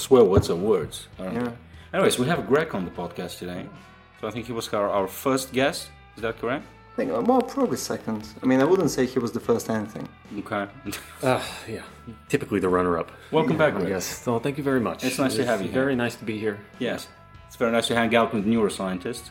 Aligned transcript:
Or 0.00 0.02
swear 0.02 0.24
words 0.24 0.48
are 0.48 0.56
words. 0.56 1.08
Yeah. 1.18 1.52
Anyways, 1.92 2.18
we 2.18 2.26
have 2.26 2.46
Greg 2.46 2.74
on 2.74 2.86
the 2.86 2.90
podcast 2.90 3.38
today. 3.38 3.66
So 4.20 4.28
I 4.28 4.30
think 4.30 4.46
he 4.46 4.52
was 4.52 4.66
our, 4.72 4.88
our 4.88 5.06
first 5.06 5.52
guest. 5.52 5.90
Is 6.16 6.22
that 6.22 6.38
correct? 6.38 6.64
I 6.94 6.96
think, 6.96 7.12
uh, 7.12 7.20
well, 7.20 7.42
probably 7.42 7.76
second. 7.76 8.26
I 8.42 8.46
mean, 8.46 8.60
I 8.62 8.64
wouldn't 8.64 8.90
say 8.90 9.04
he 9.04 9.18
was 9.18 9.32
the 9.32 9.40
first 9.40 9.68
anything. 9.68 10.08
Okay. 10.38 10.66
Uh, 11.22 11.42
yeah, 11.68 11.82
typically 12.30 12.60
the 12.60 12.68
runner-up. 12.68 13.10
Welcome 13.30 13.58
back, 13.58 13.74
I 13.74 13.80
Greg. 13.80 13.88
guess. 13.88 14.06
So 14.06 14.38
thank 14.38 14.56
you 14.56 14.64
very 14.64 14.80
much. 14.80 15.04
It's 15.04 15.18
nice 15.18 15.34
to 15.36 15.44
have 15.44 15.60
you 15.60 15.66
here. 15.68 15.82
Very 15.82 15.96
nice 15.96 16.16
to 16.16 16.24
be 16.24 16.38
here. 16.38 16.58
Yes. 16.78 17.08
It's 17.46 17.56
very 17.56 17.70
nice 17.72 17.86
to 17.88 17.94
hang 17.94 18.16
out 18.16 18.32
with 18.32 18.46
neuroscientists. 18.46 19.28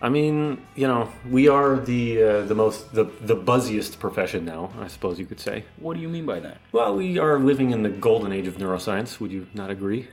I 0.00 0.10
mean, 0.10 0.60
you 0.74 0.86
know, 0.86 1.10
we 1.30 1.48
are 1.48 1.78
the 1.78 2.22
uh, 2.22 2.42
the 2.42 2.54
most 2.54 2.92
the 2.92 3.04
the 3.22 3.34
buzziest 3.34 3.98
profession 3.98 4.44
now, 4.44 4.70
I 4.78 4.88
suppose 4.88 5.18
you 5.18 5.24
could 5.26 5.40
say. 5.40 5.64
What 5.78 5.94
do 5.94 6.00
you 6.00 6.08
mean 6.08 6.26
by 6.26 6.40
that? 6.40 6.58
Well, 6.72 6.94
we 6.96 7.18
are 7.18 7.38
living 7.38 7.70
in 7.70 7.82
the 7.82 7.88
golden 7.88 8.30
age 8.32 8.46
of 8.46 8.58
neuroscience. 8.58 9.20
Would 9.20 9.32
you 9.32 9.46
not 9.54 9.70
agree? 9.70 10.08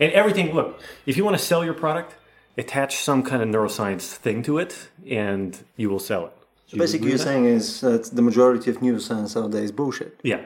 And 0.00 0.10
everything. 0.12 0.54
Look, 0.54 0.80
if 1.04 1.16
you 1.16 1.24
want 1.24 1.36
to 1.36 1.42
sell 1.42 1.64
your 1.64 1.74
product, 1.74 2.16
attach 2.56 2.96
some 2.96 3.22
kind 3.22 3.42
of 3.42 3.48
neuroscience 3.48 4.14
thing 4.14 4.42
to 4.44 4.58
it, 4.58 4.88
and 5.08 5.62
you 5.76 5.90
will 5.90 6.00
sell 6.00 6.26
it. 6.26 6.32
So 6.66 6.78
basically, 6.78 7.10
you're 7.10 7.18
saying 7.18 7.44
is 7.44 7.82
that 7.82 8.04
the 8.06 8.22
majority 8.22 8.70
of 8.70 8.78
neuroscience 8.78 9.36
nowadays 9.36 9.64
is 9.64 9.72
bullshit. 9.72 10.18
Yeah. 10.22 10.40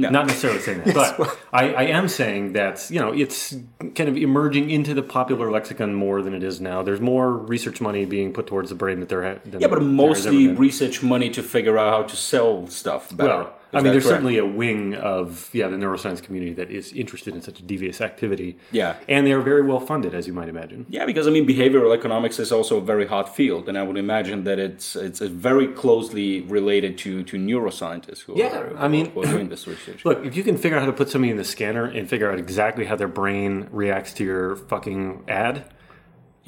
No. 0.00 0.08
No. 0.08 0.18
Not 0.18 0.26
necessarily 0.28 0.60
saying 0.60 0.82
that, 0.84 0.94
but 1.18 1.38
I, 1.52 1.72
I 1.74 1.82
am 1.84 2.08
saying 2.08 2.52
that 2.54 2.88
you 2.90 3.00
know 3.00 3.12
it's 3.12 3.54
kind 3.94 4.08
of 4.08 4.16
emerging 4.16 4.70
into 4.70 4.94
the 4.94 5.02
popular 5.02 5.50
lexicon 5.50 5.94
more 5.94 6.22
than 6.22 6.34
it 6.34 6.42
is 6.42 6.60
now. 6.60 6.82
There's 6.82 7.00
more 7.00 7.32
research 7.32 7.80
money 7.80 8.04
being 8.04 8.32
put 8.32 8.46
towards 8.46 8.68
the 8.70 8.74
brain 8.76 9.00
that 9.00 9.08
there. 9.08 9.22
Ha- 9.22 9.40
Yeah, 9.58 9.68
but 9.68 9.82
mostly 9.82 10.48
research 10.48 11.02
money 11.02 11.30
to 11.30 11.42
figure 11.42 11.76
out 11.78 11.92
how 11.92 12.02
to 12.04 12.16
sell 12.16 12.66
stuff 12.68 13.14
better. 13.16 13.28
Well, 13.44 13.57
I 13.72 13.82
mean, 13.82 13.92
there's 13.92 14.04
correct? 14.04 14.14
certainly 14.22 14.38
a 14.38 14.46
wing 14.46 14.94
of 14.94 15.50
yeah 15.52 15.68
the 15.68 15.76
neuroscience 15.76 16.22
community 16.22 16.54
that 16.54 16.70
is 16.70 16.92
interested 16.92 17.34
in 17.34 17.42
such 17.42 17.58
a 17.60 17.62
devious 17.62 18.00
activity. 18.00 18.56
Yeah. 18.72 18.96
and 19.08 19.26
they 19.26 19.32
are 19.32 19.40
very 19.42 19.62
well 19.62 19.80
funded, 19.80 20.14
as 20.14 20.26
you 20.26 20.32
might 20.32 20.48
imagine. 20.48 20.86
Yeah, 20.88 21.04
because 21.06 21.26
I 21.26 21.30
mean, 21.30 21.46
behavioral 21.46 21.94
economics 21.96 22.38
is 22.38 22.50
also 22.52 22.78
a 22.78 22.80
very 22.80 23.06
hot 23.06 23.34
field, 23.36 23.68
and 23.68 23.76
I 23.76 23.82
would 23.82 23.96
imagine 23.96 24.44
that 24.44 24.58
it's 24.58 24.96
it's 24.96 25.20
very 25.20 25.66
closely 25.68 26.40
related 26.42 26.96
to 26.98 27.22
to 27.24 27.36
neuroscientists 27.36 28.20
who 28.20 28.36
Yeah, 28.38 28.58
are, 28.58 28.76
I 28.78 28.88
mean- 28.88 29.12
doing 29.14 29.48
this 29.48 29.66
research. 29.66 30.04
Look, 30.08 30.24
if 30.24 30.36
you 30.36 30.42
can 30.44 30.56
figure 30.56 30.76
out 30.76 30.80
how 30.80 30.86
to 30.86 30.92
put 30.92 31.10
somebody 31.10 31.30
in 31.30 31.36
the 31.36 31.44
scanner 31.44 31.84
and 31.84 32.08
figure 32.08 32.30
out 32.30 32.38
exactly 32.38 32.84
how 32.86 32.96
their 32.96 33.08
brain 33.08 33.68
reacts 33.70 34.12
to 34.14 34.24
your 34.24 34.56
fucking 34.56 35.24
ad, 35.28 35.64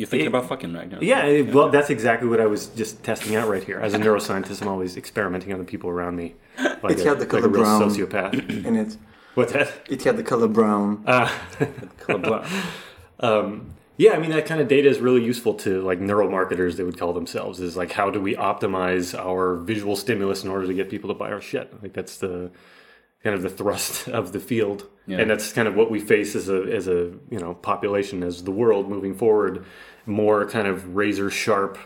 You're 0.01 0.07
thinking 0.09 0.27
it- 0.27 0.35
about 0.35 0.49
fucking 0.49 0.73
right 0.73 0.91
now. 0.91 0.99
Yeah, 1.03 1.27
it- 1.27 1.53
well, 1.55 1.69
that's 1.69 1.91
exactly 1.91 2.27
what 2.29 2.41
I 2.41 2.47
was 2.47 2.69
just 2.69 3.03
testing 3.05 3.37
out 3.37 3.49
right 3.49 3.63
here. 3.63 3.79
As 3.79 3.93
a 3.95 3.99
neuroscientist, 3.99 4.63
I'm 4.63 4.69
always 4.69 4.97
experimenting 4.97 5.53
on 5.53 5.59
the 5.59 5.65
people 5.67 5.91
around 5.91 6.17
me, 6.17 6.35
like, 6.83 6.93
It 6.99 7.01
a, 7.05 7.09
had 7.11 7.19
the 7.19 7.21
like 7.21 7.21
a 7.21 7.27
color 7.27 7.49
real 7.49 7.63
brown. 7.65 7.83
sociopath. 7.83 8.33
In 8.69 8.77
it, 8.77 8.97
What's 9.35 9.53
that? 9.53 9.71
it 9.91 10.03
had 10.03 10.17
the 10.17 10.23
color 10.23 10.49
brown. 10.49 11.05
Um, 13.23 13.75
yeah, 13.99 14.13
I 14.13 14.19
mean 14.19 14.31
that 14.31 14.47
kind 14.47 14.63
of 14.63 14.69
data 14.69 14.89
is 14.89 14.99
really 14.99 15.23
useful 15.23 15.53
to 15.57 15.83
like 15.83 16.01
neuromarketers. 16.01 16.77
They 16.77 16.85
would 16.85 16.99
call 16.99 17.13
themselves 17.13 17.61
is 17.61 17.77
like 17.77 17.93
how 17.93 18.09
do 18.11 18.19
we 18.21 18.35
optimize 18.35 19.15
our 19.19 19.57
visual 19.57 19.95
stimulus 19.95 20.43
in 20.43 20.49
order 20.51 20.67
to 20.67 20.73
get 20.73 20.89
people 20.89 21.09
to 21.09 21.15
buy 21.15 21.31
our 21.31 21.41
shit? 21.43 21.71
I 21.75 21.77
think 21.83 21.93
that's 21.93 22.17
the 22.17 22.51
kind 23.23 23.37
of 23.37 23.43
the 23.43 23.51
thrust 23.51 24.09
of 24.21 24.33
the 24.33 24.41
field, 24.41 24.89
Yeah. 25.07 25.19
and 25.19 25.31
that's 25.31 25.53
kind 25.53 25.69
of 25.69 25.75
what 25.75 25.91
we 25.91 26.01
face 26.01 26.35
as 26.35 26.49
a 26.49 26.63
as 26.75 26.89
a 26.89 27.13
you 27.31 27.39
know 27.39 27.53
population 27.55 28.23
as 28.23 28.45
the 28.45 28.53
world 28.53 28.89
moving 28.89 29.15
forward. 29.15 29.67
More 30.11 30.47
kind 30.49 30.67
of 30.67 30.97
razor 30.97 31.31
sharp 31.31 31.79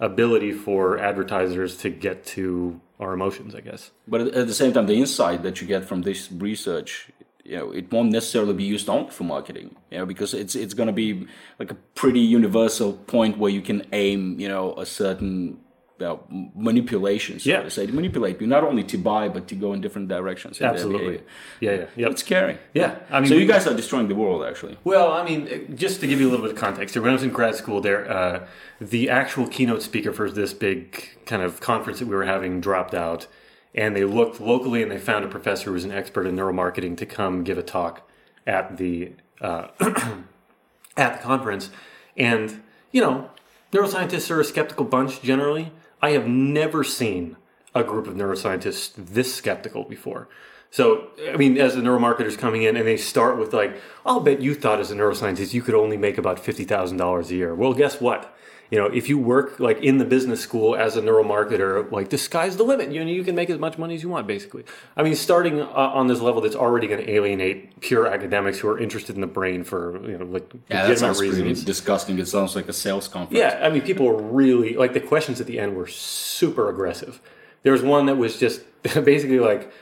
ability 0.00 0.52
for 0.52 0.98
advertisers 0.98 1.76
to 1.78 1.90
get 1.90 2.24
to 2.24 2.80
our 3.00 3.12
emotions, 3.12 3.54
I 3.54 3.60
guess. 3.60 3.90
But 4.06 4.20
at, 4.20 4.46
the 4.46 4.54
same 4.54 4.72
time, 4.72 4.86
the 4.86 4.98
insight 4.98 5.42
that 5.42 5.60
you 5.60 5.66
get 5.66 5.84
from 5.84 6.02
this 6.02 6.30
research, 6.32 7.10
you 7.44 7.56
know, 7.56 7.70
it 7.70 7.90
won't 7.92 8.10
necessarily 8.10 8.54
be 8.54 8.64
used 8.64 8.88
only 8.88 9.10
for 9.10 9.24
marketing, 9.24 9.76
you 9.90 9.98
know, 9.98 10.06
because 10.06 10.34
it's 10.34 10.54
it's 10.54 10.74
going 10.74 10.88
to 10.88 10.92
be 10.92 11.26
like 11.58 11.70
a 11.70 11.76
pretty 11.94 12.20
universal 12.20 12.92
point 12.92 13.38
where 13.38 13.50
you 13.50 13.62
can 13.62 13.84
aim, 13.92 14.40
you 14.40 14.48
know, 14.48 14.74
a 14.76 14.84
certain 14.84 15.58
you 15.98 16.06
know, 16.06 16.20
m- 16.30 16.50
manipulation, 16.54 17.38
so 17.40 17.50
Yeah. 17.50 17.62
to 17.62 17.70
say, 17.70 17.86
to 17.86 17.92
manipulate 17.92 18.40
you 18.40 18.46
not 18.46 18.62
only 18.64 18.84
to 18.84 18.96
buy 18.98 19.28
but 19.28 19.48
to 19.48 19.54
go 19.54 19.72
in 19.72 19.80
different 19.80 20.08
directions. 20.08 20.60
in 20.60 20.66
Absolutely. 20.66 21.22
Yeah, 21.60 21.72
yeah, 21.72 21.84
yeah. 21.96 22.06
It's 22.08 22.20
scary. 22.22 22.58
Yeah, 22.74 22.96
I 23.10 23.20
mean, 23.20 23.28
so 23.28 23.34
you 23.34 23.46
guys 23.46 23.66
are 23.66 23.74
destroying 23.74 24.08
the 24.08 24.14
world, 24.14 24.44
actually. 24.44 24.76
Well, 24.84 25.10
I 25.12 25.24
mean, 25.24 25.74
just 25.76 26.00
to 26.00 26.06
give 26.06 26.20
you 26.20 26.28
a 26.28 26.30
little 26.30 26.46
bit 26.46 26.54
of 26.54 26.60
context, 26.60 26.94
here, 26.94 27.02
when 27.02 27.10
I 27.10 27.14
was 27.14 27.22
in 27.24 27.30
grad 27.30 27.54
school, 27.56 27.80
there, 27.80 28.08
uh, 28.10 28.46
the 28.80 29.10
actual 29.10 29.46
keynote 29.48 29.82
speaker 29.82 30.12
for 30.12 30.30
this 30.30 30.52
big 30.54 31.04
kind 31.26 31.42
of 31.42 31.60
conference 31.60 31.98
that 31.98 32.06
we 32.06 32.14
were 32.14 32.24
having 32.26 32.60
dropped 32.60 32.94
out, 32.94 33.26
and 33.74 33.96
they 33.96 34.04
looked 34.04 34.40
locally 34.40 34.82
and 34.82 34.90
they 34.92 34.98
found 34.98 35.24
a 35.24 35.28
professor 35.28 35.66
who 35.66 35.72
was 35.72 35.84
an 35.84 35.90
expert 35.92 36.26
in 36.26 36.36
neuromarketing 36.36 36.96
to 36.96 37.06
come 37.06 37.42
give 37.44 37.58
a 37.58 37.62
talk 37.62 38.08
at 38.46 38.76
the 38.76 39.12
uh, 39.40 39.66
at 40.96 41.16
the 41.16 41.22
conference. 41.22 41.70
And 42.16 42.62
you 42.92 43.00
know, 43.00 43.30
neuroscientists 43.72 44.30
are 44.30 44.40
a 44.40 44.44
skeptical 44.44 44.84
bunch 44.84 45.22
generally. 45.22 45.72
I 46.00 46.10
have 46.10 46.26
never 46.26 46.84
seen 46.84 47.36
a 47.74 47.84
group 47.84 48.06
of 48.06 48.14
neuroscientists 48.14 48.92
this 48.96 49.34
skeptical 49.34 49.84
before. 49.84 50.28
So, 50.70 51.08
I 51.32 51.36
mean, 51.36 51.56
as 51.58 51.74
the 51.74 51.80
neuromarketers 51.80 52.36
coming 52.36 52.62
in 52.62 52.76
and 52.76 52.86
they 52.86 52.96
start 52.96 53.38
with 53.38 53.54
like, 53.54 53.80
I'll 54.04 54.20
bet 54.20 54.40
you 54.40 54.54
thought 54.54 54.80
as 54.80 54.90
a 54.90 54.94
neuroscientist 54.94 55.54
you 55.54 55.62
could 55.62 55.74
only 55.74 55.96
make 55.96 56.18
about 56.18 56.38
fifty 56.38 56.64
thousand 56.64 56.98
dollars 56.98 57.30
a 57.30 57.36
year. 57.36 57.54
Well, 57.54 57.72
guess 57.72 58.00
what? 58.00 58.36
You 58.70 58.78
know, 58.78 58.86
if 58.86 59.08
you 59.08 59.16
work 59.18 59.58
like 59.58 59.78
in 59.82 59.96
the 59.96 60.04
business 60.04 60.40
school 60.40 60.76
as 60.76 60.94
a 60.96 61.00
neuromarketer, 61.00 61.90
like 61.90 62.10
the 62.10 62.18
sky's 62.18 62.56
the 62.58 62.64
limit. 62.64 62.92
You 62.92 63.02
know, 63.04 63.10
you 63.10 63.24
can 63.24 63.34
make 63.34 63.48
as 63.48 63.58
much 63.58 63.78
money 63.78 63.94
as 63.94 64.02
you 64.02 64.10
want, 64.10 64.26
basically. 64.26 64.64
I 64.96 65.02
mean, 65.02 65.14
starting 65.14 65.60
uh, 65.60 65.66
on 65.66 66.06
this 66.06 66.20
level, 66.20 66.42
that's 66.42 66.54
already 66.54 66.86
going 66.86 67.00
to 67.04 67.10
alienate 67.10 67.80
pure 67.80 68.06
academics 68.06 68.58
who 68.58 68.68
are 68.68 68.78
interested 68.78 69.14
in 69.14 69.22
the 69.22 69.26
brain 69.26 69.64
for 69.64 69.98
you 70.06 70.18
know 70.18 70.26
like 70.26 70.52
Yeah, 70.68 70.86
legitimate 70.86 71.18
reasons. 71.18 71.64
disgusting. 71.64 72.18
It 72.18 72.28
sounds 72.28 72.54
like 72.54 72.68
a 72.68 72.72
sales 72.74 73.08
conference. 73.08 73.38
Yeah, 73.38 73.60
I 73.62 73.70
mean, 73.70 73.82
people 73.82 74.04
were 74.06 74.20
really 74.22 74.74
like 74.74 74.92
the 74.92 75.00
questions 75.00 75.40
at 75.40 75.46
the 75.46 75.58
end 75.58 75.74
were 75.74 75.86
super 75.86 76.68
aggressive. 76.68 77.20
There 77.62 77.72
was 77.72 77.82
one 77.82 78.04
that 78.06 78.16
was 78.16 78.38
just 78.38 78.60
basically 78.82 79.38
like, 79.40 79.72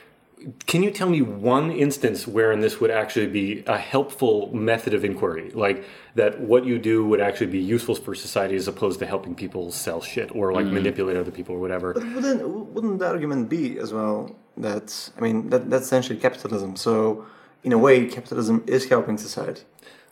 "Can 0.65 0.81
you 0.81 0.91
tell 0.91 1.09
me 1.09 1.21
one 1.21 1.71
instance 1.71 2.25
wherein 2.27 2.61
this 2.61 2.79
would 2.79 2.91
actually 2.91 3.27
be 3.27 3.63
a 3.67 3.77
helpful 3.77 4.49
method 4.53 4.93
of 4.93 5.03
inquiry, 5.03 5.51
like 5.53 5.83
that 6.17 6.39
what 6.51 6.65
you 6.65 6.77
do 6.91 7.05
would 7.09 7.21
actually 7.27 7.51
be 7.59 7.63
useful 7.75 7.95
for 7.95 8.13
society 8.15 8.55
as 8.55 8.67
opposed 8.67 8.97
to 8.99 9.05
helping 9.13 9.33
people 9.43 9.71
sell 9.71 10.01
shit 10.01 10.29
or 10.35 10.45
like 10.51 10.65
mm-hmm. 10.65 10.75
manipulate 10.79 11.17
other 11.23 11.31
people 11.31 11.55
or 11.55 11.61
whatever." 11.65 11.93
But 11.93 12.03
wouldn't, 12.15 12.41
wouldn't 12.73 12.99
the 12.99 13.07
argument 13.07 13.49
be 13.49 13.79
as 13.79 13.93
well 13.93 14.35
that, 14.57 14.87
I 15.17 15.21
mean, 15.21 15.49
that, 15.51 15.69
that's 15.69 15.85
essentially 15.85 16.19
capitalism. 16.19 16.75
So, 16.75 17.25
in 17.63 17.71
a 17.71 17.77
way, 17.77 18.05
capitalism 18.07 18.63
is 18.67 18.89
helping 18.89 19.17
society. 19.17 19.61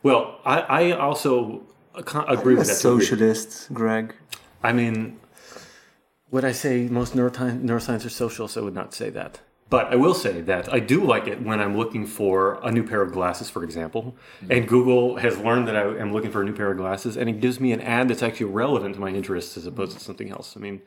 Well, 0.04 0.40
I, 0.46 0.60
I 0.80 0.92
also 0.92 1.64
con- 2.04 2.26
agree 2.28 2.54
You're 2.54 2.60
with 2.60 2.68
that. 2.68 2.80
to 2.82 2.90
a 2.90 2.92
degree. 2.92 3.06
socialist, 3.06 3.74
Greg. 3.74 4.16
I 4.64 4.72
mean, 4.74 5.20
would 6.32 6.46
I 6.46 6.52
say 6.52 6.88
most 6.88 7.16
neuroti- 7.16 7.62
neuroscience 7.62 8.06
are 8.06 8.10
socialists? 8.10 8.58
I 8.58 8.62
would 8.62 8.74
not 8.74 8.94
say 8.94 9.10
that. 9.12 9.40
But 9.76 9.92
I 9.92 9.98
will 9.98 10.14
say 10.14 10.40
that 10.40 10.72
I 10.72 10.80
do 10.80 11.04
like 11.04 11.28
it 11.28 11.42
when 11.42 11.60
I'm 11.60 11.76
looking 11.76 12.06
for 12.06 12.62
a 12.64 12.72
new 12.72 12.86
pair 12.88 13.02
of 13.02 13.12
glasses, 13.12 13.50
for 13.50 13.62
example. 13.62 14.16
And 14.50 14.70
Google 14.70 15.18
has 15.18 15.38
learned 15.38 15.68
that 15.68 15.76
I 15.76 15.98
am 15.98 16.14
looking 16.14 16.32
for 16.32 16.42
a 16.42 16.46
new 16.46 16.54
pair 16.54 16.72
of 16.72 16.78
glasses, 16.78 17.18
and 17.18 17.28
it 17.28 17.42
gives 17.42 17.60
me 17.60 17.74
an 17.74 17.82
ad 17.82 18.08
that's 18.08 18.24
actually 18.24 18.54
relevant 18.54 18.96
to 18.96 19.02
my 19.02 19.10
interests 19.10 19.58
as 19.58 19.68
opposed 19.68 19.92
to 19.98 20.02
something 20.02 20.30
else. 20.32 20.56
I 20.56 20.62
mean, 20.62 20.82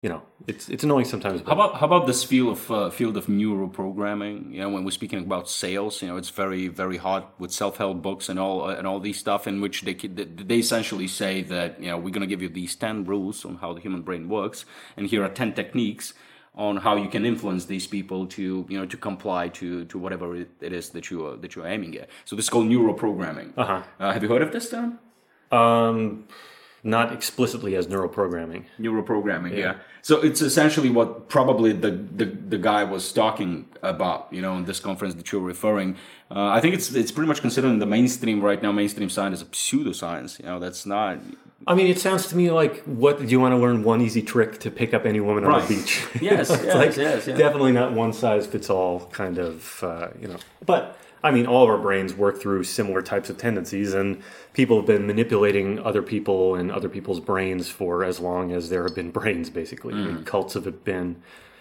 you 0.00 0.08
know, 0.08 0.22
it's 0.46 0.70
it's 0.70 0.82
annoying 0.82 1.04
sometimes. 1.04 1.42
How 1.42 1.52
about 1.52 1.74
how 1.80 1.84
about 1.84 2.06
this 2.06 2.24
field 2.24 2.56
of 2.56 2.70
uh, 2.70 2.88
field 2.88 3.18
of 3.18 3.26
neuroprogramming? 3.26 4.54
You 4.54 4.60
know, 4.62 4.70
when 4.70 4.84
we're 4.84 4.98
speaking 5.00 5.18
about 5.18 5.50
sales, 5.50 6.00
you 6.00 6.08
know, 6.08 6.16
it's 6.16 6.30
very 6.30 6.68
very 6.68 6.96
hot 6.96 7.38
with 7.38 7.52
self 7.52 7.76
help 7.76 8.00
books 8.00 8.30
and 8.30 8.38
all 8.38 8.64
uh, 8.64 8.74
and 8.74 8.86
all 8.86 9.00
these 9.00 9.18
stuff 9.18 9.46
in 9.46 9.60
which 9.60 9.82
they 9.82 9.92
they 9.92 10.60
essentially 10.60 11.08
say 11.08 11.42
that 11.42 11.78
you 11.78 11.90
know 11.90 11.98
we're 11.98 12.16
going 12.16 12.28
to 12.28 12.34
give 12.34 12.40
you 12.40 12.48
these 12.48 12.74
ten 12.74 13.04
rules 13.04 13.44
on 13.44 13.56
how 13.56 13.74
the 13.74 13.82
human 13.82 14.00
brain 14.00 14.30
works, 14.30 14.64
and 14.96 15.08
here 15.08 15.22
are 15.22 15.28
ten 15.28 15.52
techniques 15.52 16.14
on 16.54 16.78
how 16.78 16.96
you 16.96 17.08
can 17.08 17.24
influence 17.24 17.66
these 17.66 17.86
people 17.86 18.26
to 18.26 18.66
you 18.68 18.78
know 18.78 18.86
to 18.86 18.96
comply 18.96 19.48
to 19.48 19.84
to 19.86 19.98
whatever 19.98 20.34
it 20.36 20.50
is 20.60 20.90
that 20.90 21.10
you 21.10 21.26
are 21.26 21.36
that 21.36 21.54
you're 21.54 21.66
aiming 21.66 21.96
at. 21.96 22.08
So 22.24 22.36
this 22.36 22.46
is 22.46 22.50
called 22.50 22.66
neuroprogramming. 22.66 23.52
Uh-huh. 23.56 23.82
Uh, 23.98 24.12
have 24.12 24.22
you 24.22 24.28
heard 24.28 24.42
of 24.42 24.52
this 24.52 24.70
term? 24.70 24.98
um, 25.52 26.24
not 26.82 27.12
explicitly 27.12 27.74
as 27.76 27.86
neuroprogramming. 27.86 28.64
neuroprogramming 28.78 29.56
yeah. 29.56 29.74
so 30.02 30.20
it's 30.20 30.40
essentially 30.40 30.90
what 30.90 31.28
probably 31.28 31.72
the, 31.72 31.90
the 31.90 32.24
the 32.24 32.58
guy 32.58 32.82
was 32.84 33.12
talking 33.12 33.66
about 33.82 34.28
you 34.30 34.40
know 34.40 34.56
in 34.56 34.64
this 34.64 34.80
conference 34.80 35.14
that 35.14 35.30
you're 35.30 35.40
referring 35.40 35.96
uh, 36.30 36.46
i 36.48 36.60
think 36.60 36.74
it's 36.74 36.94
it's 36.94 37.12
pretty 37.12 37.28
much 37.28 37.40
considered 37.40 37.68
in 37.68 37.78
the 37.78 37.86
mainstream 37.86 38.40
right 38.40 38.62
now 38.62 38.72
mainstream 38.72 39.10
science 39.10 39.40
is 39.40 39.42
a 39.42 39.50
pseudoscience 39.50 40.38
you 40.38 40.46
know 40.46 40.58
that's 40.58 40.86
not 40.86 41.18
I 41.66 41.74
mean, 41.74 41.88
it 41.88 41.98
sounds 41.98 42.26
to 42.28 42.36
me 42.36 42.50
like 42.50 42.82
what 42.84 43.18
do 43.18 43.26
you 43.26 43.38
want 43.38 43.52
to 43.52 43.58
learn 43.58 43.82
one 43.82 44.00
easy 44.00 44.22
trick 44.22 44.60
to 44.60 44.70
pick 44.70 44.94
up 44.94 45.04
any 45.04 45.20
woman 45.20 45.44
on 45.44 45.60
the 45.60 45.68
beach? 45.68 46.06
Yes, 46.20 46.50
It's 46.50 46.64
yes, 46.64 46.74
like 46.74 46.96
yes, 46.96 47.26
yeah. 47.26 47.36
definitely 47.36 47.72
not 47.72 47.92
one 47.92 48.12
size 48.12 48.46
fits 48.46 48.70
all 48.70 49.06
kind 49.12 49.38
of 49.38 49.84
uh, 49.84 50.08
you 50.18 50.28
know. 50.28 50.38
But 50.64 50.96
I 51.22 51.30
mean, 51.30 51.46
all 51.46 51.64
of 51.64 51.70
our 51.70 51.78
brains 51.78 52.14
work 52.14 52.40
through 52.40 52.64
similar 52.64 53.02
types 53.02 53.28
of 53.28 53.36
tendencies, 53.36 53.92
and 53.92 54.22
people 54.54 54.76
have 54.78 54.86
been 54.86 55.06
manipulating 55.06 55.78
other 55.78 56.02
people 56.02 56.54
and 56.54 56.70
other 56.72 56.88
people's 56.88 57.20
brains 57.20 57.68
for 57.68 58.04
as 58.04 58.20
long 58.20 58.52
as 58.52 58.70
there 58.70 58.82
have 58.84 58.94
been 58.94 59.10
brains. 59.18 59.50
Basically, 59.50 59.92
I 59.94 59.96
Mm. 59.98 60.06
mean, 60.06 60.24
cults 60.24 60.54
have 60.54 60.84
been 60.84 61.16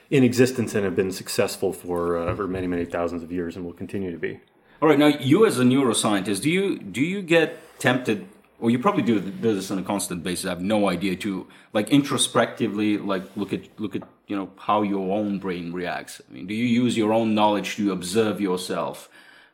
in 0.09 0.23
existence 0.23 0.73
and 0.75 0.85
have 0.85 0.95
been 0.95 1.11
successful 1.11 1.71
for 1.73 2.17
uh, 2.17 2.35
for 2.35 2.47
many 2.47 2.67
many 2.67 2.85
thousands 2.85 3.21
of 3.23 3.31
years 3.31 3.55
and 3.55 3.65
will 3.65 3.73
continue 3.73 4.11
to 4.11 4.17
be. 4.17 4.39
All 4.81 4.87
right, 4.87 4.97
now 4.97 5.07
you 5.07 5.45
as 5.45 5.59
a 5.59 5.63
neuroscientist, 5.63 6.41
do 6.41 6.49
you 6.49 6.79
do 6.79 7.01
you 7.01 7.21
get 7.21 7.57
tempted, 7.79 8.25
or 8.61 8.69
you 8.71 8.79
probably 8.79 9.03
do 9.03 9.19
this 9.19 9.69
on 9.71 9.77
a 9.77 9.83
constant 9.83 10.23
basis? 10.23 10.45
I 10.45 10.49
have 10.49 10.61
no 10.61 10.87
idea 10.89 11.17
to 11.17 11.47
like 11.73 11.89
introspectively, 11.89 12.97
like 12.97 13.23
look 13.35 13.51
at 13.53 13.63
look 13.79 13.95
at 13.95 14.03
you 14.27 14.35
know 14.37 14.49
how 14.57 14.83
your 14.83 15.11
own 15.17 15.37
brain 15.39 15.73
reacts. 15.73 16.21
I 16.29 16.33
mean, 16.33 16.47
do 16.47 16.53
you 16.53 16.65
use 16.83 16.95
your 16.97 17.11
own 17.11 17.35
knowledge 17.35 17.75
to 17.75 17.91
observe 17.91 18.39
yourself 18.39 19.09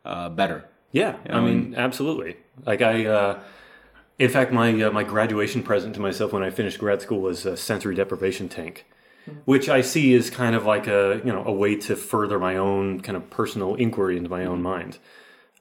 uh, 0.06 0.30
better? 0.30 0.66
Yeah, 0.92 1.18
I 1.30 1.42
mean, 1.42 1.76
absolutely. 1.76 2.38
Like 2.66 2.82
I, 2.82 3.06
uh, 3.06 3.40
in 4.18 4.30
fact, 4.30 4.54
my 4.54 4.82
uh, 4.82 4.92
my 4.92 5.04
graduation 5.04 5.62
present 5.62 5.94
to 5.96 6.00
myself 6.00 6.32
when 6.32 6.42
I 6.42 6.50
finished 6.50 6.80
grad 6.80 7.02
school 7.02 7.20
was 7.20 7.46
a 7.46 7.58
sensory 7.58 7.96
deprivation 7.96 8.48
tank, 8.48 8.86
which 9.44 9.68
I 9.68 9.82
see 9.82 10.14
as 10.16 10.30
kind 10.30 10.56
of 10.56 10.66
like 10.66 10.88
a 10.88 11.22
you 11.26 11.34
know 11.34 11.44
a 11.44 11.52
way 11.52 11.76
to 11.76 11.98
further 11.98 12.40
my 12.40 12.56
own 12.56 13.02
kind 13.02 13.18
of 13.18 13.30
personal 13.30 13.76
inquiry 13.76 14.16
into 14.16 14.30
my 14.30 14.46
own 14.46 14.62
mind. 14.62 15.00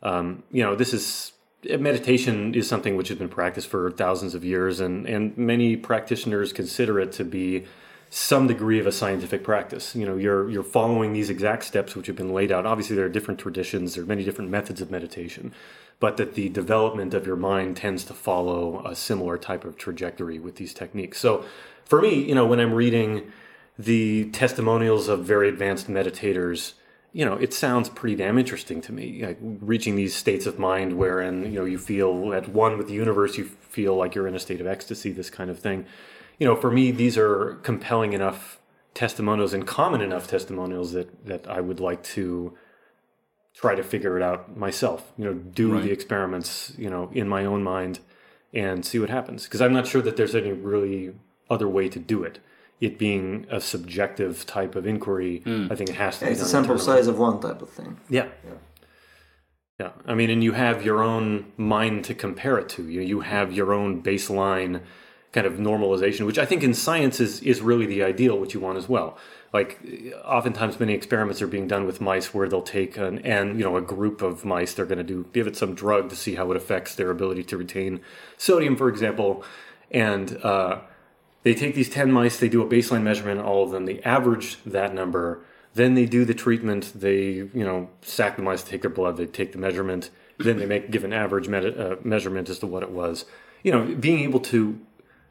Um, 0.04 0.44
you 0.52 0.62
know, 0.62 0.76
this 0.76 0.94
is 0.94 1.32
meditation 1.64 2.54
is 2.54 2.68
something 2.68 2.96
which 2.96 3.08
has 3.08 3.18
been 3.18 3.28
practiced 3.28 3.66
for 3.66 3.90
thousands 3.90 4.36
of 4.36 4.44
years, 4.44 4.78
and 4.78 5.04
and 5.06 5.36
many 5.36 5.76
practitioners 5.76 6.52
consider 6.52 7.00
it 7.00 7.10
to 7.12 7.24
be 7.24 7.64
some 8.14 8.46
degree 8.46 8.78
of 8.78 8.86
a 8.86 8.92
scientific 8.92 9.42
practice. 9.42 9.96
You 9.96 10.06
know, 10.06 10.16
you're 10.16 10.48
you're 10.48 10.62
following 10.62 11.12
these 11.12 11.30
exact 11.30 11.64
steps 11.64 11.96
which 11.96 12.06
have 12.06 12.14
been 12.14 12.32
laid 12.32 12.52
out. 12.52 12.64
Obviously, 12.64 12.94
there 12.94 13.06
are 13.06 13.08
different 13.08 13.40
traditions, 13.40 13.96
there 13.96 14.04
are 14.04 14.06
many 14.06 14.22
different 14.22 14.52
methods 14.52 14.80
of 14.80 14.88
meditation, 14.88 15.52
but 15.98 16.16
that 16.18 16.34
the 16.34 16.48
development 16.48 17.12
of 17.12 17.26
your 17.26 17.34
mind 17.34 17.76
tends 17.76 18.04
to 18.04 18.14
follow 18.14 18.86
a 18.86 18.94
similar 18.94 19.36
type 19.36 19.64
of 19.64 19.76
trajectory 19.76 20.38
with 20.38 20.54
these 20.54 20.72
techniques. 20.72 21.18
So, 21.18 21.44
for 21.86 22.00
me, 22.00 22.22
you 22.22 22.36
know, 22.36 22.46
when 22.46 22.60
I'm 22.60 22.72
reading 22.72 23.32
the 23.76 24.30
testimonials 24.30 25.08
of 25.08 25.24
very 25.24 25.48
advanced 25.48 25.88
meditators, 25.88 26.74
you 27.12 27.24
know, 27.24 27.34
it 27.34 27.52
sounds 27.52 27.88
pretty 27.88 28.14
damn 28.14 28.38
interesting 28.38 28.80
to 28.82 28.92
me. 28.92 29.26
Like 29.26 29.38
reaching 29.40 29.96
these 29.96 30.14
states 30.14 30.46
of 30.46 30.56
mind 30.56 30.96
wherein 30.96 31.52
you 31.52 31.58
know 31.58 31.64
you 31.64 31.78
feel 31.78 32.32
at 32.32 32.48
one 32.48 32.78
with 32.78 32.86
the 32.86 32.94
universe, 32.94 33.36
you 33.36 33.46
feel 33.46 33.96
like 33.96 34.14
you're 34.14 34.28
in 34.28 34.36
a 34.36 34.40
state 34.40 34.60
of 34.60 34.68
ecstasy, 34.68 35.10
this 35.10 35.30
kind 35.30 35.50
of 35.50 35.58
thing 35.58 35.84
you 36.38 36.46
know, 36.46 36.56
for 36.56 36.70
me, 36.70 36.90
these 36.90 37.16
are 37.16 37.54
compelling 37.62 38.12
enough 38.12 38.60
testimonials 38.94 39.52
and 39.52 39.66
common 39.66 40.00
enough 40.00 40.26
testimonials 40.26 40.92
that 40.92 41.26
that 41.26 41.48
I 41.48 41.60
would 41.60 41.80
like 41.80 42.02
to 42.14 42.56
try 43.54 43.74
to 43.74 43.82
figure 43.82 44.16
it 44.16 44.22
out 44.22 44.56
myself. 44.56 45.12
You 45.16 45.24
know, 45.24 45.34
do 45.34 45.74
right. 45.74 45.82
the 45.82 45.90
experiments, 45.90 46.72
you 46.76 46.90
know, 46.90 47.10
in 47.12 47.28
my 47.28 47.44
own 47.44 47.62
mind 47.62 48.00
and 48.52 48.84
see 48.84 48.98
what 48.98 49.10
happens. 49.10 49.44
Because 49.44 49.60
I'm 49.60 49.72
not 49.72 49.86
sure 49.86 50.02
that 50.02 50.16
there's 50.16 50.34
any 50.34 50.52
really 50.52 51.14
other 51.50 51.68
way 51.68 51.88
to 51.88 51.98
do 51.98 52.22
it. 52.22 52.38
It 52.80 52.98
being 52.98 53.46
a 53.50 53.60
subjective 53.60 54.44
type 54.46 54.74
of 54.74 54.86
inquiry, 54.86 55.42
mm. 55.44 55.70
I 55.70 55.76
think 55.76 55.90
it 55.90 55.96
has 55.96 56.18
to. 56.18 56.26
Yeah, 56.26 56.32
it's 56.32 56.42
a 56.42 56.46
sample 56.46 56.78
size 56.78 57.06
of 57.06 57.18
one 57.18 57.40
type 57.40 57.62
of 57.62 57.70
thing. 57.70 57.98
Yeah. 58.08 58.28
yeah. 58.44 58.54
Yeah, 59.80 59.90
I 60.06 60.14
mean, 60.14 60.30
and 60.30 60.44
you 60.44 60.52
have 60.52 60.84
your 60.84 61.02
own 61.02 61.52
mind 61.56 62.04
to 62.04 62.14
compare 62.14 62.58
it 62.58 62.68
to. 62.70 62.88
You 62.88 63.00
you 63.00 63.20
have 63.20 63.52
your 63.52 63.72
own 63.72 64.02
baseline 64.04 64.82
kind 65.34 65.48
of 65.48 65.54
normalization, 65.54 66.26
which 66.26 66.38
I 66.38 66.46
think 66.46 66.62
in 66.62 66.72
science 66.72 67.18
is, 67.18 67.42
is 67.42 67.60
really 67.60 67.86
the 67.86 68.04
ideal, 68.04 68.38
which 68.38 68.54
you 68.54 68.60
want 68.60 68.78
as 68.78 68.88
well. 68.88 69.18
Like 69.52 69.80
oftentimes 70.24 70.78
many 70.80 70.94
experiments 70.94 71.42
are 71.42 71.48
being 71.48 71.66
done 71.66 71.86
with 71.86 72.00
mice 72.00 72.32
where 72.32 72.48
they'll 72.48 72.62
take 72.62 72.96
an 72.96 73.18
and 73.18 73.58
you 73.58 73.64
know 73.64 73.76
a 73.76 73.82
group 73.82 74.22
of 74.22 74.44
mice 74.44 74.74
they're 74.74 74.84
going 74.84 74.98
to 74.98 75.04
do 75.04 75.26
give 75.32 75.46
it 75.46 75.56
some 75.56 75.74
drug 75.74 76.08
to 76.10 76.16
see 76.16 76.34
how 76.34 76.50
it 76.50 76.56
affects 76.56 76.94
their 76.94 77.10
ability 77.10 77.44
to 77.44 77.56
retain 77.56 78.00
sodium, 78.36 78.76
for 78.76 78.88
example, 78.88 79.44
and 79.90 80.38
uh, 80.42 80.78
they 81.44 81.54
take 81.54 81.74
these 81.74 81.88
ten 81.88 82.10
mice, 82.10 82.38
they 82.38 82.48
do 82.48 82.62
a 82.62 82.66
baseline 82.66 83.02
measurement, 83.02 83.40
all 83.40 83.62
of 83.64 83.70
them, 83.70 83.86
they 83.86 84.00
average 84.00 84.58
that 84.64 84.94
number, 84.94 85.44
then 85.74 85.94
they 85.94 86.06
do 86.06 86.24
the 86.24 86.34
treatment, 86.34 86.92
they 86.94 87.22
you 87.58 87.64
know 87.68 87.90
sack 88.02 88.36
the 88.36 88.42
mice, 88.42 88.62
take 88.62 88.82
their 88.82 88.90
blood, 88.90 89.16
they 89.16 89.26
take 89.26 89.52
the 89.52 89.58
measurement, 89.58 90.10
then 90.38 90.58
they 90.58 90.66
make 90.66 90.90
give 90.90 91.04
an 91.04 91.12
average 91.12 91.48
uh, 91.48 91.96
measurement 92.02 92.48
as 92.48 92.58
to 92.60 92.66
what 92.66 92.82
it 92.82 92.90
was. 92.90 93.24
You 93.62 93.72
know, 93.72 93.94
being 93.94 94.20
able 94.20 94.40
to 94.40 94.80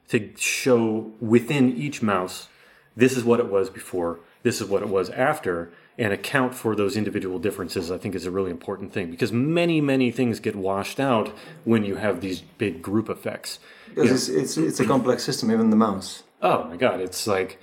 to 0.10 0.32
show 0.38 1.12
within 1.20 1.76
each 1.76 2.02
mouse 2.02 2.48
this 2.96 3.18
is 3.18 3.24
what 3.24 3.40
it 3.40 3.50
was 3.50 3.70
before, 3.70 4.20
this 4.44 4.62
is 4.62 4.68
what 4.68 4.84
it 4.84 4.90
was 4.90 5.10
after, 5.10 5.72
and 5.98 6.14
account 6.14 6.54
for 6.56 6.76
those 6.76 6.98
individual 6.98 7.40
differences, 7.40 7.92
I 7.92 7.98
think 7.98 8.16
is 8.16 8.26
a 8.26 8.32
really 8.32 8.52
important 8.52 8.94
thing 8.94 9.10
because 9.12 9.32
many, 9.32 9.82
many 9.82 10.12
things 10.12 10.40
get 10.40 10.56
washed 10.56 11.00
out 11.00 11.30
when 11.64 11.84
you 11.84 11.96
have 11.96 12.22
these 12.22 12.42
big 12.42 12.82
group 12.82 13.10
effects. 13.10 13.60
Because 13.90 14.30
it's, 14.30 14.30
it's, 14.30 14.58
it's 14.58 14.80
a 14.80 14.86
complex 14.86 15.24
system, 15.24 15.52
even 15.52 15.70
the 15.70 15.76
mouse. 15.76 16.24
Oh 16.42 16.66
my 16.66 16.78
God, 16.78 17.00
it's 17.00 17.28
like 17.28 17.60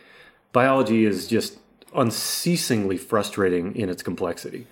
biology 0.52 1.04
is 1.04 1.28
just 1.28 1.58
unceasingly 1.94 2.96
frustrating 2.96 3.74
in 3.74 3.88
its 3.88 4.02
complexity. 4.02 4.66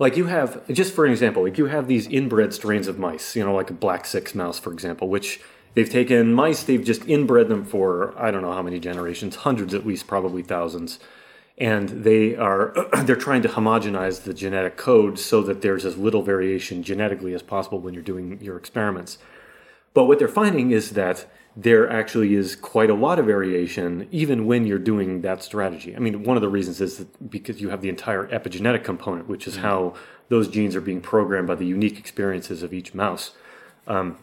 Like 0.00 0.16
you 0.16 0.26
have, 0.26 0.66
just 0.68 0.92
for 0.92 1.06
an 1.06 1.12
example, 1.12 1.44
like 1.44 1.56
you 1.56 1.66
have 1.66 1.86
these 1.86 2.08
inbred 2.08 2.52
strains 2.52 2.88
of 2.88 2.98
mice, 2.98 3.36
you 3.36 3.44
know, 3.44 3.54
like 3.54 3.70
a 3.70 3.74
black 3.74 4.06
six 4.06 4.34
mouse, 4.34 4.58
for 4.58 4.72
example, 4.72 5.08
which 5.08 5.40
They've 5.74 5.90
taken 5.90 6.32
mice, 6.32 6.62
they've 6.62 6.84
just 6.84 7.06
inbred 7.06 7.48
them 7.48 7.64
for 7.64 8.14
I 8.16 8.30
don't 8.30 8.42
know 8.42 8.52
how 8.52 8.62
many 8.62 8.78
generations, 8.78 9.36
hundreds 9.36 9.74
at 9.74 9.86
least, 9.86 10.06
probably 10.06 10.42
thousands. 10.42 10.98
And 11.58 11.88
they 11.88 12.36
are 12.36 12.74
they're 13.04 13.16
trying 13.16 13.42
to 13.42 13.48
homogenize 13.48 14.22
the 14.22 14.34
genetic 14.34 14.76
code 14.76 15.18
so 15.18 15.42
that 15.42 15.62
there's 15.62 15.84
as 15.84 15.96
little 15.96 16.22
variation 16.22 16.82
genetically 16.82 17.34
as 17.34 17.42
possible 17.42 17.80
when 17.80 17.94
you're 17.94 18.02
doing 18.02 18.40
your 18.40 18.56
experiments. 18.56 19.18
But 19.94 20.04
what 20.04 20.18
they're 20.18 20.28
finding 20.28 20.70
is 20.72 20.90
that 20.90 21.26
there 21.56 21.88
actually 21.88 22.34
is 22.34 22.56
quite 22.56 22.90
a 22.90 22.94
lot 22.94 23.20
of 23.20 23.26
variation 23.26 24.08
even 24.10 24.46
when 24.46 24.66
you're 24.66 24.78
doing 24.78 25.20
that 25.20 25.42
strategy. 25.42 25.94
I 25.94 26.00
mean, 26.00 26.24
one 26.24 26.36
of 26.36 26.40
the 26.40 26.48
reasons 26.48 26.80
is 26.80 26.98
that 26.98 27.30
because 27.30 27.60
you 27.60 27.70
have 27.70 27.80
the 27.80 27.88
entire 27.88 28.26
epigenetic 28.26 28.82
component, 28.82 29.28
which 29.28 29.46
is 29.46 29.54
mm-hmm. 29.54 29.62
how 29.62 29.94
those 30.28 30.48
genes 30.48 30.74
are 30.74 30.80
being 30.80 31.00
programmed 31.00 31.46
by 31.46 31.54
the 31.54 31.66
unique 31.66 31.98
experiences 31.98 32.64
of 32.64 32.74
each 32.74 32.94
mouse. 32.94 33.32
Um, 33.86 34.18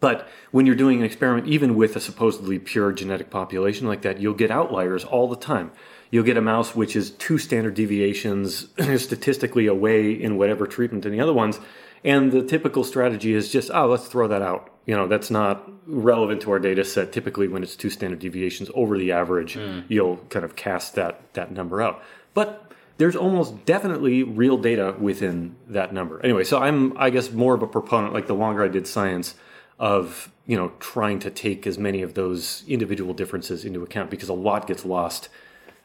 but 0.00 0.28
when 0.50 0.66
you're 0.66 0.74
doing 0.74 1.00
an 1.00 1.04
experiment, 1.04 1.48
even 1.48 1.74
with 1.74 1.96
a 1.96 2.00
supposedly 2.00 2.58
pure 2.58 2.92
genetic 2.92 3.30
population 3.30 3.86
like 3.86 4.02
that, 4.02 4.20
you'll 4.20 4.34
get 4.34 4.50
outliers 4.50 5.04
all 5.04 5.28
the 5.28 5.36
time. 5.36 5.72
You'll 6.10 6.24
get 6.24 6.36
a 6.36 6.42
mouse 6.42 6.74
which 6.74 6.96
is 6.96 7.10
two 7.10 7.38
standard 7.38 7.74
deviations 7.74 8.68
statistically 8.96 9.66
away 9.66 10.12
in 10.12 10.38
whatever 10.38 10.66
treatment 10.66 11.02
than 11.02 11.12
the 11.12 11.20
other 11.20 11.32
ones. 11.32 11.58
And 12.04 12.30
the 12.30 12.42
typical 12.42 12.84
strategy 12.84 13.34
is 13.34 13.50
just, 13.50 13.70
oh, 13.72 13.88
let's 13.88 14.06
throw 14.06 14.28
that 14.28 14.40
out. 14.40 14.72
You 14.86 14.94
know, 14.94 15.08
that's 15.08 15.30
not 15.30 15.68
relevant 15.86 16.42
to 16.42 16.52
our 16.52 16.58
data 16.58 16.84
set. 16.84 17.12
Typically, 17.12 17.48
when 17.48 17.62
it's 17.62 17.76
two 17.76 17.90
standard 17.90 18.20
deviations 18.20 18.70
over 18.74 18.96
the 18.96 19.12
average, 19.12 19.56
mm. 19.56 19.84
you'll 19.88 20.18
kind 20.30 20.44
of 20.44 20.54
cast 20.54 20.94
that, 20.94 21.34
that 21.34 21.50
number 21.50 21.82
out. 21.82 22.02
But 22.34 22.72
there's 22.98 23.16
almost 23.16 23.64
definitely 23.66 24.22
real 24.22 24.56
data 24.56 24.94
within 24.98 25.56
that 25.66 25.92
number. 25.92 26.22
Anyway, 26.24 26.44
so 26.44 26.58
I'm, 26.58 26.96
I 26.96 27.10
guess, 27.10 27.32
more 27.32 27.54
of 27.54 27.62
a 27.62 27.66
proponent, 27.66 28.14
like 28.14 28.28
the 28.28 28.34
longer 28.34 28.64
I 28.64 28.68
did 28.68 28.86
science, 28.86 29.34
of 29.78 30.30
you 30.46 30.56
know 30.56 30.72
trying 30.80 31.18
to 31.20 31.30
take 31.30 31.66
as 31.66 31.78
many 31.78 32.02
of 32.02 32.14
those 32.14 32.64
individual 32.66 33.14
differences 33.14 33.64
into 33.64 33.82
account 33.82 34.10
because 34.10 34.28
a 34.28 34.34
lot 34.34 34.66
gets 34.66 34.84
lost 34.84 35.28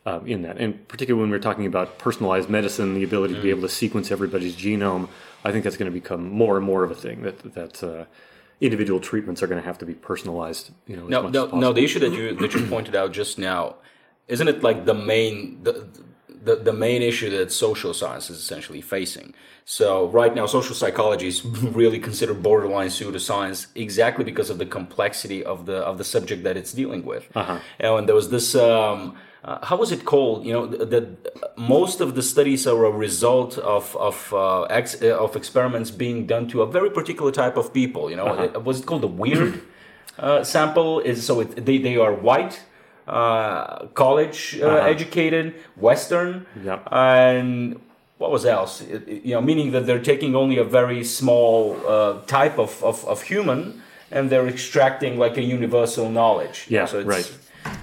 um, 0.05 0.25
in 0.25 0.41
that 0.41 0.57
and 0.57 0.87
particularly 0.87 1.21
when 1.21 1.29
we're 1.29 1.39
talking 1.39 1.65
about 1.65 1.97
personalized 1.97 2.49
medicine 2.49 2.95
the 2.95 3.03
ability 3.03 3.35
to 3.35 3.41
be 3.41 3.49
mm. 3.49 3.51
able 3.51 3.61
to 3.61 3.69
sequence 3.69 4.11
everybody's 4.11 4.55
genome 4.55 5.07
i 5.43 5.51
think 5.51 5.63
that's 5.63 5.77
going 5.77 5.91
to 5.91 5.93
become 5.93 6.29
more 6.29 6.57
and 6.57 6.65
more 6.65 6.83
of 6.83 6.91
a 6.91 6.95
thing 6.95 7.21
that 7.21 7.53
that 7.53 7.83
uh, 7.83 8.05
individual 8.61 8.99
treatments 8.99 9.43
are 9.43 9.47
going 9.47 9.61
to 9.61 9.65
have 9.65 9.77
to 9.77 9.85
be 9.85 9.93
personalized 9.93 10.71
you 10.87 10.95
know 10.95 11.07
no 11.07 11.27
no, 11.29 11.45
no 11.47 11.73
the 11.73 11.83
issue 11.83 11.99
that 11.99 12.13
you 12.13 12.35
that 12.35 12.53
you 12.53 12.65
pointed 12.67 12.95
out 12.95 13.11
just 13.11 13.37
now 13.37 13.75
isn't 14.27 14.47
it 14.47 14.63
like 14.63 14.85
the 14.85 14.93
main 14.93 15.61
the, 15.63 15.87
the, 16.43 16.55
the 16.55 16.73
main 16.73 17.01
issue 17.01 17.29
that 17.29 17.51
social 17.51 17.93
science 17.93 18.29
is 18.29 18.37
essentially 18.37 18.81
facing 18.81 19.33
so 19.65 20.07
right 20.07 20.33
now, 20.35 20.45
social 20.45 20.75
psychology 20.75 21.27
is 21.27 21.45
really 21.45 21.99
considered 21.99 22.43
borderline 22.43 22.87
pseudoscience 22.87 23.67
exactly 23.75 24.23
because 24.25 24.49
of 24.49 24.57
the 24.57 24.65
complexity 24.65 25.43
of 25.43 25.65
the 25.65 25.77
of 25.77 25.97
the 25.97 26.03
subject 26.03 26.43
that 26.43 26.57
it's 26.57 26.73
dealing 26.73 27.05
with. 27.05 27.29
Uh-huh. 27.35 27.59
And 27.79 28.07
there 28.07 28.15
was 28.15 28.29
this. 28.29 28.55
Um, 28.55 29.15
uh, 29.45 29.65
how 29.65 29.75
was 29.75 29.91
it 29.91 30.05
called? 30.05 30.45
You 30.45 30.53
know, 30.53 30.67
that 30.67 31.05
most 31.57 31.99
of 31.99 32.15
the 32.15 32.21
studies 32.21 32.65
are 32.65 32.85
a 32.85 32.91
result 32.91 33.57
of 33.57 33.95
of 33.97 34.33
uh, 34.33 34.63
ex, 34.63 35.01
uh, 35.01 35.17
of 35.17 35.35
experiments 35.35 35.91
being 35.91 36.25
done 36.25 36.47
to 36.49 36.61
a 36.61 36.65
very 36.65 36.89
particular 36.89 37.31
type 37.31 37.57
of 37.57 37.73
people. 37.73 38.09
You 38.09 38.17
know, 38.17 38.27
uh-huh. 38.27 38.59
was 38.59 38.79
it 38.79 38.85
called 38.85 39.03
the 39.03 39.07
weird 39.07 39.61
uh, 40.17 40.43
sample? 40.43 40.99
Is 40.99 41.25
so 41.25 41.41
it, 41.41 41.65
they 41.65 41.77
they 41.77 41.97
are 41.97 42.13
white, 42.13 42.63
uh, 43.07 43.87
college 43.93 44.59
uh, 44.61 44.67
uh-huh. 44.67 44.87
educated, 44.87 45.55
Western, 45.75 46.45
yep. 46.63 46.87
and 46.91 47.79
what 48.17 48.31
was 48.31 48.45
else? 48.45 48.81
It, 48.81 49.07
you 49.07 49.33
know, 49.33 49.41
meaning 49.41 49.71
that 49.71 49.85
they're 49.85 50.01
taking 50.01 50.35
only 50.35 50.57
a 50.57 50.63
very 50.63 51.03
small 51.03 51.75
uh, 51.87 52.21
type 52.21 52.57
of, 52.57 52.81
of, 52.83 53.05
of, 53.05 53.21
human 53.23 53.81
and 54.11 54.29
they're 54.29 54.47
extracting 54.47 55.17
like 55.17 55.37
a 55.37 55.41
universal 55.41 56.09
knowledge. 56.09 56.65
Yeah, 56.69 56.85
so 56.85 57.01
right. 57.01 57.29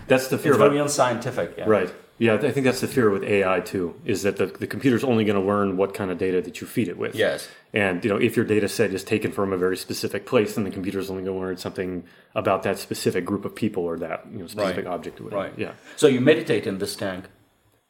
That's 0.06 0.28
the 0.28 0.38
fear. 0.38 0.52
It's 0.52 0.58
very 0.58 0.78
unscientific. 0.78 1.54
Yeah. 1.58 1.64
Right. 1.66 1.92
Yeah, 2.20 2.34
I 2.34 2.50
think 2.52 2.64
that's 2.66 2.82
the 2.82 2.86
fear 2.86 3.08
with 3.08 3.24
AI 3.24 3.60
too. 3.60 3.94
Is 4.04 4.22
that 4.24 4.36
the, 4.36 4.44
the 4.46 4.66
computer's 4.66 5.02
only 5.02 5.24
going 5.24 5.40
to 5.40 5.46
learn 5.52 5.78
what 5.78 5.94
kind 5.94 6.10
of 6.10 6.18
data 6.18 6.42
that 6.42 6.60
you 6.60 6.66
feed 6.66 6.86
it 6.88 6.98
with. 6.98 7.14
Yes. 7.14 7.48
And 7.72 8.04
you 8.04 8.10
know, 8.10 8.18
if 8.18 8.36
your 8.36 8.44
data 8.44 8.68
set 8.68 8.92
is 8.92 9.02
taken 9.02 9.32
from 9.32 9.54
a 9.54 9.56
very 9.56 9.76
specific 9.76 10.26
place, 10.26 10.54
then 10.54 10.64
the 10.64 10.70
computer's 10.70 11.08
only 11.10 11.24
going 11.24 11.34
to 11.38 11.40
learn 11.40 11.56
something 11.56 12.04
about 12.34 12.62
that 12.64 12.78
specific 12.78 13.24
group 13.24 13.46
of 13.46 13.54
people 13.54 13.84
or 13.84 13.96
that 13.98 14.26
you 14.30 14.38
know 14.40 14.46
specific 14.46 14.84
right. 14.84 14.94
object. 14.94 15.18
Right. 15.20 15.54
Yeah. 15.56 15.72
So 15.96 16.06
you 16.08 16.20
meditate 16.20 16.66
in 16.66 16.76
this 16.78 16.94
tank. 16.94 17.24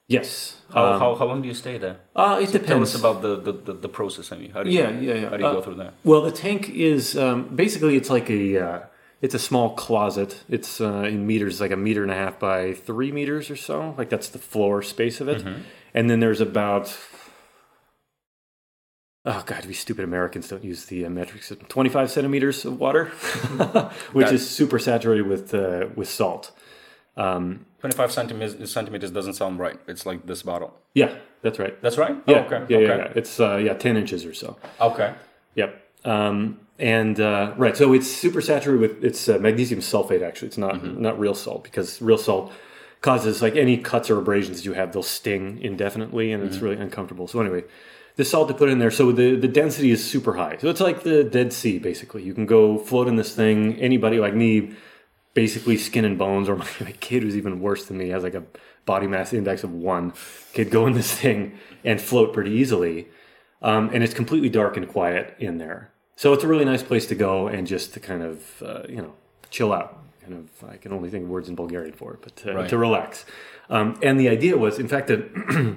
Yes. 0.06 0.56
How, 0.74 0.84
Um, 0.84 1.00
how, 1.00 1.14
how 1.14 1.24
long 1.26 1.40
do 1.42 1.48
you 1.48 1.54
stay 1.54 1.78
there? 1.78 1.96
uh, 2.16 2.38
it 2.42 2.46
Tell 2.50 2.60
depends. 2.60 2.94
us 2.94 3.00
about 3.00 3.22
the, 3.22 3.36
the, 3.36 3.52
the, 3.52 3.72
the 3.86 3.88
process. 3.88 4.32
I 4.32 4.36
mean, 4.38 4.50
how 4.50 4.62
do 4.64 4.70
you, 4.70 4.78
Yeah, 4.80 4.90
yeah, 4.90 5.14
yeah. 5.14 5.28
How 5.30 5.36
do 5.36 5.42
you 5.44 5.48
Uh, 5.48 5.52
go 5.54 5.62
through 5.62 5.76
that? 5.82 5.94
Well, 6.04 6.22
the 6.22 6.32
tank 6.32 6.68
is 6.68 7.16
um, 7.16 7.48
basically 7.54 7.94
it's 7.96 8.10
like 8.10 8.28
a 8.28 8.42
uh, 8.58 8.78
it's 9.20 9.34
a 9.34 9.38
small 9.38 9.74
closet. 9.74 10.42
It's 10.48 10.80
uh, 10.80 11.02
in 11.02 11.26
meters, 11.26 11.60
like 11.60 11.70
a 11.72 11.76
meter 11.76 12.02
and 12.02 12.10
a 12.10 12.14
half 12.14 12.38
by 12.38 12.72
three 12.74 13.12
meters 13.12 13.50
or 13.50 13.56
so. 13.56 13.94
Like 13.98 14.08
that's 14.08 14.28
the 14.30 14.38
floor 14.38 14.82
space 14.82 15.20
of 15.20 15.28
it. 15.28 15.44
And 15.94 16.08
then 16.08 16.20
there's 16.20 16.40
about 16.40 16.96
oh 19.26 19.42
god, 19.46 19.66
we 19.66 19.74
stupid 19.74 20.04
Americans 20.04 20.48
don't 20.48 20.64
use 20.64 20.86
the 20.86 21.04
uh, 21.06 21.10
metric 21.10 21.42
system. 21.42 21.66
Twenty 21.68 21.90
five 21.90 22.10
centimeters 22.10 22.64
of 22.64 22.78
water, 22.80 23.06
which 24.12 24.26
That- 24.26 24.34
is 24.34 24.48
super 24.48 24.78
saturated 24.78 25.26
with 25.26 25.54
uh, 25.54 25.88
with 25.94 26.08
salt. 26.08 26.52
Um, 27.16 27.66
25 27.80 28.12
centimeters, 28.12 28.72
centimeters 28.72 29.10
doesn't 29.10 29.34
sound 29.34 29.58
right. 29.58 29.78
It's 29.88 30.06
like 30.06 30.26
this 30.26 30.42
bottle. 30.42 30.74
yeah, 30.94 31.14
that's 31.42 31.58
right. 31.58 31.80
That's 31.82 31.98
right? 31.98 32.16
Yeah, 32.26 32.46
Oh, 32.50 32.54
okay. 32.54 32.66
yeah, 32.68 32.78
okay. 32.78 32.86
yeah, 32.86 32.96
yeah. 32.96 33.12
It's 33.14 33.40
uh, 33.40 33.56
yeah, 33.56 33.74
ten 33.74 33.96
inches 33.96 34.24
or 34.24 34.32
so. 34.32 34.56
Okay. 34.80 35.12
Yep. 35.56 35.82
Um, 36.04 36.60
and 36.80 37.20
uh, 37.20 37.52
right, 37.58 37.76
so 37.76 37.92
it's 37.92 38.10
super 38.10 38.40
saturated 38.40 38.80
with 38.80 39.04
it's 39.04 39.28
uh, 39.28 39.38
magnesium 39.38 39.80
sulfate. 39.80 40.22
Actually, 40.22 40.48
it's 40.48 40.58
not 40.58 40.82
not 40.98 41.18
real 41.18 41.34
salt 41.34 41.62
because 41.62 42.00
real 42.00 42.16
salt 42.16 42.52
causes 43.02 43.42
like 43.42 43.54
any 43.54 43.76
cuts 43.76 44.08
or 44.10 44.18
abrasions 44.18 44.64
you 44.64 44.72
have, 44.72 44.92
they'll 44.92 45.02
sting 45.02 45.60
indefinitely, 45.60 46.32
and 46.32 46.42
it's 46.42 46.58
really 46.58 46.76
uncomfortable. 46.76 47.28
So 47.28 47.40
anyway, 47.40 47.64
the 48.16 48.24
salt 48.24 48.48
to 48.48 48.54
put 48.54 48.70
in 48.70 48.78
there, 48.78 48.90
so 48.90 49.12
the 49.12 49.36
the 49.36 49.46
density 49.46 49.90
is 49.90 50.02
super 50.02 50.34
high. 50.34 50.56
So 50.58 50.68
it's 50.70 50.80
like 50.80 51.02
the 51.02 51.22
Dead 51.22 51.52
Sea, 51.52 51.78
basically. 51.78 52.22
You 52.22 52.32
can 52.32 52.46
go 52.46 52.78
float 52.78 53.08
in 53.08 53.16
this 53.16 53.34
thing. 53.34 53.74
Anybody 53.76 54.18
like 54.18 54.34
me, 54.34 54.74
basically 55.34 55.76
skin 55.76 56.06
and 56.06 56.18
bones, 56.18 56.48
or 56.48 56.56
my, 56.56 56.68
my 56.80 56.92
kid 56.92 57.22
who's 57.22 57.36
even 57.36 57.60
worse 57.60 57.84
than 57.84 57.98
me, 57.98 58.08
has 58.08 58.22
like 58.22 58.34
a 58.34 58.44
body 58.86 59.06
mass 59.06 59.34
index 59.34 59.64
of 59.64 59.72
one, 59.74 60.14
could 60.54 60.70
go 60.70 60.86
in 60.86 60.94
this 60.94 61.12
thing 61.12 61.58
and 61.84 62.00
float 62.00 62.32
pretty 62.32 62.52
easily. 62.52 63.08
Um, 63.62 63.90
and 63.92 64.02
it's 64.02 64.14
completely 64.14 64.48
dark 64.48 64.78
and 64.78 64.88
quiet 64.88 65.36
in 65.38 65.58
there. 65.58 65.92
So 66.20 66.34
it's 66.34 66.44
a 66.44 66.46
really 66.46 66.66
nice 66.66 66.82
place 66.82 67.06
to 67.06 67.14
go 67.14 67.48
and 67.48 67.66
just 67.66 67.94
to 67.94 67.98
kind 67.98 68.22
of, 68.22 68.62
uh, 68.62 68.82
you 68.86 69.00
know, 69.00 69.14
chill 69.48 69.72
out. 69.72 70.02
Kind 70.20 70.34
of, 70.34 70.68
I 70.68 70.76
can 70.76 70.92
only 70.92 71.08
think 71.08 71.24
of 71.24 71.30
words 71.30 71.48
in 71.48 71.54
Bulgarian 71.54 71.94
for 71.94 72.12
it, 72.12 72.20
but 72.20 72.36
to, 72.36 72.52
Right. 72.52 72.68
to 72.68 72.76
relax. 72.76 73.24
Um, 73.70 73.98
and 74.02 74.20
the 74.20 74.28
idea 74.28 74.58
was, 74.58 74.78
in 74.78 74.86
fact, 74.86 75.06
that 75.06 75.32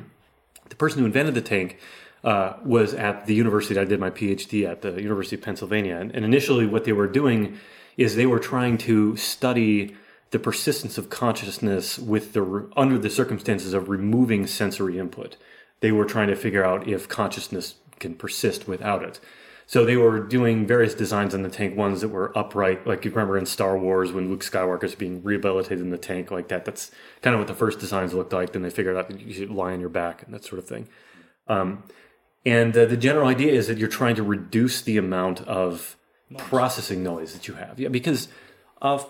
the 0.69 0.75
person 0.75 0.99
who 0.99 1.05
invented 1.05 1.33
the 1.33 1.41
tank 1.41 1.79
uh, 2.25 2.55
was 2.65 2.93
at 2.93 3.25
the 3.25 3.33
university 3.33 3.75
that 3.75 3.79
I 3.79 3.85
did 3.85 4.01
my 4.01 4.09
PhD 4.09 4.69
at, 4.69 4.81
the 4.81 5.01
University 5.01 5.37
of 5.37 5.41
Pennsylvania. 5.41 5.95
And, 5.95 6.11
and 6.13 6.25
initially, 6.25 6.65
what 6.65 6.83
they 6.83 6.91
were 6.91 7.07
doing 7.07 7.57
is 7.95 8.17
they 8.17 8.25
were 8.25 8.43
trying 8.53 8.77
to 8.79 9.15
study 9.15 9.95
the 10.31 10.39
persistence 10.39 10.97
of 10.97 11.09
consciousness 11.09 11.97
with 11.97 12.33
the 12.33 12.69
under 12.75 12.97
the 12.97 13.09
circumstances 13.09 13.73
of 13.73 13.87
removing 13.87 14.45
sensory 14.47 14.99
input. 14.99 15.37
They 15.79 15.93
were 15.93 16.03
trying 16.03 16.27
to 16.27 16.35
figure 16.35 16.65
out 16.65 16.85
if 16.85 17.07
consciousness 17.07 17.75
can 18.01 18.15
persist 18.15 18.67
without 18.67 19.03
it. 19.03 19.21
So 19.65 19.85
they 19.85 19.97
were 19.97 20.19
doing 20.19 20.67
various 20.67 20.93
designs 20.93 21.33
on 21.33 21.41
the 21.41 21.49
tank, 21.49 21.77
ones 21.77 22.01
that 22.01 22.09
were 22.09 22.37
upright, 22.37 22.85
like 22.85 23.05
you 23.05 23.11
remember 23.11 23.37
in 23.37 23.45
Star 23.45 23.77
Wars 23.77 24.11
when 24.11 24.29
Luke 24.29 24.41
Skywalker 24.41 24.83
is 24.83 24.95
being 24.95 25.23
rehabilitated 25.23 25.79
in 25.79 25.89
the 25.89 25.97
tank, 25.97 26.31
like 26.31 26.49
that. 26.49 26.65
That's 26.65 26.91
kind 27.21 27.33
of 27.33 27.39
what 27.39 27.47
the 27.47 27.55
first 27.55 27.79
designs 27.79 28.13
looked 28.13 28.33
like. 28.33 28.53
Then 28.53 28.61
they 28.61 28.69
figured 28.69 28.97
out 28.97 29.07
that 29.07 29.21
you 29.21 29.33
should 29.33 29.49
lie 29.49 29.73
on 29.73 29.79
your 29.79 29.89
back 29.89 30.23
and 30.23 30.33
that 30.33 30.43
sort 30.43 30.59
of 30.59 30.67
thing. 30.67 30.89
Um, 31.47 31.83
and 32.45 32.77
uh, 32.77 32.85
the 32.85 32.97
general 32.97 33.27
idea 33.27 33.53
is 33.53 33.67
that 33.67 33.77
you're 33.77 33.87
trying 33.87 34.15
to 34.15 34.23
reduce 34.23 34.81
the 34.81 34.97
amount 34.97 35.41
of 35.41 35.95
processing 36.37 37.03
noise 37.03 37.33
that 37.33 37.47
you 37.47 37.53
have. 37.53 37.79
Yeah, 37.79 37.89
because 37.89 38.27
a 38.81 39.01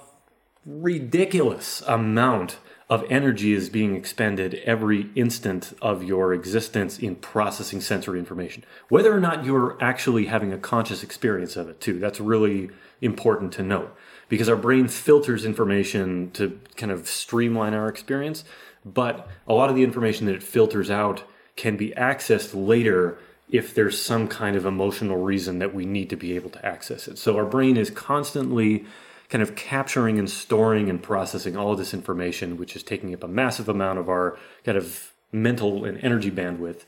ridiculous 0.66 1.82
amount 1.88 2.58
of 2.90 3.06
energy 3.10 3.54
is 3.54 3.70
being 3.70 3.96
expended 3.96 4.56
every 4.66 5.10
instant 5.16 5.74
of 5.82 6.04
your 6.04 6.34
existence 6.34 7.00
in 7.00 7.16
processing 7.16 7.82
sensory 7.82 8.20
information. 8.20 8.64
Whether 8.90 9.16
or 9.16 9.20
not 9.20 9.46
you're 9.46 9.78
actually 9.82 10.26
having 10.26 10.52
a 10.52 10.58
conscious 10.58 11.04
experience 11.04 11.56
of 11.56 11.70
it, 11.70 11.80
too, 11.80 12.00
that's 12.00 12.20
really 12.20 12.70
important 13.02 13.52
to 13.54 13.64
note 13.64 13.96
because 14.30 14.50
our 14.50 14.56
brain 14.56 14.88
filters 14.88 15.46
information 15.46 16.32
to 16.32 16.60
kind 16.76 16.92
of 16.92 17.08
streamline 17.08 17.74
our 17.74 17.88
experience, 17.88 18.44
but 18.86 19.28
a 19.48 19.54
lot 19.54 19.70
of 19.70 19.76
the 19.76 19.84
information 19.84 20.26
that 20.26 20.36
it 20.36 20.44
filters 20.44 20.90
out 20.90 21.24
can 21.56 21.78
be 21.78 21.92
accessed 21.92 22.52
later 22.54 23.18
if 23.50 23.76
there's 23.76 24.02
some 24.02 24.28
kind 24.28 24.56
of 24.56 24.66
emotional 24.66 25.18
reason 25.18 25.60
that 25.60 25.74
we 25.74 25.86
need 25.86 26.10
to 26.10 26.16
be 26.16 26.36
able 26.36 26.50
to 26.50 26.66
access 26.66 27.08
it. 27.08 27.18
So 27.18 27.38
our 27.38 27.46
brain 27.46 27.78
is 27.78 27.90
constantly 27.92 28.86
kind 29.34 29.42
of 29.42 29.56
capturing 29.56 30.20
and 30.20 30.30
storing 30.30 30.92
and 30.92 31.02
processing 31.02 31.58
all 31.58 31.72
of 31.72 31.80
this 31.80 31.92
information, 31.92 32.56
which 32.56 32.76
is 32.76 32.84
taking 32.84 33.16
up 33.16 33.24
a 33.24 33.28
massive 33.28 33.68
amount 33.68 33.98
of 33.98 34.08
our 34.08 34.38
kind 34.64 34.78
of 34.78 35.12
mental 35.32 35.86
and 35.86 35.98
energy 36.04 36.30
bandwidth. 36.30 36.82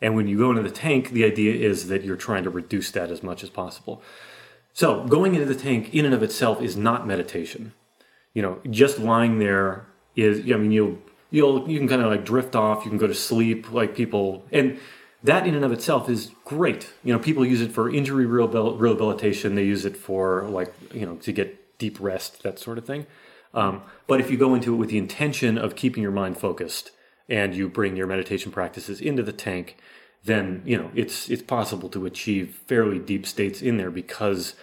And 0.00 0.16
when 0.16 0.26
you 0.26 0.36
go 0.36 0.50
into 0.50 0.64
the 0.64 0.70
tank, 0.72 1.10
the 1.10 1.24
idea 1.24 1.54
is 1.54 1.86
that 1.86 2.02
you're 2.02 2.16
trying 2.16 2.42
to 2.42 2.50
reduce 2.50 2.90
that 2.90 3.12
as 3.12 3.22
much 3.22 3.44
as 3.44 3.50
possible. 3.50 4.02
So 4.72 5.04
going 5.04 5.36
into 5.36 5.46
the 5.46 5.54
tank 5.54 5.94
in 5.94 6.04
and 6.04 6.12
of 6.12 6.24
itself 6.24 6.60
is 6.60 6.76
not 6.76 7.06
meditation. 7.06 7.72
You 8.34 8.42
know, 8.42 8.58
just 8.68 8.98
lying 8.98 9.38
there 9.38 9.86
is. 10.16 10.40
I 10.40 10.56
mean, 10.56 10.72
you'll 10.72 10.98
you'll 11.30 11.70
you 11.70 11.78
can 11.78 11.86
kind 11.86 12.02
of 12.02 12.10
like 12.10 12.24
drift 12.24 12.56
off. 12.56 12.84
You 12.84 12.90
can 12.90 12.98
go 12.98 13.06
to 13.06 13.14
sleep, 13.14 13.70
like 13.70 13.94
people, 13.94 14.44
and 14.50 14.76
that 15.22 15.46
in 15.46 15.54
and 15.54 15.64
of 15.64 15.70
itself 15.70 16.10
is 16.10 16.32
great. 16.44 16.90
You 17.04 17.12
know, 17.12 17.20
people 17.20 17.46
use 17.46 17.60
it 17.60 17.70
for 17.70 17.94
injury 17.94 18.26
rehabilitation. 18.26 19.54
They 19.54 19.66
use 19.66 19.84
it 19.84 19.96
for 19.96 20.48
like 20.48 20.74
you 20.92 21.06
know 21.06 21.14
to 21.16 21.30
get 21.30 21.61
deep 21.84 21.96
rest, 22.00 22.42
that 22.42 22.58
sort 22.58 22.78
of 22.78 22.84
thing. 22.90 23.02
Um, 23.54 23.82
but 24.06 24.18
if 24.22 24.30
you 24.30 24.36
go 24.38 24.54
into 24.56 24.72
it 24.74 24.78
with 24.78 24.90
the 24.90 24.98
intention 25.06 25.58
of 25.64 25.76
keeping 25.82 26.02
your 26.02 26.16
mind 26.22 26.34
focused 26.38 26.90
and 27.28 27.54
you 27.54 27.68
bring 27.68 27.96
your 27.96 28.06
meditation 28.06 28.50
practices 28.52 29.00
into 29.00 29.22
the 29.22 29.32
tank, 29.46 29.66
then 30.24 30.62
you 30.64 30.76
know 30.78 30.90
it's 30.94 31.28
it's 31.28 31.42
possible 31.58 31.88
to 31.90 32.06
achieve 32.06 32.44
fairly 32.68 32.98
deep 33.12 33.24
states 33.26 33.60
in 33.68 33.76
there 33.76 33.90
because 33.90 34.54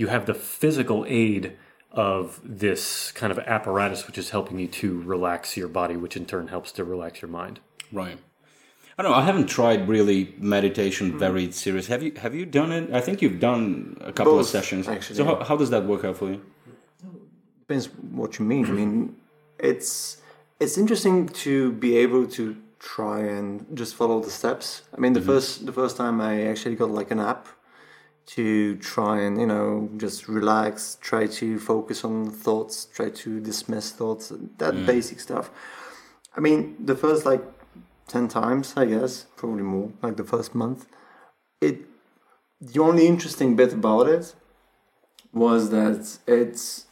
you 0.00 0.06
have 0.08 0.24
the 0.26 0.34
physical 0.34 1.04
aid 1.06 1.44
of 1.90 2.40
this 2.42 3.12
kind 3.12 3.30
of 3.30 3.38
apparatus 3.40 4.06
which 4.06 4.18
is 4.22 4.30
helping 4.30 4.58
you 4.58 4.66
to 4.66 4.88
relax 5.14 5.56
your 5.60 5.68
body 5.68 5.96
which 5.96 6.16
in 6.16 6.24
turn 6.24 6.48
helps 6.48 6.72
to 6.72 6.82
relax 6.82 7.20
your 7.22 7.30
mind 7.30 7.60
Right. 7.92 8.18
I 8.98 9.02
don't 9.02 9.12
know. 9.12 9.18
I 9.18 9.24
haven't 9.24 9.48
tried 9.48 9.88
really 9.88 10.34
meditation 10.38 11.18
very 11.18 11.50
serious. 11.52 11.86
Have 11.88 12.02
you? 12.02 12.12
Have 12.24 12.34
you 12.34 12.44
done 12.46 12.72
it? 12.72 12.90
I 12.92 13.00
think 13.00 13.22
you've 13.22 13.40
done 13.40 13.96
a 14.00 14.12
couple 14.12 14.34
Both, 14.34 14.42
of 14.42 14.46
sessions. 14.48 14.88
actually, 14.88 15.16
so 15.16 15.24
yeah. 15.24 15.36
how, 15.38 15.44
how 15.44 15.56
does 15.56 15.70
that 15.70 15.84
work 15.84 16.04
out 16.04 16.16
for 16.16 16.30
you? 16.30 16.40
Depends 17.72 17.86
what 18.12 18.38
you 18.38 18.44
mean. 18.44 18.66
I 18.66 18.70
mean, 18.70 19.16
it's 19.58 20.18
it's 20.60 20.76
interesting 20.78 21.28
to 21.44 21.72
be 21.72 21.96
able 21.96 22.26
to 22.38 22.56
try 22.78 23.20
and 23.20 23.66
just 23.74 23.94
follow 23.94 24.20
the 24.20 24.30
steps. 24.30 24.82
I 24.96 25.00
mean, 25.00 25.12
the 25.12 25.20
mm-hmm. 25.20 25.28
first 25.28 25.66
the 25.66 25.72
first 25.72 25.96
time 25.96 26.20
I 26.20 26.46
actually 26.46 26.76
got 26.76 26.90
like 26.90 27.10
an 27.10 27.20
app 27.20 27.48
to 28.24 28.76
try 28.76 29.20
and 29.20 29.40
you 29.40 29.46
know 29.46 29.88
just 29.96 30.28
relax, 30.28 30.98
try 31.00 31.26
to 31.26 31.58
focus 31.58 32.04
on 32.04 32.30
thoughts, 32.30 32.86
try 32.86 33.10
to 33.10 33.40
dismiss 33.40 33.92
thoughts, 33.92 34.32
that 34.58 34.74
mm. 34.74 34.86
basic 34.86 35.20
stuff. 35.20 35.50
I 36.36 36.40
mean, 36.40 36.76
the 36.78 36.94
first 36.94 37.26
like 37.26 37.42
ten 38.06 38.28
times, 38.28 38.74
I 38.76 38.84
guess, 38.86 39.26
probably 39.36 39.62
more, 39.62 39.90
like 40.02 40.16
the 40.16 40.24
first 40.24 40.54
month. 40.54 40.86
It 41.60 41.76
the 42.60 42.80
only 42.80 43.06
interesting 43.06 43.56
bit 43.56 43.72
about 43.72 44.06
it 44.08 44.34
was 45.32 45.70
that 45.70 46.18
it's 46.26 46.86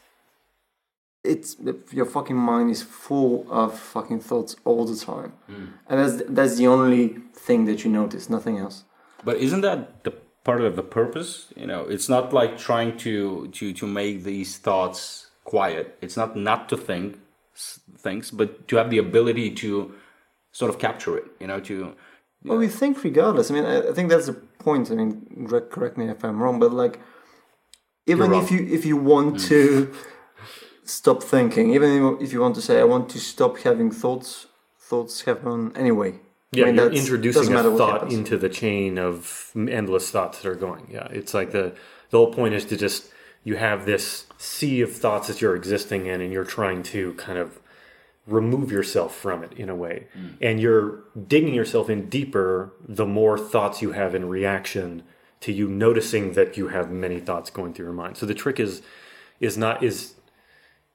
it's 1.23 1.57
your 1.93 2.07
fucking 2.07 2.37
mind 2.37 2.71
is 2.71 2.83
full 2.83 3.47
of 3.51 3.79
fucking 3.79 4.21
thoughts 4.21 4.57
all 4.65 4.85
the 4.85 4.97
time, 4.97 5.33
hmm. 5.47 5.67
and 5.89 6.01
that's 6.01 6.23
that's 6.29 6.57
the 6.57 6.67
only 6.67 7.19
thing 7.35 7.67
that 7.67 7.85
you 7.85 7.91
notice, 7.91 8.31
nothing 8.31 8.59
else. 8.59 8.85
But 9.25 9.37
isn't 9.37 9.61
that 9.61 10.05
the 10.05 10.13
part 10.45 10.63
of 10.63 10.77
the 10.77 10.83
purpose? 10.83 11.53
You 11.57 11.67
know, 11.67 11.83
it's 11.83 12.09
not 12.09 12.33
like 12.33 12.59
trying 12.59 12.97
to 12.99 13.49
to 13.49 13.73
to 13.73 13.87
make 13.87 14.25
these 14.25 14.57
thoughts 14.57 15.31
quiet. 15.45 15.99
It's 16.01 16.17
not 16.17 16.37
not 16.37 16.69
to 16.71 16.77
think 16.77 17.19
things, 17.99 18.31
but 18.31 18.67
to 18.69 18.77
have 18.77 18.91
the 18.91 18.99
ability 18.99 19.51
to 19.57 19.95
sort 20.53 20.71
of 20.71 20.79
capture 20.79 21.19
it. 21.19 21.25
You 21.39 21.49
know, 21.49 21.61
to 21.61 21.95
Well, 22.45 22.59
we 22.59 22.69
think 22.69 23.05
regardless. 23.05 23.51
I 23.51 23.55
mean, 23.55 23.67
I, 23.67 23.89
I 23.91 23.93
think 23.93 24.09
that's 24.09 24.27
the 24.27 24.35
point. 24.35 24.91
I 24.91 24.95
mean, 24.95 25.47
correct, 25.71 25.99
me 25.99 26.09
if 26.09 26.25
I'm 26.25 26.43
wrong, 26.43 26.59
but 26.59 26.73
like, 26.73 26.99
even 28.07 28.33
if 28.33 28.51
you 28.51 28.67
if 28.67 28.87
you 28.87 28.97
want 28.97 29.43
hmm. 29.43 29.49
to 29.49 29.95
stop 30.91 31.23
thinking, 31.23 31.75
even 31.75 32.19
if 32.21 32.33
you 32.33 32.41
want 32.41 32.55
to 32.57 32.63
say, 32.63 32.81
I 32.81 32.85
want 32.85 33.09
to 33.11 33.19
stop 33.19 33.59
having 33.59 33.91
thoughts, 33.91 34.47
thoughts 34.79 35.23
happen 35.23 35.73
anyway. 35.77 36.19
yeah 36.53 36.65
I 36.65 36.67
mean, 36.67 36.77
you're 36.77 36.93
introducing 36.93 37.53
doesn't 37.53 37.75
a 37.75 37.77
thought 37.77 38.13
into 38.13 38.37
the 38.37 38.49
chain 38.49 38.99
of 38.99 39.53
endless 39.55 40.11
thoughts 40.11 40.43
that 40.43 40.49
are 40.49 40.61
going. 40.69 40.89
Yeah 40.91 41.09
it's 41.11 41.33
like 41.33 41.51
the 41.53 41.67
the 42.11 42.19
whole 42.19 42.33
point 42.33 42.55
is 42.55 42.65
to 42.67 42.77
just 42.77 43.09
you 43.45 43.57
have 43.57 43.87
this 43.87 44.27
sea 44.37 44.81
of 44.81 44.93
thoughts 44.95 45.29
that 45.29 45.41
you're 45.41 45.57
existing 45.57 46.07
in 46.07 46.21
and 46.21 46.33
you're 46.33 46.45
trying 46.45 46.83
to 46.83 47.15
kind 47.15 47.39
of 47.39 47.61
remove 48.27 48.71
yourself 48.71 49.15
from 49.15 49.43
it 49.43 49.53
in 49.55 49.69
a 49.69 49.75
way. 49.75 50.07
Mm. 50.17 50.37
And 50.41 50.61
you're 50.61 51.05
digging 51.27 51.55
yourself 51.55 51.89
in 51.89 52.09
deeper 52.09 52.73
the 52.87 53.07
more 53.07 53.39
thoughts 53.39 53.81
you 53.81 53.93
have 53.93 54.15
in 54.15 54.29
reaction 54.29 55.03
to 55.41 55.53
you 55.53 55.69
noticing 55.69 56.35
that 56.35 56.57
you 56.57 56.69
have 56.69 56.91
many 56.91 57.19
thoughts 57.19 57.49
going 57.51 57.73
through 57.73 57.87
your 57.87 57.95
mind. 57.95 58.17
So 58.17 58.27
the 58.27 58.35
trick 58.35 58.61
is 58.61 58.83
is 59.41 59.57
not 59.57 59.83
is 59.83 60.15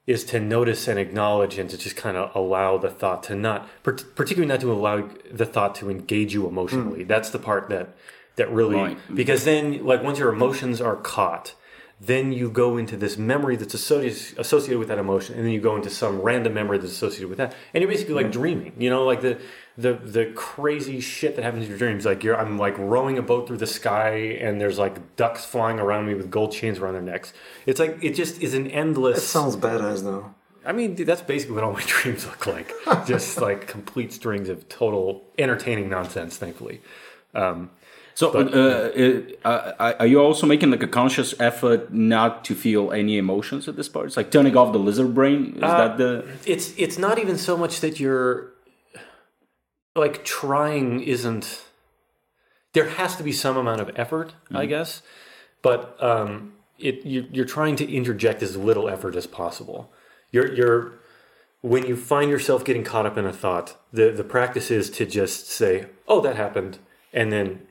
is 0.08 0.24
to 0.24 0.40
notice 0.40 0.88
and 0.88 1.00
acknowledge 1.00 1.58
and 1.58 1.70
to 1.70 1.78
just 1.78 1.96
kind 1.96 2.16
of 2.16 2.34
allow 2.36 2.78
the 2.78 2.90
thought 2.90 3.24
to 3.24 3.36
not 3.36 3.68
particularly 3.84 4.48
not 4.48 4.60
to 4.62 4.72
allow 4.72 5.10
the 5.32 5.46
thought 5.46 5.76
to 5.76 5.90
engage 5.90 6.34
you 6.34 6.48
emotionally 6.48 7.04
mm. 7.04 7.08
that's 7.08 7.30
the 7.30 7.40
part 7.40 7.70
that 7.70 7.90
that 8.36 8.52
really 8.52 8.76
right. 8.76 8.98
because 9.14 9.46
then 9.46 9.84
like 9.86 10.04
once 10.04 10.20
your 10.20 10.32
emotions 10.32 10.80
are 10.82 10.96
caught 10.96 11.54
then 12.00 12.34
you 12.34 12.50
go 12.50 12.78
into 12.78 12.98
this 12.98 13.18
memory 13.18 13.56
that's 13.56 13.74
associated 13.74 14.38
associated 14.38 14.80
with 14.80 14.90
that 14.90 14.98
emotion, 14.98 15.36
and 15.36 15.46
then 15.46 15.52
you 15.54 15.62
go 15.62 15.76
into 15.78 15.90
some 15.90 16.22
random 16.22 16.54
memory 16.54 16.78
that's 16.78 16.92
associated 16.92 17.30
with 17.30 17.38
that, 17.38 17.56
and 17.74 17.82
you're 17.82 17.92
basically 17.92 18.16
like 18.16 18.32
dreaming. 18.32 18.74
You 18.78 18.90
know, 18.90 19.06
like 19.06 19.22
the 19.22 19.40
the 19.78 19.94
the 19.94 20.26
crazy 20.36 21.00
shit 21.00 21.38
that 21.38 21.44
happens 21.44 21.64
in 21.64 21.70
your 21.70 21.78
dreams. 21.78 22.06
Like 22.06 22.24
you're, 22.24 22.38
I'm 22.38 22.58
like 22.58 22.78
rowing 22.78 23.18
a 23.18 23.22
boat 23.22 23.48
through 23.48 23.58
the 23.58 23.68
sky, 23.68 24.38
and 24.42 24.60
there's 24.60 24.78
like 24.78 25.16
ducks 25.16 25.46
flying 25.46 25.80
around 25.80 26.08
me 26.08 26.16
with 26.16 26.30
gold 26.30 26.52
chains 26.52 26.80
around 26.80 26.94
their 26.94 27.02
necks. 27.02 27.34
It's 27.66 27.80
like 27.80 27.98
it 28.04 28.14
just 28.14 28.42
is 28.42 28.54
an 28.54 28.68
endless. 28.68 29.20
It 29.20 29.22
sounds 29.22 29.56
badass 29.56 30.04
though. 30.04 30.36
I 30.66 30.74
mean, 30.74 30.96
that's 30.96 31.22
basically 31.22 31.56
what 31.56 31.64
all 31.64 31.74
my 31.74 31.84
dreams 31.88 32.26
look 32.26 32.46
like. 32.46 32.74
just 33.06 33.40
like 33.40 33.68
complete 33.68 34.12
strings 34.12 34.50
of 34.50 34.68
total 34.68 35.24
entertaining 35.38 35.90
nonsense. 35.90 36.36
Thankfully. 36.36 36.82
Um, 37.34 37.70
so, 38.16 38.32
but, 38.32 38.54
uh, 38.54 39.48
uh, 39.48 39.94
are 40.00 40.08
you 40.08 40.22
also 40.22 40.48
making 40.48 40.72
like 40.72 40.82
a 40.82 40.88
conscious 40.88 41.38
effort 41.38 41.94
not 41.94 42.46
to 42.46 42.56
feel 42.56 42.94
any 42.94 43.18
emotions 43.18 43.68
at 43.68 43.76
this 43.76 43.90
part? 43.90 44.06
It's 44.06 44.16
like 44.16 44.32
turning 44.32 44.56
off 44.56 44.72
the 44.72 44.80
lizard 44.80 45.14
brain. 45.14 45.58
Is 45.58 45.64
uh, 45.64 45.78
that 45.78 45.98
the? 45.98 46.26
It's 46.46 46.74
it's 46.78 46.98
not 46.98 47.20
even 47.20 47.38
so 47.38 47.58
much 47.58 47.82
that 47.82 48.00
you're 48.00 48.54
like 49.98 50.24
trying 50.24 51.02
isn't. 51.02 51.66
There 52.72 52.88
has 52.88 53.18
to 53.18 53.24
be 53.24 53.34
some 53.34 53.58
amount 53.58 53.82
of 53.82 53.92
effort, 53.98 54.30
mm-hmm. 54.46 54.58
I 54.58 54.66
guess, 54.66 55.02
but 55.62 56.02
um, 56.02 56.54
it 56.80 57.06
you, 57.06 57.28
you're 57.34 57.44
trying 57.44 57.76
to 57.76 57.94
interject 57.94 58.42
as 58.42 58.56
little 58.56 58.88
effort 58.88 59.18
as 59.18 59.28
possible. 59.28 59.92
You're 60.32 60.54
you're 60.54 60.94
when 61.60 61.86
you 61.86 61.98
find 61.98 62.32
yourself 62.32 62.64
getting 62.64 62.86
caught 62.86 63.06
up 63.06 63.18
in 63.18 63.26
a 63.26 63.34
thought, 63.34 63.76
the 63.92 64.10
the 64.12 64.24
practice 64.24 64.72
is 64.72 64.90
to 64.92 65.06
just 65.06 65.48
say, 65.50 65.88
"Oh, 66.08 66.22
that 66.22 66.38
happened," 66.38 66.80
and 67.12 67.30
then 67.30 67.68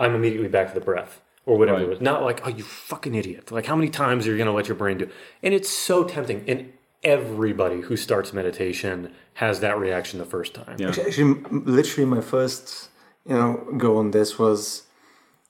I'm 0.00 0.14
immediately 0.14 0.48
back 0.48 0.68
to 0.68 0.74
the 0.74 0.84
breath 0.84 1.20
or 1.46 1.56
whatever 1.58 1.78
right. 1.78 1.86
it 1.86 1.90
was. 1.90 2.00
Not 2.00 2.22
like, 2.22 2.46
oh, 2.46 2.50
you 2.50 2.64
fucking 2.64 3.14
idiot. 3.14 3.52
Like, 3.52 3.66
how 3.66 3.76
many 3.76 3.90
times 3.90 4.26
are 4.26 4.30
you 4.30 4.36
going 4.36 4.46
to 4.46 4.52
let 4.52 4.68
your 4.68 4.76
brain 4.76 4.98
do? 4.98 5.08
And 5.42 5.54
it's 5.54 5.68
so 5.68 6.04
tempting. 6.04 6.44
And 6.48 6.72
everybody 7.02 7.80
who 7.82 7.96
starts 7.96 8.32
meditation 8.32 9.12
has 9.34 9.60
that 9.60 9.78
reaction 9.78 10.18
the 10.18 10.24
first 10.24 10.54
time. 10.54 10.76
Yeah. 10.78 10.88
Actually, 10.88 11.34
literally, 11.50 12.08
my 12.08 12.20
first, 12.20 12.90
you 13.26 13.34
know, 13.34 13.66
go 13.76 13.98
on 13.98 14.10
this 14.10 14.38
was, 14.38 14.84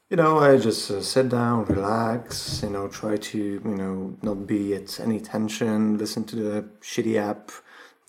you 0.08 0.16
know, 0.16 0.38
I 0.38 0.58
just 0.58 0.90
uh, 0.90 1.00
sit 1.00 1.28
down, 1.28 1.64
relax, 1.66 2.62
you 2.62 2.70
know, 2.70 2.88
try 2.88 3.16
to, 3.16 3.38
you 3.38 3.60
know, 3.64 4.16
not 4.22 4.46
be 4.46 4.74
at 4.74 4.98
any 5.00 5.20
tension, 5.20 5.98
listen 5.98 6.24
to 6.24 6.36
the 6.36 6.68
shitty 6.80 7.16
app 7.16 7.50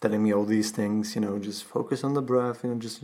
telling 0.01 0.23
me 0.23 0.33
all 0.33 0.45
these 0.45 0.71
things, 0.71 1.13
you 1.13 1.21
know, 1.21 1.37
just 1.37 1.63
focus 1.63 2.03
on 2.03 2.15
the 2.15 2.21
breath, 2.21 2.63
you 2.63 2.71
know, 2.71 2.79
just, 2.79 3.03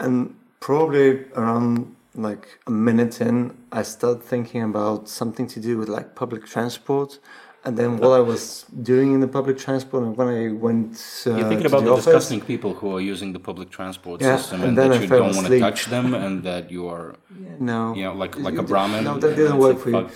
and 0.00 0.34
probably 0.58 1.24
around 1.36 1.94
like 2.14 2.60
a 2.66 2.70
minute 2.70 3.20
in, 3.20 3.56
I 3.72 3.82
started 3.82 4.22
thinking 4.22 4.62
about 4.62 5.08
something 5.08 5.46
to 5.48 5.60
do 5.60 5.78
with 5.78 5.88
like 5.88 6.14
public 6.14 6.46
transport. 6.46 7.18
And 7.66 7.78
then 7.78 7.96
what 7.96 8.10
I 8.10 8.20
was 8.20 8.66
doing 8.82 9.14
in 9.14 9.20
the 9.20 9.26
public 9.26 9.56
transport, 9.56 10.02
and 10.02 10.14
when 10.18 10.28
I 10.28 10.52
went, 10.52 10.92
uh, 11.26 11.34
you're 11.34 11.48
thinking 11.48 11.64
about 11.64 11.84
the, 11.84 11.90
the 11.90 11.96
disgusting 11.96 12.42
people 12.42 12.74
who 12.74 12.94
are 12.94 13.00
using 13.00 13.32
the 13.32 13.38
public 13.38 13.70
transport 13.70 14.20
yeah, 14.20 14.36
system, 14.36 14.60
and, 14.60 14.78
and 14.78 14.92
that 14.92 15.00
you 15.00 15.06
don't 15.06 15.34
want 15.34 15.46
to 15.46 15.58
touch 15.58 15.86
them, 15.86 16.12
and 16.12 16.42
that 16.42 16.70
you 16.70 16.86
are, 16.88 17.16
no, 17.58 17.94
you 17.94 18.04
know, 18.04 18.12
like 18.12 18.36
like 18.38 18.58
a 18.58 18.62
Brahmin. 18.62 19.04
No, 19.04 19.16
that 19.18 19.34
didn't 19.34 19.56
work 19.56 19.78
for 19.78 19.90
you. 19.90 20.08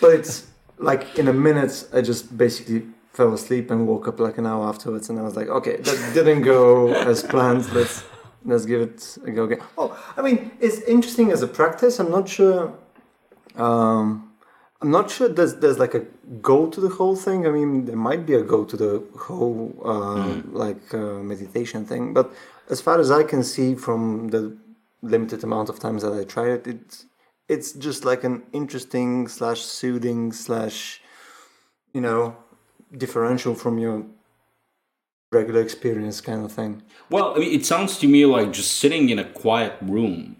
But 0.00 0.14
it's 0.14 0.46
like 0.78 1.18
in 1.18 1.26
a 1.26 1.32
minute, 1.32 1.88
I 1.92 2.02
just 2.02 2.38
basically 2.38 2.86
fell 3.12 3.34
asleep 3.34 3.72
and 3.72 3.88
woke 3.88 4.06
up 4.06 4.20
like 4.20 4.38
an 4.38 4.46
hour 4.46 4.68
afterwards, 4.68 5.10
and 5.10 5.18
I 5.18 5.22
was 5.22 5.34
like, 5.34 5.48
okay, 5.48 5.78
that 5.78 6.14
didn't 6.14 6.42
go 6.42 6.92
as 6.92 7.24
planned. 7.24 7.68
Let's 7.72 8.04
let's 8.44 8.66
give 8.66 8.80
it 8.80 9.18
a 9.24 9.30
go 9.30 9.44
again. 9.44 9.60
Oh, 9.76 9.96
I 10.16 10.22
mean, 10.22 10.52
it's 10.60 10.80
interesting 10.82 11.30
as 11.32 11.42
a 11.42 11.46
practice. 11.46 11.98
I'm 11.98 12.10
not 12.10 12.28
sure. 12.28 12.72
Um, 13.56 14.32
I'm 14.80 14.90
not 14.90 15.10
sure 15.10 15.28
there's 15.28 15.54
there's 15.56 15.78
like 15.78 15.94
a 15.94 16.00
go 16.42 16.68
to 16.68 16.80
the 16.80 16.90
whole 16.90 17.16
thing. 17.16 17.46
I 17.46 17.50
mean, 17.50 17.86
there 17.86 17.96
might 17.96 18.26
be 18.26 18.34
a 18.34 18.42
go 18.42 18.64
to 18.64 18.76
the 18.76 19.02
whole 19.18 19.74
uh, 19.84 20.26
mm. 20.26 20.52
like 20.52 20.92
uh, 20.92 21.22
meditation 21.32 21.84
thing, 21.84 22.12
but 22.12 22.32
as 22.68 22.80
far 22.80 23.00
as 23.00 23.10
I 23.10 23.22
can 23.22 23.42
see 23.42 23.74
from 23.74 24.28
the 24.28 24.56
limited 25.02 25.44
amount 25.44 25.68
of 25.68 25.78
times 25.78 26.02
that 26.02 26.12
I 26.12 26.24
tried 26.24 26.50
it, 26.50 26.66
it's 26.66 27.06
it's 27.48 27.72
just 27.72 28.04
like 28.04 28.24
an 28.24 28.42
interesting 28.52 29.28
slash 29.28 29.60
soothing 29.60 30.32
slash 30.32 31.00
you 31.92 32.00
know 32.00 32.36
differential 32.96 33.54
from 33.54 33.78
your 33.78 34.04
regular 35.34 35.60
experience 35.60 36.20
kind 36.20 36.44
of 36.44 36.52
thing. 36.52 36.82
Well, 37.10 37.34
I 37.34 37.38
mean, 37.38 37.52
it 37.52 37.66
sounds 37.66 37.98
to 37.98 38.06
me 38.08 38.24
like 38.24 38.52
just 38.52 38.78
sitting 38.78 39.10
in 39.10 39.18
a 39.18 39.24
quiet 39.24 39.74
room, 39.82 40.36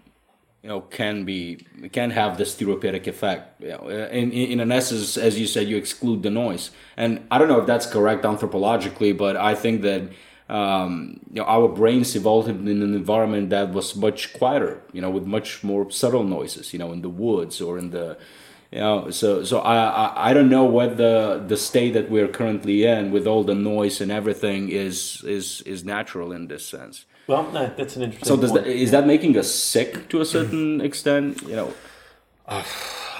you 0.63 0.69
know, 0.69 0.81
can 0.81 1.25
be 1.25 1.65
can 1.91 2.11
have 2.11 2.37
this 2.37 2.55
therapeutic 2.55 3.05
effect. 3.07 3.61
You 3.61 3.69
know, 3.69 3.87
in, 3.87 4.31
in 4.31 4.59
an 4.59 4.71
essence, 4.71 5.17
as 5.17 5.39
you 5.39 5.47
said, 5.47 5.67
you 5.67 5.77
exclude 5.77 6.23
the 6.23 6.31
noise, 6.31 6.71
and 6.97 7.25
I 7.29 7.37
don't 7.37 7.47
know 7.47 7.59
if 7.59 7.67
that's 7.67 7.85
correct 7.85 8.23
anthropologically, 8.23 9.15
but 9.15 9.35
I 9.37 9.53
think 9.53 9.83
that 9.83 10.01
um, 10.49 11.19
you 11.29 11.41
know 11.41 11.45
our 11.45 11.67
brains 11.67 12.15
evolved 12.15 12.49
in 12.49 12.67
an 12.67 12.95
environment 12.95 13.51
that 13.51 13.71
was 13.73 13.95
much 13.95 14.33
quieter, 14.33 14.81
you 14.91 15.01
know, 15.01 15.11
with 15.11 15.25
much 15.25 15.63
more 15.63 15.91
subtle 15.91 16.23
noises, 16.23 16.73
you 16.73 16.79
know, 16.79 16.91
in 16.91 17.01
the 17.01 17.09
woods 17.09 17.61
or 17.61 17.77
in 17.77 17.91
the 17.91 18.17
you 18.71 18.79
know 18.79 19.09
so 19.09 19.43
so 19.43 19.59
I, 19.59 19.75
I 19.75 20.29
i 20.29 20.33
don't 20.33 20.49
know 20.49 20.65
what 20.65 20.97
the 20.97 21.43
the 21.47 21.57
state 21.57 21.93
that 21.93 22.09
we're 22.09 22.27
currently 22.27 22.85
in 22.85 23.11
with 23.11 23.27
all 23.27 23.43
the 23.43 23.55
noise 23.55 24.01
and 24.01 24.11
everything 24.11 24.69
is 24.69 25.23
is 25.25 25.61
is 25.61 25.83
natural 25.83 26.31
in 26.31 26.47
this 26.47 26.65
sense 26.65 27.05
well 27.27 27.51
no, 27.51 27.71
that's 27.77 27.95
an 27.95 28.03
interesting 28.03 28.27
so 28.27 28.37
does 28.37 28.53
that, 28.53 28.67
is 28.67 28.91
that 28.91 29.07
making 29.07 29.37
us 29.37 29.53
sick 29.53 30.09
to 30.09 30.21
a 30.21 30.25
certain 30.25 30.81
extent 30.89 31.41
you 31.43 31.55
know 31.55 31.73
uh, 32.47 32.63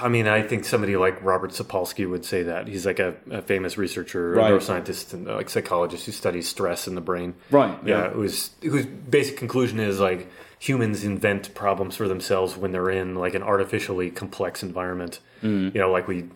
I 0.00 0.08
mean, 0.08 0.28
I 0.28 0.42
think 0.42 0.64
somebody 0.64 0.96
like 0.96 1.22
Robert 1.22 1.50
Sapolsky 1.50 2.08
would 2.08 2.24
say 2.24 2.42
that 2.44 2.68
he's 2.68 2.86
like 2.86 2.98
a, 2.98 3.14
a 3.30 3.42
famous 3.42 3.78
researcher, 3.78 4.32
right. 4.32 4.52
a 4.52 4.54
neuroscientist, 4.54 5.14
and 5.14 5.26
like 5.26 5.48
psychologist 5.48 6.06
who 6.06 6.12
studies 6.12 6.48
stress 6.48 6.86
in 6.86 6.94
the 6.94 7.00
brain. 7.00 7.34
Right. 7.50 7.76
Yeah. 7.84 8.04
yeah. 8.04 8.10
Whose 8.10 8.50
whose 8.62 8.86
basic 8.86 9.36
conclusion 9.36 9.80
is 9.80 9.98
like 9.98 10.28
humans 10.58 11.04
invent 11.04 11.54
problems 11.54 11.96
for 11.96 12.08
themselves 12.08 12.56
when 12.56 12.72
they're 12.72 12.90
in 12.90 13.14
like 13.14 13.34
an 13.34 13.42
artificially 13.42 14.10
complex 14.10 14.62
environment. 14.62 15.20
Mm. 15.42 15.74
You 15.74 15.80
know, 15.80 15.90
like 15.90 16.08
we, 16.08 16.28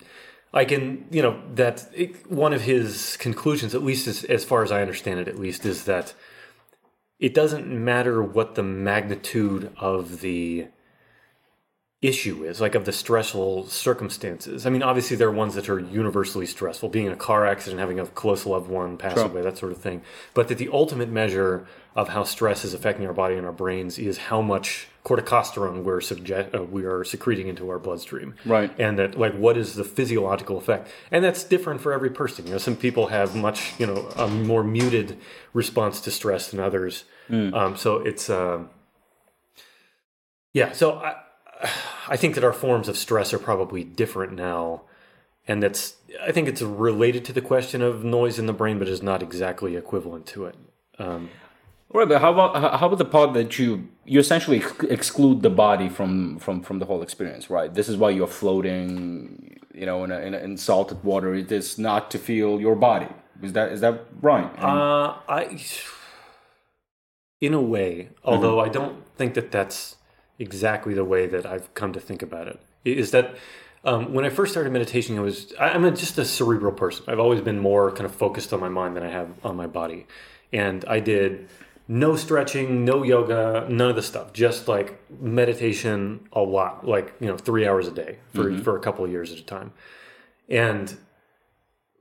I 0.53 0.65
can, 0.65 1.05
you 1.09 1.21
know 1.21 1.41
that 1.55 1.87
it, 1.93 2.29
one 2.31 2.53
of 2.53 2.61
his 2.61 3.17
conclusions, 3.17 3.73
at 3.73 3.83
least 3.83 4.07
as, 4.07 4.23
as 4.25 4.43
far 4.43 4.63
as 4.63 4.71
I 4.71 4.81
understand 4.81 5.19
it, 5.19 5.27
at 5.27 5.39
least, 5.39 5.65
is 5.65 5.85
that 5.85 6.13
it 7.19 7.33
doesn't 7.33 7.67
matter 7.67 8.21
what 8.21 8.55
the 8.55 8.63
magnitude 8.63 9.71
of 9.77 10.21
the 10.21 10.67
issue 12.01 12.43
is, 12.43 12.59
like 12.59 12.73
of 12.73 12.85
the 12.85 12.91
stressful 12.91 13.67
circumstances. 13.67 14.65
I 14.65 14.71
mean, 14.71 14.81
obviously 14.81 15.17
there 15.17 15.27
are 15.27 15.31
ones 15.31 15.53
that 15.53 15.69
are 15.69 15.79
universally 15.79 16.47
stressful, 16.47 16.89
being 16.89 17.05
in 17.05 17.11
a 17.11 17.17
car 17.17 17.45
accident, 17.45 17.79
having 17.79 17.99
a 17.99 18.07
close 18.07 18.45
loved 18.45 18.69
one 18.69 18.97
pass 18.97 19.13
sure. 19.13 19.25
away, 19.25 19.41
that 19.41 19.57
sort 19.57 19.71
of 19.71 19.77
thing. 19.77 20.01
But 20.33 20.47
that 20.47 20.57
the 20.57 20.69
ultimate 20.69 21.09
measure 21.09 21.67
of 21.95 22.09
how 22.09 22.23
stress 22.23 22.65
is 22.65 22.73
affecting 22.73 23.05
our 23.05 23.13
body 23.13 23.35
and 23.35 23.45
our 23.45 23.51
brains 23.51 23.99
is 23.99 24.17
how 24.17 24.41
much 24.41 24.87
corticosterone 25.05 25.83
we're 25.83 26.01
subject 26.01 26.55
uh, 26.55 26.63
we 26.63 26.85
are 26.85 27.03
secreting 27.03 27.47
into 27.47 27.69
our 27.69 27.77
bloodstream. 27.77 28.33
Right. 28.45 28.71
And 28.79 28.97
that 28.97 29.17
like 29.17 29.33
what 29.33 29.57
is 29.57 29.75
the 29.75 29.83
physiological 29.83 30.57
effect? 30.57 30.89
And 31.11 31.23
that's 31.23 31.43
different 31.43 31.81
for 31.81 31.93
every 31.93 32.09
person. 32.09 32.47
You 32.47 32.53
know, 32.53 32.57
some 32.57 32.75
people 32.75 33.07
have 33.07 33.35
much, 33.35 33.73
you 33.79 33.85
know, 33.85 34.07
a 34.15 34.27
more 34.27 34.63
muted 34.63 35.17
response 35.53 36.01
to 36.01 36.11
stress 36.11 36.49
than 36.49 36.59
others. 36.59 37.03
Mm. 37.29 37.53
Um, 37.53 37.77
so 37.77 37.97
it's 37.97 38.29
uh, 38.29 38.63
yeah, 40.53 40.71
so 40.71 40.93
I 40.93 41.15
I 42.07 42.17
think 42.17 42.35
that 42.35 42.43
our 42.43 42.53
forms 42.53 42.87
of 42.87 42.97
stress 42.97 43.33
are 43.33 43.39
probably 43.39 43.83
different 43.83 44.33
now, 44.33 44.81
and 45.47 45.61
that's 45.61 45.95
I 46.21 46.31
think 46.31 46.47
it's 46.47 46.61
related 46.61 47.25
to 47.25 47.33
the 47.33 47.41
question 47.41 47.81
of 47.81 48.03
noise 48.03 48.39
in 48.39 48.45
the 48.45 48.53
brain, 48.53 48.79
but 48.79 48.87
is 48.87 49.01
not 49.01 49.21
exactly 49.23 49.75
equivalent 49.75 50.25
to 50.27 50.45
it. 50.45 50.55
Um, 50.99 51.29
right, 51.93 52.07
but 52.07 52.21
how 52.21 52.33
about 52.33 52.79
how 52.79 52.87
about 52.87 52.97
the 52.97 53.05
part 53.05 53.33
that 53.33 53.59
you 53.59 53.89
you 54.05 54.19
essentially 54.19 54.63
exclude 54.89 55.41
the 55.41 55.49
body 55.49 55.89
from 55.89 56.39
from 56.39 56.61
from 56.61 56.79
the 56.79 56.85
whole 56.85 57.01
experience, 57.01 57.49
right? 57.49 57.73
This 57.73 57.87
is 57.89 57.97
why 57.97 58.09
you're 58.09 58.27
floating, 58.27 59.59
you 59.73 59.85
know, 59.85 60.03
in 60.03 60.11
a, 60.11 60.19
in, 60.19 60.33
a, 60.33 60.37
in 60.39 60.57
salted 60.57 61.03
water. 61.03 61.33
It 61.33 61.51
is 61.51 61.77
not 61.77 62.11
to 62.11 62.17
feel 62.19 62.59
your 62.59 62.75
body. 62.75 63.07
Is 63.41 63.53
that 63.53 63.71
is 63.71 63.81
that 63.81 64.05
right? 64.21 64.51
uh, 64.59 65.15
I, 65.29 65.59
in 67.39 67.53
a 67.53 67.61
way, 67.61 68.09
although 68.23 68.57
mm-hmm. 68.57 68.69
I 68.69 68.73
don't 68.73 69.03
think 69.17 69.33
that 69.33 69.51
that's 69.51 69.95
exactly 70.41 70.93
the 70.93 71.05
way 71.05 71.27
that 71.27 71.45
I've 71.45 71.73
come 71.73 71.93
to 71.93 71.99
think 71.99 72.21
about 72.21 72.47
it. 72.47 72.59
Is 72.83 73.11
that 73.11 73.35
um, 73.83 74.13
when 74.13 74.25
I 74.25 74.29
first 74.29 74.51
started 74.51 74.73
meditation, 74.73 75.17
I 75.17 75.21
was 75.21 75.53
I'm 75.59 75.85
a, 75.85 75.91
just 75.91 76.17
a 76.17 76.25
cerebral 76.25 76.73
person. 76.73 77.05
I've 77.07 77.19
always 77.19 77.41
been 77.41 77.59
more 77.59 77.91
kind 77.91 78.05
of 78.05 78.13
focused 78.13 78.51
on 78.53 78.59
my 78.59 78.69
mind 78.69 78.95
than 78.95 79.03
I 79.03 79.09
have 79.09 79.29
on 79.45 79.55
my 79.55 79.67
body, 79.67 80.07
and 80.51 80.83
I 80.85 80.99
did 80.99 81.47
no 81.87 82.15
stretching, 82.15 82.85
no 82.85 83.03
yoga, 83.03 83.65
none 83.69 83.89
of 83.89 83.95
the 83.95 84.03
stuff. 84.03 84.33
Just 84.33 84.67
like 84.67 84.99
meditation 85.21 86.27
a 86.33 86.41
lot, 86.41 86.87
like 86.87 87.13
you 87.19 87.27
know, 87.27 87.37
three 87.37 87.67
hours 87.67 87.87
a 87.87 87.91
day 87.91 88.17
for 88.33 88.45
mm-hmm. 88.45 88.61
for 88.61 88.77
a 88.77 88.79
couple 88.79 89.05
of 89.05 89.11
years 89.11 89.31
at 89.31 89.39
a 89.39 89.45
time, 89.45 89.73
and 90.49 90.95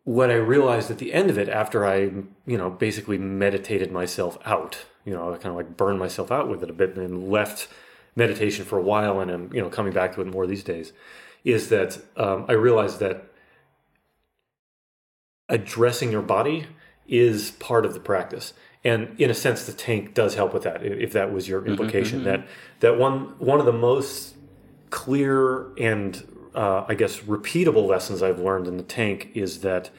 what 0.05 0.31
I 0.31 0.35
realized 0.35 0.91
at 0.91 0.99
the 0.99 1.13
end 1.13 1.31
of 1.31 1.39
it, 1.39 1.49
after 1.49 1.87
I, 1.87 1.99
you 2.47 2.59
know, 2.59 2.71
basically 2.71 3.19
meditated 3.19 3.93
myself 3.93 4.39
out, 4.45 4.85
you 5.05 5.13
know, 5.13 5.33
I 5.33 5.37
kind 5.37 5.49
of 5.49 5.57
like 5.57 5.77
burned 5.77 5.99
myself 5.99 6.33
out 6.33 6.49
with 6.49 6.63
it 6.63 6.71
a 6.71 6.73
bit 6.73 6.97
and 6.97 6.99
then 6.99 7.31
left 7.31 7.69
meditation 8.17 8.65
for 8.65 8.79
a 8.79 8.83
while 8.83 9.21
and 9.21 9.31
I'm, 9.31 9.53
you 9.53 9.61
know, 9.61 9.69
coming 9.69 9.93
back 9.93 10.15
to 10.15 10.21
it 10.21 10.27
more 10.27 10.47
these 10.47 10.65
days, 10.65 10.93
is 11.45 11.69
that 11.71 11.99
um, 12.17 12.47
I 12.49 12.53
realized 12.53 13.01
that 13.01 13.31
addressing 15.49 16.13
your 16.13 16.23
body 16.23 16.67
is 17.07 17.51
part 17.53 17.85
of 17.85 17.95
the 17.95 18.01
practice. 18.01 18.53
And 18.85 19.19
in 19.21 19.31
a 19.31 19.35
sense, 19.35 19.67
the 19.67 19.73
tank 19.73 20.15
does 20.15 20.37
help 20.37 20.55
with 20.55 20.63
that. 20.63 20.83
If 20.83 21.13
that 21.13 21.33
was 21.33 21.49
your 21.49 21.67
implication, 21.67 22.25
that 22.25 22.47
that 22.81 22.99
one 22.99 23.35
one 23.39 23.61
of 23.61 23.67
the 23.67 23.73
most 23.73 24.35
clear 24.89 25.73
and 25.77 26.27
uh, 26.55 26.85
I 26.89 26.95
guess 26.95 27.21
repeatable 27.21 27.87
lessons 27.87 28.23
I've 28.23 28.39
learned 28.39 28.67
in 28.67 28.77
the 28.79 28.83
tank 28.83 29.31
is 29.35 29.61
that 29.61 29.91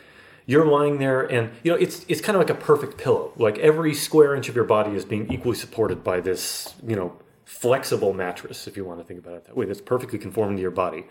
you're 0.47 0.65
lying 0.65 0.97
there 0.97 1.21
and 1.21 1.51
you 1.63 1.71
know 1.71 1.77
it's 1.77 2.05
it's 2.07 2.21
kind 2.21 2.35
of 2.35 2.39
like 2.39 2.49
a 2.49 2.59
perfect 2.59 2.97
pillow. 2.97 3.33
Like 3.37 3.59
every 3.59 3.93
square 3.93 4.35
inch 4.35 4.49
of 4.49 4.55
your 4.55 4.65
body 4.65 4.95
is 4.95 5.05
being 5.05 5.31
equally 5.31 5.55
supported 5.55 6.03
by 6.03 6.19
this 6.19 6.73
you 6.85 6.95
know 6.95 7.17
flexible 7.51 8.13
mattress, 8.13 8.65
if 8.65 8.77
you 8.77 8.85
want 8.85 8.99
to 8.99 9.03
think 9.03 9.19
about 9.19 9.33
it 9.33 9.45
that 9.45 9.57
way. 9.57 9.65
That's 9.65 9.81
perfectly 9.81 10.17
conforming 10.17 10.55
to 10.55 10.61
your 10.61 10.71
body. 10.71 11.05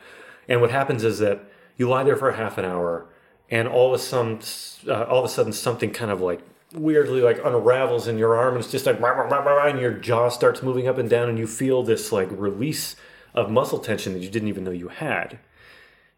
And 0.48 0.61
what 0.61 0.70
happens 0.70 1.05
is 1.05 1.18
that 1.18 1.44
you 1.76 1.88
lie 1.88 2.03
there 2.03 2.16
for 2.16 2.33
half 2.33 2.59
an 2.59 2.64
hour, 2.64 3.07
and 3.50 3.68
all 3.68 3.94
of 3.94 4.00
a 4.00 4.03
sudden, 4.03 4.40
uh, 4.88 5.05
all 5.05 5.18
of 5.18 5.24
a 5.24 5.29
sudden, 5.29 5.53
something 5.53 5.92
kind 5.92 6.11
of 6.11 6.20
like 6.20 6.40
weirdly 6.72 7.20
like 7.20 7.38
unravels 7.44 8.09
in 8.09 8.16
your 8.16 8.37
arm, 8.37 8.55
and 8.55 8.64
it's 8.64 8.72
just 8.72 8.87
like 8.87 8.98
rah, 9.00 9.11
rah, 9.11 9.26
rah, 9.29 9.68
and 9.68 9.79
your 9.79 9.92
jaw 9.92 10.29
starts 10.29 10.62
moving 10.62 10.88
up 10.88 10.98
and 10.98 11.11
down, 11.11 11.29
and 11.29 11.38
you 11.38 11.46
feel 11.46 11.83
this 11.83 12.11
like 12.11 12.29
release 12.33 12.96
of 13.35 13.50
muscle 13.50 13.79
tension 13.79 14.14
that 14.14 14.22
you 14.22 14.31
didn't 14.31 14.48
even 14.48 14.64
know 14.64 14.70
you 14.70 14.88
had. 14.88 15.38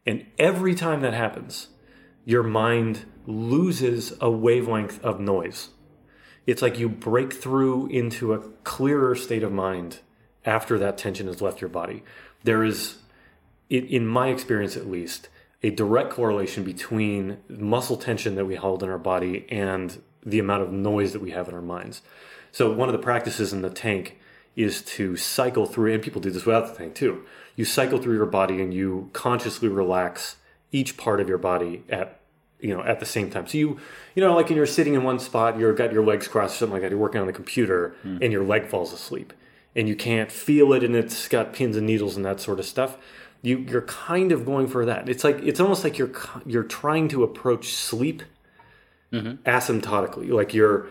And 0.07 0.25
every 0.39 0.75
time 0.75 1.01
that 1.03 1.15
happens, 1.15 1.69
your 2.25 2.43
mind 2.45 3.05
loses 3.27 4.15
a 4.21 4.31
wavelength 4.31 5.03
of 5.05 5.21
noise. 5.21 5.71
It's 6.47 6.63
like 6.63 6.79
you 6.79 6.89
break 6.89 7.33
through 7.33 7.89
into 7.89 8.33
a 8.33 8.41
clearer 8.65 9.15
state 9.15 9.43
of 9.43 9.53
mind 9.53 9.99
after 10.45 10.79
that 10.79 10.99
tension 10.99 11.27
has 11.27 11.41
left 11.41 11.61
your 11.61 11.71
body. 11.71 12.03
There 12.45 12.65
is, 12.65 12.97
in 13.71 14.07
my 14.07 14.29
experience 14.29 14.77
at 14.77 14.87
least, 14.89 15.29
a 15.63 15.71
direct 15.71 16.11
correlation 16.11 16.65
between 16.65 17.39
muscle 17.49 17.97
tension 17.97 18.35
that 18.35 18.45
we 18.47 18.57
hold 18.57 18.83
in 18.83 18.91
our 18.91 18.99
body 18.99 19.47
and 19.49 20.03
the 20.25 20.39
amount 20.39 20.63
of 20.63 20.73
noise 20.73 21.13
that 21.13 21.23
we 21.23 21.31
have 21.31 21.49
in 21.49 21.55
our 21.55 21.63
minds. 21.63 22.03
So, 22.51 22.73
one 22.73 22.89
of 22.89 22.93
the 22.93 22.99
practices 22.99 23.53
in 23.53 23.63
the 23.63 23.71
tank 23.71 24.19
is 24.57 24.83
to 24.83 25.17
cycle 25.17 25.65
through, 25.67 25.95
and 25.95 26.03
people 26.03 26.21
do 26.21 26.31
this 26.31 26.45
without 26.45 26.69
the 26.69 26.75
tank 26.77 26.95
too. 26.95 27.25
You 27.57 27.65
cycle 27.65 27.99
through 27.99 28.17
your 28.17 28.27
body 28.27 28.61
and 28.61 28.75
you 28.75 29.09
consciously 29.13 29.69
relax 29.69 30.37
each 30.73 30.97
part 30.97 31.21
of 31.21 31.29
your 31.29 31.39
body 31.39 31.85
at 31.89 32.19
you 32.61 32.75
know 32.77 32.83
at 32.83 33.01
the 33.01 33.07
same 33.07 33.31
time. 33.31 33.47
So 33.47 33.57
you 33.59 33.79
you 34.15 34.23
know 34.23 34.35
like 34.35 34.49
when 34.49 34.57
you're 34.57 34.67
sitting 34.67 34.95
in 34.95 35.03
one 35.05 35.19
spot, 35.19 35.59
you've 35.59 35.77
got 35.77 35.93
your 35.93 36.05
legs 36.05 36.29
crossed 36.29 36.57
or 36.57 36.59
something 36.59 36.75
like 36.75 36.83
that. 36.83 36.91
You're 36.91 36.99
working 37.01 37.21
on 37.21 37.27
the 37.27 37.33
computer 37.33 37.95
Hmm. 38.03 38.19
and 38.21 38.33
your 38.33 38.45
leg 38.45 38.67
falls 38.69 38.93
asleep, 38.93 39.33
and 39.75 39.89
you 39.89 39.97
can't 39.97 40.31
feel 40.31 40.73
it, 40.73 40.83
and 40.83 40.95
it's 40.95 41.29
got 41.29 41.53
pins 41.53 41.77
and 41.77 41.87
needles 41.87 42.17
and 42.17 42.25
that 42.25 42.41
sort 42.41 42.59
of 42.59 42.67
stuff. 42.67 42.99
You 43.43 43.59
you're 43.59 43.83
kind 43.83 44.33
of 44.33 44.45
going 44.45 44.69
for 44.69 44.85
that. 44.85 45.09
It's 45.09 45.25
like 45.25 45.39
it's 45.43 45.61
almost 45.61 45.85
like 45.85 45.99
you're 45.99 46.13
you're 46.47 46.63
trying 46.63 47.09
to 47.09 47.25
approach 47.25 47.73
sleep 47.73 48.23
mm-hmm. 49.13 49.43
asymptotically, 49.49 50.31
like 50.31 50.55
you're 50.55 50.87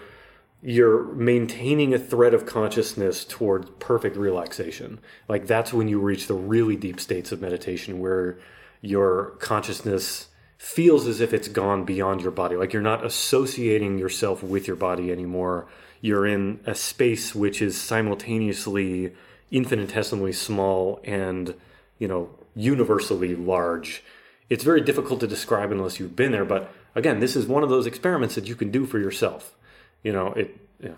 you're 0.64 1.06
maintaining 1.14 1.94
a 1.94 2.00
thread 2.00 2.34
of 2.34 2.46
consciousness 2.46 3.26
towards 3.26 3.70
perfect 3.80 4.16
relaxation. 4.16 5.00
Like 5.28 5.48
that's 5.48 5.74
when 5.74 5.88
you 5.88 6.00
reach 6.00 6.28
the 6.28 6.36
really 6.36 6.76
deep 6.76 7.00
states 7.00 7.32
of 7.32 7.42
meditation 7.42 8.00
where 8.00 8.38
your 8.82 9.32
consciousness 9.40 10.28
feels 10.58 11.08
as 11.08 11.20
if 11.20 11.34
it's 11.34 11.48
gone 11.48 11.84
beyond 11.84 12.22
your 12.22 12.32
body. 12.32 12.56
Like 12.56 12.74
you're 12.74 12.82
not 12.84 13.04
associating 13.04 13.98
yourself 13.98 14.44
with 14.44 14.68
your 14.68 14.76
body 14.76 15.12
anymore. 15.12 15.68
You're 16.02 16.26
in 16.26 16.60
a 16.66 16.76
space 16.76 17.36
which 17.36 17.62
is 17.62 17.80
simultaneously 17.80 19.14
infinitesimally 19.52 20.34
small 20.34 21.00
and, 21.04 21.54
you 22.00 22.08
know, 22.08 22.30
universally 22.56 23.36
large. 23.36 24.04
It's 24.50 24.64
very 24.64 24.82
difficult 24.82 25.20
to 25.22 25.28
describe 25.28 25.72
unless 25.72 26.00
you've 26.00 26.16
been 26.16 26.32
there, 26.32 26.46
but 26.46 26.72
again, 26.96 27.20
this 27.20 27.36
is 27.36 27.46
one 27.48 27.64
of 27.64 27.70
those 27.70 27.86
experiments 27.86 28.36
that 28.36 28.48
you 28.48 28.56
can 28.56 28.72
do 28.72 28.86
for 28.86 29.00
yourself. 29.00 29.56
You 30.04 30.12
know, 30.14 30.28
it 30.34 30.58
yeah. 30.84 30.92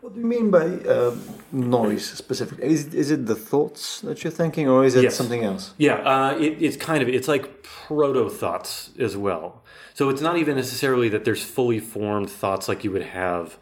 What 0.00 0.14
do 0.14 0.20
you 0.20 0.26
mean 0.26 0.50
by 0.50 0.64
uh, 0.66 1.14
noise 1.52 2.04
specifically? 2.04 2.64
Is, 2.66 2.92
is 2.92 3.12
it 3.12 3.26
the 3.26 3.36
thoughts 3.36 4.00
that 4.00 4.24
you're 4.24 4.32
thinking, 4.32 4.68
or 4.68 4.84
is 4.84 4.96
it 4.96 5.04
Yes. 5.04 5.14
something 5.14 5.44
else? 5.44 5.74
Yeah, 5.78 5.94
uh, 5.94 6.36
it, 6.38 6.60
it's 6.60 6.76
kind 6.76 7.02
of 7.02 7.08
it's 7.08 7.28
like 7.28 7.62
proto 7.62 8.28
thoughts 8.28 8.90
as 8.98 9.16
well. 9.16 9.62
So 9.94 10.08
it's 10.08 10.20
not 10.20 10.38
even 10.38 10.56
necessarily 10.56 11.08
that 11.10 11.24
there's 11.24 11.42
fully 11.42 11.78
formed 11.78 12.30
thoughts 12.30 12.68
like 12.68 12.82
you 12.82 12.90
would 12.90 13.02
have 13.02 13.58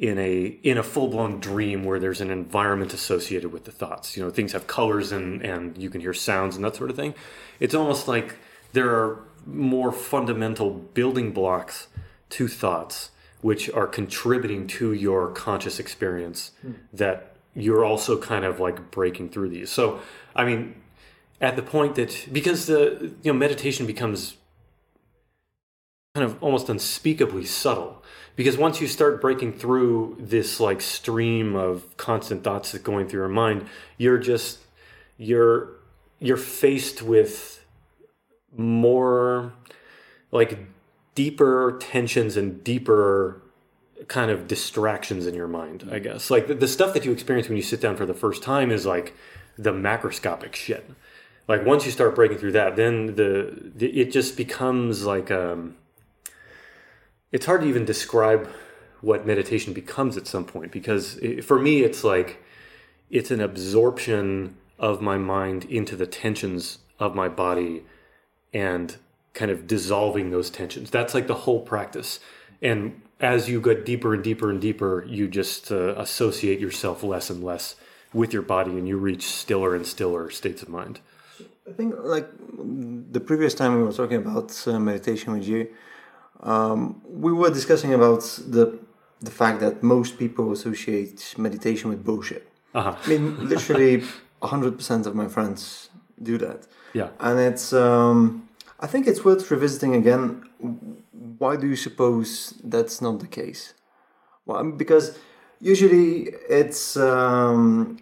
in 0.00 0.18
a 0.18 0.46
in 0.62 0.78
a 0.78 0.82
full 0.82 1.08
blown 1.08 1.38
dream 1.38 1.84
where 1.84 2.00
there's 2.00 2.22
an 2.22 2.30
environment 2.30 2.94
associated 2.94 3.52
with 3.52 3.64
the 3.64 3.70
thoughts. 3.70 4.16
You 4.16 4.24
know, 4.24 4.30
things 4.30 4.52
have 4.52 4.66
colors 4.66 5.12
and 5.12 5.42
and 5.42 5.76
you 5.76 5.90
can 5.90 6.00
hear 6.00 6.14
sounds 6.14 6.56
and 6.56 6.64
that 6.64 6.74
sort 6.74 6.90
of 6.90 6.96
thing. 6.96 7.14
It's 7.60 7.74
almost 7.74 8.08
like 8.08 8.36
there 8.72 8.88
are 8.88 9.22
more 9.46 9.92
fundamental 9.92 10.70
building 10.70 11.32
blocks 11.32 11.88
to 12.30 12.48
thoughts 12.48 13.10
which 13.42 13.70
are 13.70 13.86
contributing 13.86 14.66
to 14.66 14.92
your 14.92 15.30
conscious 15.30 15.78
experience 15.78 16.52
hmm. 16.60 16.72
that 16.92 17.34
you're 17.54 17.84
also 17.84 18.18
kind 18.18 18.44
of 18.44 18.60
like 18.60 18.90
breaking 18.90 19.28
through 19.28 19.48
these. 19.48 19.70
So, 19.70 20.00
I 20.36 20.44
mean, 20.44 20.74
at 21.40 21.56
the 21.56 21.62
point 21.62 21.94
that 21.96 22.26
because 22.32 22.66
the 22.66 23.12
you 23.22 23.32
know 23.32 23.38
meditation 23.38 23.86
becomes 23.86 24.36
kind 26.14 26.24
of 26.24 26.42
almost 26.42 26.70
unspeakably 26.70 27.44
subtle 27.44 27.99
because 28.40 28.56
once 28.56 28.80
you 28.80 28.86
start 28.86 29.20
breaking 29.20 29.52
through 29.52 30.16
this 30.18 30.60
like 30.60 30.80
stream 30.80 31.54
of 31.54 31.94
constant 31.98 32.42
thoughts 32.42 32.72
that's 32.72 32.82
going 32.82 33.06
through 33.06 33.20
your 33.20 33.28
mind 33.28 33.66
you're 33.98 34.16
just 34.16 34.60
you're 35.18 35.72
you're 36.20 36.38
faced 36.38 37.02
with 37.02 37.62
more 38.56 39.52
like 40.32 40.58
deeper 41.14 41.76
tensions 41.82 42.38
and 42.38 42.64
deeper 42.64 43.42
kind 44.08 44.30
of 44.30 44.48
distractions 44.48 45.26
in 45.26 45.34
your 45.34 45.46
mind 45.46 45.86
i 45.92 45.98
guess. 45.98 46.30
Like 46.30 46.46
the, 46.46 46.54
the 46.54 46.68
stuff 46.68 46.94
that 46.94 47.04
you 47.04 47.12
experience 47.12 47.46
when 47.46 47.58
you 47.58 47.62
sit 47.62 47.82
down 47.82 47.94
for 47.94 48.06
the 48.06 48.14
first 48.14 48.42
time 48.42 48.70
is 48.70 48.86
like 48.86 49.14
the 49.58 49.72
macroscopic 49.72 50.54
shit. 50.54 50.90
Like 51.46 51.66
once 51.66 51.84
you 51.84 51.92
start 51.92 52.14
breaking 52.14 52.38
through 52.38 52.52
that 52.52 52.74
then 52.74 53.16
the, 53.16 53.70
the 53.76 54.00
it 54.00 54.12
just 54.12 54.38
becomes 54.38 55.04
like 55.04 55.30
um 55.30 55.76
it's 57.32 57.46
hard 57.46 57.62
to 57.62 57.66
even 57.66 57.84
describe 57.84 58.48
what 59.00 59.26
meditation 59.26 59.72
becomes 59.72 60.16
at 60.16 60.26
some 60.26 60.44
point 60.44 60.72
because 60.72 61.16
it, 61.18 61.44
for 61.44 61.58
me 61.58 61.82
it's 61.82 62.04
like 62.04 62.42
it's 63.10 63.30
an 63.30 63.40
absorption 63.40 64.56
of 64.78 65.00
my 65.00 65.18
mind 65.18 65.64
into 65.64 65.96
the 65.96 66.06
tensions 66.06 66.78
of 66.98 67.14
my 67.14 67.28
body 67.28 67.82
and 68.52 68.96
kind 69.32 69.50
of 69.50 69.66
dissolving 69.66 70.30
those 70.30 70.50
tensions. 70.50 70.90
That's 70.90 71.14
like 71.14 71.26
the 71.26 71.34
whole 71.34 71.60
practice. 71.60 72.20
And 72.62 73.00
as 73.20 73.48
you 73.48 73.60
get 73.60 73.84
deeper 73.84 74.14
and 74.14 74.24
deeper 74.24 74.50
and 74.50 74.60
deeper 74.60 75.04
you 75.06 75.28
just 75.28 75.70
uh, 75.70 75.94
associate 75.96 76.58
yourself 76.58 77.02
less 77.02 77.30
and 77.30 77.44
less 77.44 77.76
with 78.12 78.32
your 78.32 78.42
body 78.42 78.72
and 78.72 78.88
you 78.88 78.96
reach 78.96 79.26
stiller 79.26 79.74
and 79.74 79.86
stiller 79.86 80.30
states 80.30 80.62
of 80.62 80.68
mind. 80.68 81.00
I 81.68 81.72
think 81.72 81.94
like 81.98 82.28
the 83.12 83.20
previous 83.20 83.54
time 83.54 83.76
we 83.76 83.82
were 83.82 83.92
talking 83.92 84.16
about 84.16 84.66
uh, 84.66 84.78
meditation 84.80 85.32
with 85.32 85.46
you, 85.46 85.68
um, 86.42 87.00
we 87.04 87.32
were 87.32 87.50
discussing 87.50 87.92
about 87.94 88.22
the 88.46 88.78
the 89.20 89.30
fact 89.30 89.60
that 89.60 89.82
most 89.82 90.18
people 90.18 90.50
associate 90.52 91.34
meditation 91.36 91.90
with 91.90 92.02
bullshit. 92.04 92.44
uh-huh 92.74 92.94
I 93.04 93.08
mean, 93.08 93.48
literally, 93.48 94.02
hundred 94.42 94.76
percent 94.78 95.06
of 95.06 95.14
my 95.14 95.28
friends 95.28 95.90
do 96.22 96.38
that, 96.38 96.66
yeah 96.92 97.08
and 97.20 97.38
it's. 97.38 97.72
Um, 97.72 98.48
I 98.82 98.86
think 98.86 99.06
it's 99.06 99.24
worth 99.24 99.50
revisiting 99.50 99.94
again. 99.94 100.24
Why 101.38 101.56
do 101.56 101.66
you 101.66 101.76
suppose 101.76 102.54
that's 102.64 103.02
not 103.02 103.20
the 103.20 103.26
case? 103.26 103.74
Well, 104.46 104.64
because 104.72 105.18
usually 105.60 106.30
it's 106.48 106.96
um, 106.96 107.98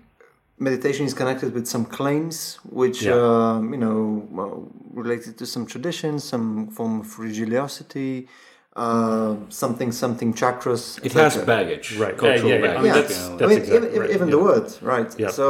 meditation 0.59 1.07
is 1.07 1.15
connected 1.15 1.55
with 1.55 1.67
some 1.67 1.85
claims, 1.85 2.59
which 2.81 3.03
Yeah. 3.03 3.15
um, 3.15 3.73
you 3.73 3.79
know 3.85 4.71
related 4.93 5.37
to 5.39 5.47
some 5.47 5.65
traditions, 5.67 6.25
some 6.25 6.69
form 6.77 7.01
of 7.01 7.19
religiosity, 7.19 8.29
uh, 8.77 9.35
something 9.49 9.91
something 9.93 10.33
chakras. 10.35 10.83
It 11.05 11.13
has 11.13 11.37
baggage, 11.55 11.87
Right. 11.99 12.17
Cultural 12.17 12.51
Yeah, 12.51 12.57
yeah, 12.57 12.65
yeah. 12.65 12.71
I 12.71 12.75
baggage. 12.75 12.83
mean, 12.83 12.95
Yeah, 12.95 13.01
that's- 13.03 13.29
I 13.43 13.47
mean, 13.47 13.59
exactly 13.59 13.77
even, 13.89 14.01
right, 14.01 14.11
even 14.17 14.29
yeah. 14.29 14.35
the 14.37 14.43
word, 14.49 14.69
right? 14.83 15.11
Yeah. 15.19 15.31
So, 15.31 15.49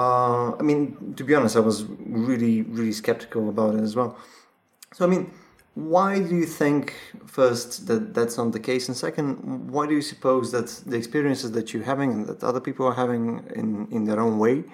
uh, 0.00 0.56
I 0.60 0.62
mean, 0.62 1.14
to 1.18 1.22
be 1.24 1.34
honest, 1.34 1.56
I 1.56 1.60
was 1.70 1.76
really, 2.30 2.62
really 2.62 2.92
skeptical 3.02 3.48
about 3.54 3.74
it 3.78 3.82
as 3.88 3.94
well. 3.98 4.10
So, 4.96 5.04
I 5.06 5.08
mean, 5.08 5.30
why 5.74 6.20
do 6.20 6.36
you 6.36 6.46
think, 6.46 6.94
first, 7.26 7.86
that 7.88 8.14
that's 8.14 8.36
not 8.38 8.52
the 8.52 8.60
case? 8.60 8.88
And 8.88 8.96
second, 8.96 9.70
why 9.70 9.86
do 9.86 9.94
you 9.94 10.02
suppose 10.02 10.52
that 10.52 10.68
the 10.86 10.96
experiences 10.96 11.52
that 11.52 11.72
you're 11.72 11.84
having 11.84 12.12
and 12.12 12.26
that 12.26 12.44
other 12.44 12.60
people 12.60 12.86
are 12.86 12.94
having 12.94 13.44
in, 13.54 13.88
in 13.90 14.04
their 14.04 14.20
own 14.20 14.38
way 14.38 14.64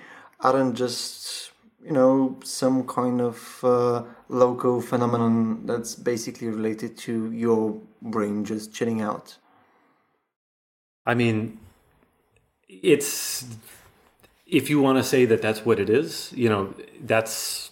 aren't 0.41 0.77
just 0.77 1.51
you 1.85 1.93
know, 1.93 2.39
some 2.45 2.87
kind 2.87 3.21
of 3.21 3.61
uh, 3.65 4.03
local 4.29 4.81
phenomenon 4.81 5.65
that's 5.67 5.95
basically 5.95 6.49
related 6.49 6.97
to 6.99 7.33
your 7.33 7.81
brain 8.03 8.45
just 8.45 8.73
chilling 8.73 9.01
out. 9.01 9.37
I 11.07 11.15
mean, 11.15 11.59
it's 12.69 13.47
if 14.47 14.69
you 14.69 14.81
want 14.81 14.99
to 14.99 15.05
say 15.05 15.25
that 15.25 15.41
that's 15.41 15.65
what 15.65 15.79
it 15.81 15.89
is, 15.89 16.33
you 16.35 16.49
know, 16.49 16.75
that's 17.01 17.70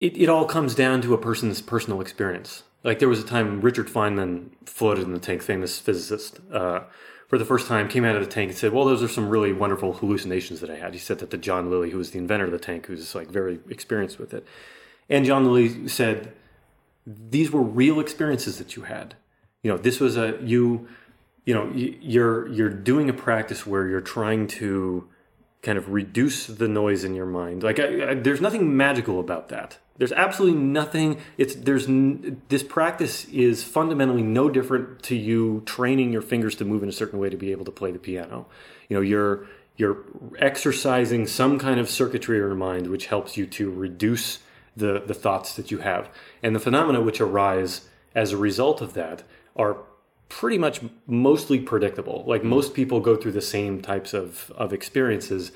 it, 0.00 0.16
it 0.16 0.28
all 0.28 0.44
comes 0.44 0.74
down 0.74 1.02
to 1.02 1.14
a 1.14 1.18
person's 1.18 1.60
personal 1.62 2.00
experience. 2.00 2.62
Like 2.84 2.98
there 2.98 3.08
was 3.08 3.20
a 3.20 3.26
time 3.26 3.60
Richard 3.60 3.88
Feynman 3.88 4.50
floated 4.64 5.04
in 5.04 5.12
the 5.12 5.18
tank, 5.18 5.42
famous 5.42 5.78
physicist, 5.78 6.40
uh, 6.52 6.80
for 7.28 7.38
the 7.38 7.44
first 7.44 7.66
time 7.66 7.88
came 7.88 8.04
out 8.04 8.14
of 8.14 8.22
the 8.22 8.30
tank 8.30 8.50
and 8.50 8.58
said, 8.58 8.72
"Well, 8.72 8.84
those 8.84 9.02
are 9.02 9.08
some 9.08 9.28
really 9.28 9.52
wonderful 9.52 9.94
hallucinations 9.94 10.60
that 10.60 10.70
I 10.70 10.76
had." 10.76 10.92
He 10.92 11.00
said 11.00 11.18
that 11.18 11.30
to 11.30 11.38
John 11.38 11.70
Lilly, 11.70 11.90
who 11.90 11.98
was 11.98 12.12
the 12.12 12.18
inventor 12.18 12.44
of 12.44 12.52
the 12.52 12.58
tank, 12.58 12.86
who's 12.86 13.14
like 13.14 13.28
very 13.28 13.58
experienced 13.68 14.18
with 14.18 14.32
it, 14.32 14.46
and 15.08 15.24
John 15.24 15.44
Lilly 15.44 15.88
said, 15.88 16.32
"These 17.04 17.50
were 17.50 17.62
real 17.62 17.98
experiences 17.98 18.58
that 18.58 18.76
you 18.76 18.82
had. 18.82 19.16
You 19.62 19.72
know, 19.72 19.78
this 19.78 20.00
was 20.00 20.16
a 20.16 20.38
you." 20.42 20.88
you 21.46 21.54
know 21.54 21.70
you're 21.72 22.48
you're 22.48 22.68
doing 22.68 23.08
a 23.08 23.12
practice 23.12 23.64
where 23.66 23.86
you're 23.86 24.00
trying 24.00 24.46
to 24.48 25.08
kind 25.62 25.78
of 25.78 25.90
reduce 25.90 26.46
the 26.46 26.68
noise 26.68 27.04
in 27.04 27.14
your 27.14 27.24
mind 27.24 27.62
like 27.62 27.78
I, 27.78 28.10
I, 28.10 28.14
there's 28.14 28.40
nothing 28.40 28.76
magical 28.76 29.20
about 29.20 29.48
that 29.48 29.78
there's 29.98 30.12
absolutely 30.12 30.58
nothing 30.58 31.20
it's 31.38 31.54
there's 31.54 31.86
this 32.48 32.62
practice 32.62 33.24
is 33.26 33.62
fundamentally 33.62 34.22
no 34.22 34.48
different 34.48 35.02
to 35.02 35.16
you 35.16 35.62
training 35.66 36.12
your 36.12 36.22
fingers 36.22 36.54
to 36.54 36.64
move 36.64 36.82
in 36.82 36.88
a 36.88 36.92
certain 36.92 37.18
way 37.18 37.28
to 37.28 37.36
be 37.36 37.52
able 37.52 37.64
to 37.64 37.70
play 37.70 37.90
the 37.90 37.98
piano 37.98 38.46
you 38.88 38.96
know 38.96 39.00
you're 39.00 39.46
you're 39.76 40.04
exercising 40.38 41.26
some 41.26 41.58
kind 41.58 41.78
of 41.78 41.88
circuitry 41.88 42.36
in 42.36 42.42
your 42.42 42.54
mind 42.54 42.86
which 42.88 43.06
helps 43.06 43.36
you 43.36 43.46
to 43.46 43.70
reduce 43.70 44.40
the 44.76 45.02
the 45.06 45.14
thoughts 45.14 45.54
that 45.54 45.70
you 45.70 45.78
have 45.78 46.08
and 46.42 46.54
the 46.54 46.60
phenomena 46.60 47.00
which 47.00 47.20
arise 47.20 47.88
as 48.14 48.32
a 48.32 48.36
result 48.36 48.80
of 48.80 48.94
that 48.94 49.22
are 49.56 49.78
pretty 50.28 50.58
much 50.58 50.80
mostly 51.06 51.60
predictable. 51.60 52.24
Like 52.26 52.42
most 52.42 52.74
people 52.74 53.00
go 53.00 53.16
through 53.16 53.32
the 53.32 53.42
same 53.42 53.80
types 53.80 54.12
of, 54.12 54.52
of 54.56 54.72
experiences. 54.72 55.52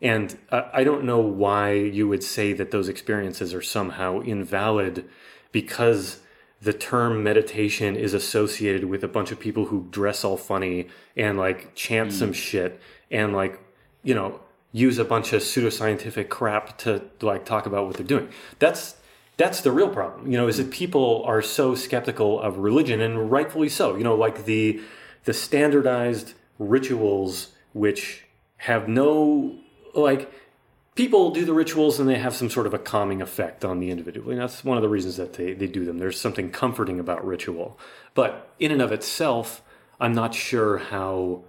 And 0.00 0.38
I 0.52 0.84
don't 0.84 1.04
know 1.04 1.18
why 1.18 1.72
you 1.72 2.06
would 2.06 2.22
say 2.22 2.52
that 2.52 2.70
those 2.70 2.88
experiences 2.88 3.52
are 3.52 3.62
somehow 3.62 4.20
invalid 4.20 5.08
because 5.50 6.20
the 6.60 6.72
term 6.72 7.22
meditation 7.22 7.96
is 7.96 8.14
associated 8.14 8.84
with 8.84 9.02
a 9.02 9.08
bunch 9.08 9.32
of 9.32 9.40
people 9.40 9.66
who 9.66 9.88
dress 9.90 10.24
all 10.24 10.36
funny 10.36 10.88
and 11.16 11.36
like 11.36 11.74
chant 11.74 12.10
mm. 12.10 12.12
some 12.12 12.32
shit 12.32 12.80
and 13.10 13.34
like, 13.34 13.60
you 14.04 14.14
know, 14.14 14.40
use 14.70 14.98
a 14.98 15.04
bunch 15.04 15.32
of 15.32 15.42
pseudoscientific 15.42 16.28
crap 16.28 16.78
to 16.78 17.02
like 17.20 17.44
talk 17.44 17.66
about 17.66 17.86
what 17.86 17.96
they're 17.96 18.06
doing. 18.06 18.28
That's 18.60 18.94
that's 19.38 19.60
the 19.60 19.70
real 19.70 19.88
problem 19.88 20.30
you 20.30 20.36
know 20.36 20.48
is 20.48 20.58
that 20.58 20.70
people 20.70 21.22
are 21.24 21.40
so 21.40 21.74
skeptical 21.74 22.40
of 22.40 22.58
religion 22.58 23.00
and 23.00 23.30
rightfully 23.30 23.68
so 23.68 23.96
you 23.96 24.02
know 24.02 24.14
like 24.14 24.44
the 24.44 24.80
the 25.24 25.32
standardized 25.32 26.34
rituals 26.58 27.52
which 27.72 28.24
have 28.56 28.88
no 28.88 29.56
like 30.00 30.30
people 30.94 31.30
do 31.30 31.44
the 31.44 31.52
rituals 31.52 32.00
and 32.00 32.08
they 32.08 32.18
have 32.18 32.34
some 32.34 32.50
sort 32.50 32.66
of 32.66 32.74
a 32.74 32.78
calming 32.78 33.22
effect 33.22 33.64
on 33.64 33.78
the 33.80 33.90
individual 33.90 34.30
and 34.30 34.40
that's 34.40 34.64
one 34.64 34.76
of 34.76 34.82
the 34.82 34.88
reasons 34.88 35.16
that 35.16 35.34
they, 35.34 35.52
they 35.52 35.66
do 35.66 35.84
them. 35.84 35.98
There's 35.98 36.20
something 36.20 36.50
comforting 36.50 36.98
about 36.98 37.24
ritual. 37.26 37.78
But 38.14 38.52
in 38.58 38.72
and 38.72 38.82
of 38.82 38.92
itself 38.92 39.62
i'm 40.00 40.12
not 40.12 40.32
sure 40.34 40.78
how 40.78 41.42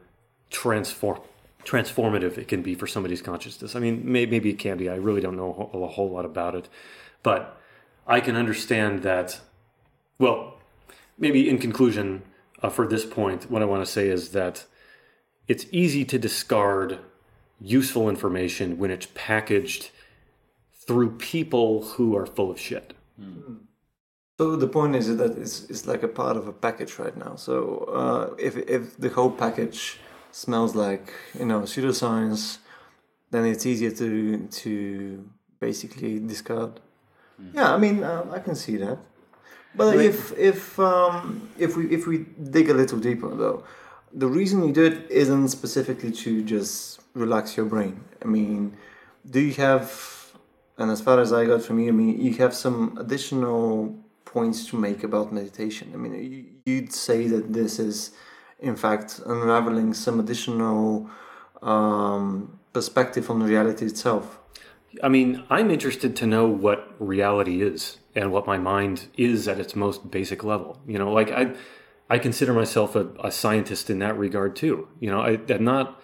transform 0.50 1.20
transformative 1.66 2.38
it 2.38 2.48
can 2.48 2.64
be 2.64 2.74
for 2.74 2.88
somebody's 2.88 3.22
consciousness. 3.22 3.76
I 3.76 3.80
mean 3.80 4.02
maybe, 4.06 4.32
maybe 4.32 4.50
it 4.50 4.60
can 4.60 4.78
be. 4.78 4.90
I 4.90 4.96
really 4.96 5.22
don't 5.22 5.36
know 5.36 5.70
a 5.74 5.88
whole 5.88 6.10
lot 6.10 6.26
about 6.26 6.56
it. 6.56 6.70
But 7.22 7.60
I 8.08 8.22
can 8.22 8.36
understand 8.36 9.04
that. 9.04 9.40
Well, 10.18 10.56
maybe 11.18 11.50
in 11.50 11.60
conclusion, 11.60 12.24
uh, 12.62 12.70
for 12.70 12.88
this 12.88 13.06
point, 13.06 13.50
what 13.50 13.62
I 13.62 13.66
want 13.66 13.86
to 13.86 13.92
say 13.92 14.10
is 14.10 14.30
that 14.30 14.66
it's 15.48 15.66
easy 15.72 16.06
to 16.06 16.18
discard 16.18 17.00
useful 17.62 18.10
information 18.10 18.78
when 18.78 18.92
it's 18.92 19.08
packaged 19.14 19.92
through 20.74 21.12
people 21.18 21.84
who 21.84 22.16
are 22.16 22.26
full 22.26 22.50
of 22.50 22.60
shit. 22.60 22.94
Mm. 23.20 23.58
So 24.38 24.56
the 24.56 24.68
point 24.68 24.96
is 24.96 25.18
that 25.18 25.38
it's, 25.38 25.70
it's 25.70 25.86
like 25.86 26.02
a 26.02 26.08
part 26.08 26.38
of 26.38 26.48
a 26.48 26.54
package 26.54 26.98
right 26.98 27.16
now. 27.16 27.36
So 27.36 27.86
uh, 27.94 28.36
if 28.40 28.56
if 28.58 28.98
the 28.98 29.10
whole 29.10 29.32
package 29.32 30.00
smells 30.32 30.76
like 30.76 31.14
you 31.38 31.46
know 31.46 31.62
pseudoscience, 31.62 32.60
then 33.32 33.46
it's 33.46 33.66
easier 33.66 33.92
to 33.92 34.48
to 34.62 35.30
basically 35.60 36.20
discard. 36.20 36.80
Mm. 37.42 37.56
Yeah, 37.56 37.74
I 37.74 37.78
mean, 37.78 38.04
uh, 38.04 38.26
I 38.32 38.40
can 38.40 38.56
see 38.56 38.78
that. 38.78 39.00
But 39.76 39.98
if 39.98 40.38
if 40.38 40.80
um, 40.80 41.50
if 41.58 41.76
we 41.78 41.88
if 41.92 42.08
we 42.08 42.26
dig 42.58 42.70
a 42.70 42.74
little 42.74 43.00
deeper 43.00 43.30
though, 43.36 43.64
the 44.14 44.28
reason 44.28 44.64
you 44.66 44.74
do 44.74 44.86
it 44.86 45.12
isn't 45.12 45.50
specifically 45.50 46.12
to 46.12 46.44
just 46.44 46.99
relax 47.20 47.58
your 47.58 47.66
brain. 47.66 48.04
I 48.24 48.28
mean, 48.28 48.78
do 49.30 49.40
you 49.40 49.54
have, 49.56 50.34
and 50.78 50.90
as 50.92 51.02
far 51.02 51.20
as 51.20 51.32
I 51.32 51.46
got 51.46 51.62
from 51.62 51.80
you, 51.80 51.90
I 51.90 51.92
mean, 51.92 52.20
you 52.20 52.34
have 52.36 52.54
some 52.54 52.98
additional 52.98 53.96
points 54.26 54.68
to 54.70 54.76
make 54.76 55.04
about 55.04 55.34
meditation. 55.34 55.92
I 55.94 55.98
mean, 55.98 56.62
you'd 56.66 56.94
say 56.94 57.28
that 57.28 57.54
this 57.54 57.80
is, 57.80 58.12
in 58.60 58.76
fact, 58.76 59.20
unraveling 59.26 59.94
some 59.94 60.20
additional 60.20 61.10
um, 61.62 62.60
perspective 62.74 63.30
on 63.30 63.42
reality 63.44 63.86
itself. 63.86 64.40
I 65.04 65.10
mean, 65.10 65.44
I'm 65.50 65.70
interested 65.70 66.16
to 66.18 66.26
know 66.26 66.48
what 66.48 66.96
reality 67.00 67.62
is 67.62 67.98
and 68.16 68.32
what 68.32 68.48
my 68.48 68.58
mind 68.58 69.08
is 69.18 69.48
at 69.48 69.60
its 69.60 69.76
most 69.76 70.10
basic 70.10 70.44
level. 70.44 70.80
You 70.88 70.98
know, 70.98 71.12
like 71.12 71.32
I, 71.32 71.54
I 72.10 72.18
consider 72.18 72.54
myself 72.54 72.96
a, 72.96 73.08
a 73.24 73.32
scientist 73.32 73.90
in 73.90 74.00
that 74.00 74.18
regard 74.18 74.56
too. 74.56 74.88
You 75.00 75.12
know, 75.12 75.22
I, 75.22 75.40
I'm 75.50 75.64
not. 75.64 76.02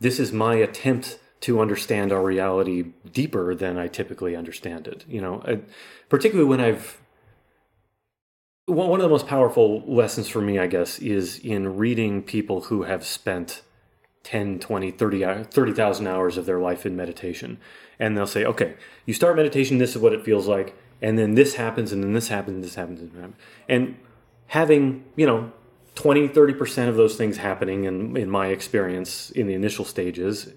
This 0.00 0.18
is 0.18 0.32
my 0.32 0.54
attempt 0.56 1.18
to 1.40 1.60
understand 1.60 2.12
our 2.12 2.22
reality 2.22 2.92
deeper 3.12 3.54
than 3.54 3.78
I 3.78 3.86
typically 3.88 4.34
understand 4.34 4.88
it. 4.88 5.04
You 5.08 5.20
know, 5.20 5.42
I, 5.46 5.60
particularly 6.08 6.48
when 6.48 6.60
I've 6.60 7.00
one 8.66 9.00
of 9.00 9.04
the 9.04 9.08
most 9.08 9.26
powerful 9.26 9.82
lessons 9.86 10.28
for 10.28 10.42
me, 10.42 10.58
I 10.58 10.66
guess, 10.66 10.98
is 10.98 11.38
in 11.38 11.78
reading 11.78 12.22
people 12.22 12.62
who 12.62 12.82
have 12.82 13.06
spent 13.06 13.62
10, 14.24 14.58
20, 14.58 14.90
30, 14.90 15.24
uh, 15.24 15.44
30,000 15.44 16.06
hours 16.06 16.36
of 16.36 16.44
their 16.44 16.58
life 16.58 16.84
in 16.84 16.94
meditation 16.94 17.58
and 17.98 18.16
they'll 18.16 18.26
say, 18.26 18.44
okay, 18.44 18.74
you 19.06 19.14
start 19.14 19.36
meditation, 19.36 19.78
this 19.78 19.96
is 19.96 20.02
what 20.02 20.12
it 20.12 20.24
feels 20.24 20.46
like, 20.46 20.76
and 21.02 21.18
then 21.18 21.34
this 21.34 21.54
happens, 21.54 21.92
and 21.92 22.02
then 22.02 22.12
this 22.12 22.28
happens, 22.28 22.54
and 22.56 22.64
this 22.64 22.74
happens, 22.74 23.00
and, 23.00 23.12
happens. 23.12 23.36
and 23.68 23.96
having, 24.48 25.04
you 25.16 25.26
know, 25.26 25.52
20, 25.98 26.28
30% 26.28 26.88
of 26.88 26.94
those 26.94 27.16
things 27.16 27.38
happening 27.38 27.82
in, 27.82 28.16
in 28.16 28.30
my 28.30 28.46
experience 28.46 29.30
in 29.30 29.48
the 29.48 29.54
initial 29.54 29.84
stages, 29.84 30.52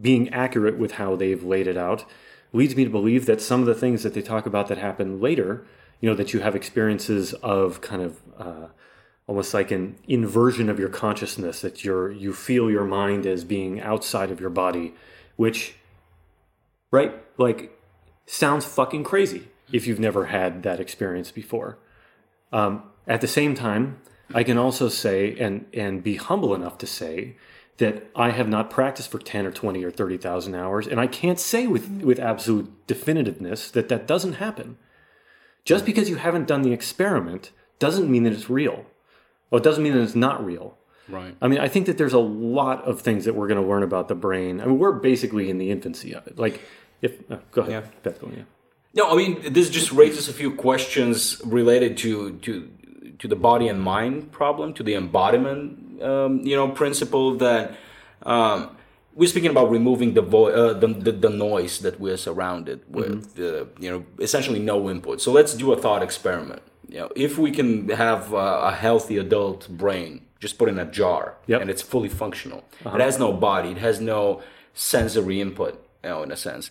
being 0.00 0.32
accurate 0.32 0.78
with 0.78 0.92
how 0.92 1.16
they've 1.16 1.42
laid 1.42 1.66
it 1.66 1.76
out, 1.76 2.04
leads 2.52 2.76
me 2.76 2.84
to 2.84 2.90
believe 2.90 3.26
that 3.26 3.40
some 3.40 3.58
of 3.58 3.66
the 3.66 3.74
things 3.74 4.04
that 4.04 4.14
they 4.14 4.22
talk 4.22 4.46
about 4.46 4.68
that 4.68 4.78
happen 4.78 5.20
later, 5.20 5.66
you 6.00 6.08
know, 6.08 6.14
that 6.14 6.32
you 6.32 6.38
have 6.38 6.54
experiences 6.54 7.32
of 7.34 7.80
kind 7.80 8.00
of 8.00 8.20
uh, 8.38 8.68
almost 9.26 9.54
like 9.54 9.72
an 9.72 9.96
inversion 10.06 10.70
of 10.70 10.78
your 10.78 10.88
consciousness, 10.88 11.60
that 11.60 11.82
you're, 11.82 12.12
you 12.12 12.32
feel 12.32 12.70
your 12.70 12.84
mind 12.84 13.26
as 13.26 13.42
being 13.42 13.80
outside 13.80 14.30
of 14.30 14.38
your 14.38 14.50
body, 14.50 14.94
which 15.34 15.74
right? 16.92 17.12
Like, 17.38 17.76
sounds 18.24 18.64
fucking 18.64 19.02
crazy 19.02 19.48
if 19.72 19.84
you've 19.84 19.98
never 19.98 20.26
had 20.26 20.62
that 20.62 20.78
experience 20.78 21.32
before. 21.32 21.76
Um, 22.52 22.84
at 23.08 23.20
the 23.20 23.26
same 23.26 23.56
time, 23.56 23.98
I 24.32 24.42
can 24.42 24.58
also 24.58 24.88
say 24.88 25.36
and 25.38 25.66
and 25.74 26.02
be 26.02 26.16
humble 26.16 26.54
enough 26.54 26.78
to 26.78 26.86
say 26.86 27.36
that 27.78 28.08
I 28.14 28.30
have 28.30 28.48
not 28.48 28.70
practiced 28.70 29.10
for 29.10 29.18
10 29.18 29.46
or 29.46 29.50
20 29.50 29.82
or 29.82 29.90
30,000 29.90 30.54
hours 30.54 30.86
and 30.86 31.00
I 31.00 31.06
can't 31.06 31.40
say 31.40 31.66
with 31.66 31.88
with 32.02 32.20
absolute 32.20 32.86
definitiveness 32.86 33.70
that 33.72 33.88
that 33.88 34.06
doesn't 34.06 34.34
happen. 34.34 34.78
Just 35.64 35.86
because 35.86 36.10
you 36.10 36.16
haven't 36.16 36.46
done 36.46 36.62
the 36.62 36.72
experiment 36.72 37.50
doesn't 37.78 38.10
mean 38.10 38.24
that 38.24 38.32
it's 38.32 38.50
real. 38.50 38.84
Well, 39.50 39.60
it 39.60 39.64
doesn't 39.64 39.82
mean 39.82 39.94
that 39.94 40.02
it's 40.02 40.14
not 40.14 40.44
real. 40.44 40.76
Right. 41.08 41.36
I 41.40 41.48
mean, 41.48 41.58
I 41.58 41.68
think 41.68 41.86
that 41.86 41.98
there's 41.98 42.12
a 42.12 42.18
lot 42.18 42.84
of 42.84 43.00
things 43.00 43.24
that 43.26 43.34
we're 43.34 43.48
going 43.48 43.60
to 43.60 43.66
learn 43.66 43.82
about 43.82 44.08
the 44.08 44.14
brain. 44.14 44.60
I 44.60 44.66
mean, 44.66 44.78
we're 44.78 44.92
basically 44.92 45.50
in 45.50 45.58
the 45.58 45.70
infancy 45.70 46.14
of 46.14 46.26
it. 46.26 46.38
Like 46.38 46.60
if 47.02 47.30
uh, 47.30 47.38
go 47.50 47.62
ahead, 47.62 47.90
yeah. 48.04 48.12
yeah. 48.22 48.42
No, 48.94 49.10
I 49.10 49.16
mean 49.16 49.52
this 49.52 49.68
just 49.68 49.92
raises 49.92 50.28
a 50.28 50.32
few 50.32 50.54
questions 50.54 51.40
related 51.44 51.96
to 51.98 52.32
to 52.38 52.70
to 53.18 53.28
the 53.28 53.36
body 53.36 53.68
and 53.68 53.80
mind 53.80 54.32
problem, 54.32 54.74
to 54.74 54.82
the 54.82 54.94
embodiment, 54.94 56.02
um, 56.02 56.40
you 56.40 56.56
know, 56.56 56.68
principle 56.68 57.36
that 57.36 57.76
um, 58.22 58.76
we're 59.14 59.28
speaking 59.28 59.50
about 59.50 59.70
removing 59.70 60.14
the, 60.14 60.22
vo- 60.22 60.48
uh, 60.48 60.72
the, 60.72 60.88
the, 60.88 61.12
the 61.12 61.30
noise 61.30 61.78
that 61.80 62.00
we're 62.00 62.16
surrounded 62.16 62.82
with, 62.88 63.36
mm-hmm. 63.36 63.82
you 63.82 63.90
know, 63.90 64.04
essentially 64.18 64.58
no 64.58 64.90
input. 64.90 65.20
So 65.20 65.32
let's 65.32 65.54
do 65.54 65.72
a 65.72 65.76
thought 65.80 66.02
experiment. 66.02 66.62
You 66.88 67.00
know, 67.00 67.10
if 67.16 67.38
we 67.38 67.50
can 67.50 67.88
have 67.88 68.32
a 68.32 68.72
healthy 68.72 69.18
adult 69.18 69.68
brain, 69.68 70.22
just 70.38 70.58
put 70.58 70.68
in 70.68 70.78
a 70.78 70.84
jar, 70.84 71.36
yep. 71.46 71.60
and 71.60 71.70
it's 71.70 71.82
fully 71.82 72.08
functional. 72.08 72.64
Uh-huh. 72.84 72.96
It 72.96 73.00
has 73.00 73.18
no 73.18 73.32
body. 73.32 73.70
It 73.70 73.78
has 73.78 74.00
no 74.00 74.42
sensory 74.74 75.40
input 75.40 75.84
you 76.02 76.10
know, 76.10 76.22
in 76.22 76.30
a 76.30 76.36
sense. 76.36 76.70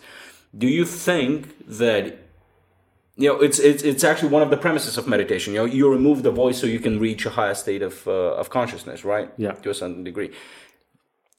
Do 0.55 0.67
you 0.67 0.85
think 0.85 1.67
that 1.67 2.19
you 3.15 3.27
know 3.29 3.39
it's 3.39 3.59
it's 3.59 3.83
it's 3.83 4.03
actually 4.03 4.29
one 4.29 4.41
of 4.41 4.49
the 4.49 4.57
premises 4.57 4.97
of 4.97 5.07
meditation 5.07 5.53
you 5.53 5.59
know 5.59 5.65
you 5.65 5.89
remove 5.89 6.23
the 6.23 6.31
voice 6.31 6.57
so 6.59 6.65
you 6.67 6.79
can 6.79 6.99
reach 6.99 7.25
a 7.25 7.29
higher 7.29 7.53
state 7.53 7.81
of 7.81 8.07
uh, 8.07 8.11
of 8.41 8.49
consciousness 8.49 9.05
right 9.05 9.29
Yeah. 9.37 9.51
to 9.63 9.69
a 9.69 9.73
certain 9.73 10.03
degree 10.03 10.31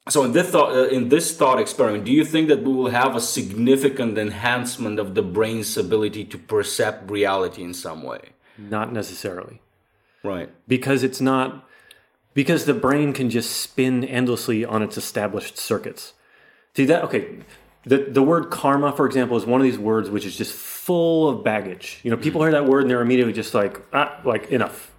so 0.09 0.23
in 0.25 0.33
this 0.33 0.51
thought 0.51 0.71
uh, 0.77 0.89
in 0.89 1.09
this 1.09 1.37
thought 1.37 1.59
experiment 1.61 2.05
do 2.05 2.13
you 2.13 2.25
think 2.25 2.49
that 2.49 2.63
we 2.63 2.73
will 2.73 2.91
have 2.91 3.17
a 3.17 3.21
significant 3.21 4.17
enhancement 4.19 4.99
of 5.01 5.15
the 5.15 5.23
brain's 5.23 5.77
ability 5.77 6.25
to 6.27 6.39
perceive 6.39 6.95
reality 7.09 7.63
in 7.63 7.75
some 7.75 8.03
way 8.03 8.21
Not 8.59 8.93
necessarily. 8.93 9.61
right 10.23 10.51
because 10.69 11.03
it's 11.03 11.21
not 11.21 11.67
because 12.35 12.65
the 12.67 12.75
brain 12.75 13.13
can 13.13 13.31
just 13.31 13.51
spin 13.67 14.05
endlessly 14.05 14.65
on 14.65 14.83
its 14.83 14.97
established 14.99 15.57
circuits. 15.57 16.15
See 16.77 16.85
that 16.87 17.05
okay. 17.05 17.23
The 17.87 17.99
the 17.99 18.23
word 18.23 18.51
karma, 18.51 18.93
for 18.93 19.07
example, 19.07 19.37
is 19.37 19.45
one 19.45 19.61
of 19.61 19.65
these 19.65 19.79
words 19.79 20.11
which 20.11 20.25
is 20.25 20.37
just 20.37 20.53
full 20.53 21.29
of 21.29 21.45
baggage. 21.45 22.01
You 22.03 22.11
know, 22.11 22.17
people 22.17 22.43
hear 22.43 22.53
that 22.53 22.67
word 22.67 22.83
and 22.83 22.91
they're 22.91 23.03
immediately 23.03 23.33
just 23.33 23.55
like, 23.55 23.81
ah, 23.93 24.21
like 24.25 24.51
enough. 24.51 24.91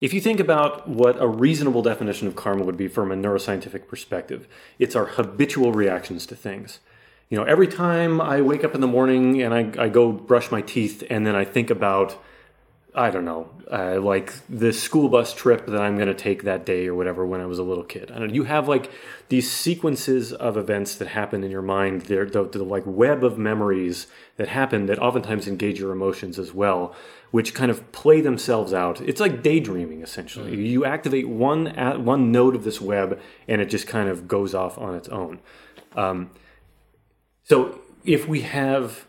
If 0.00 0.12
you 0.12 0.20
think 0.20 0.40
about 0.40 0.86
what 0.86 1.20
a 1.20 1.26
reasonable 1.26 1.82
definition 1.82 2.28
of 2.28 2.36
karma 2.36 2.64
would 2.64 2.76
be 2.76 2.86
from 2.86 3.10
a 3.10 3.16
neuroscientific 3.16 3.88
perspective, 3.88 4.46
it's 4.78 4.94
our 4.94 5.06
habitual 5.06 5.72
reactions 5.72 6.26
to 6.26 6.36
things. 6.36 6.80
You 7.30 7.38
know, 7.38 7.44
every 7.44 7.66
time 7.66 8.20
I 8.20 8.42
wake 8.42 8.62
up 8.62 8.74
in 8.74 8.82
the 8.82 8.86
morning 8.86 9.42
and 9.42 9.54
I, 9.54 9.84
I 9.84 9.88
go 9.88 10.12
brush 10.12 10.50
my 10.50 10.60
teeth 10.60 11.02
and 11.08 11.26
then 11.26 11.34
I 11.34 11.44
think 11.44 11.70
about 11.70 12.22
I 12.96 13.10
don't 13.10 13.26
know, 13.26 13.50
uh, 13.70 14.00
like 14.00 14.32
the 14.48 14.72
school 14.72 15.10
bus 15.10 15.34
trip 15.34 15.66
that 15.66 15.78
I'm 15.78 15.96
going 15.96 16.08
to 16.08 16.14
take 16.14 16.44
that 16.44 16.64
day 16.64 16.86
or 16.86 16.94
whatever 16.94 17.26
when 17.26 17.42
I 17.42 17.46
was 17.46 17.58
a 17.58 17.62
little 17.62 17.84
kid. 17.84 18.10
I 18.10 18.18
don't, 18.18 18.34
you 18.34 18.44
have 18.44 18.68
like 18.68 18.90
these 19.28 19.52
sequences 19.52 20.32
of 20.32 20.56
events 20.56 20.94
that 20.94 21.08
happen 21.08 21.44
in 21.44 21.50
your 21.50 21.60
mind. 21.60 22.02
They're 22.02 22.24
the, 22.24 22.44
the 22.48 22.64
like 22.64 22.84
web 22.86 23.22
of 23.22 23.36
memories 23.36 24.06
that 24.38 24.48
happen 24.48 24.86
that 24.86 24.98
oftentimes 24.98 25.46
engage 25.46 25.78
your 25.78 25.92
emotions 25.92 26.38
as 26.38 26.54
well, 26.54 26.94
which 27.32 27.52
kind 27.52 27.70
of 27.70 27.92
play 27.92 28.22
themselves 28.22 28.72
out. 28.72 29.02
It's 29.02 29.20
like 29.20 29.42
daydreaming 29.42 30.00
essentially. 30.00 30.56
You 30.56 30.86
activate 30.86 31.28
one 31.28 31.66
at 31.68 32.00
one 32.00 32.32
node 32.32 32.54
of 32.54 32.64
this 32.64 32.80
web 32.80 33.20
and 33.46 33.60
it 33.60 33.66
just 33.66 33.86
kind 33.86 34.08
of 34.08 34.26
goes 34.26 34.54
off 34.54 34.78
on 34.78 34.94
its 34.94 35.08
own. 35.08 35.40
Um, 35.94 36.30
so 37.44 37.78
if 38.06 38.26
we 38.26 38.40
have 38.40 39.04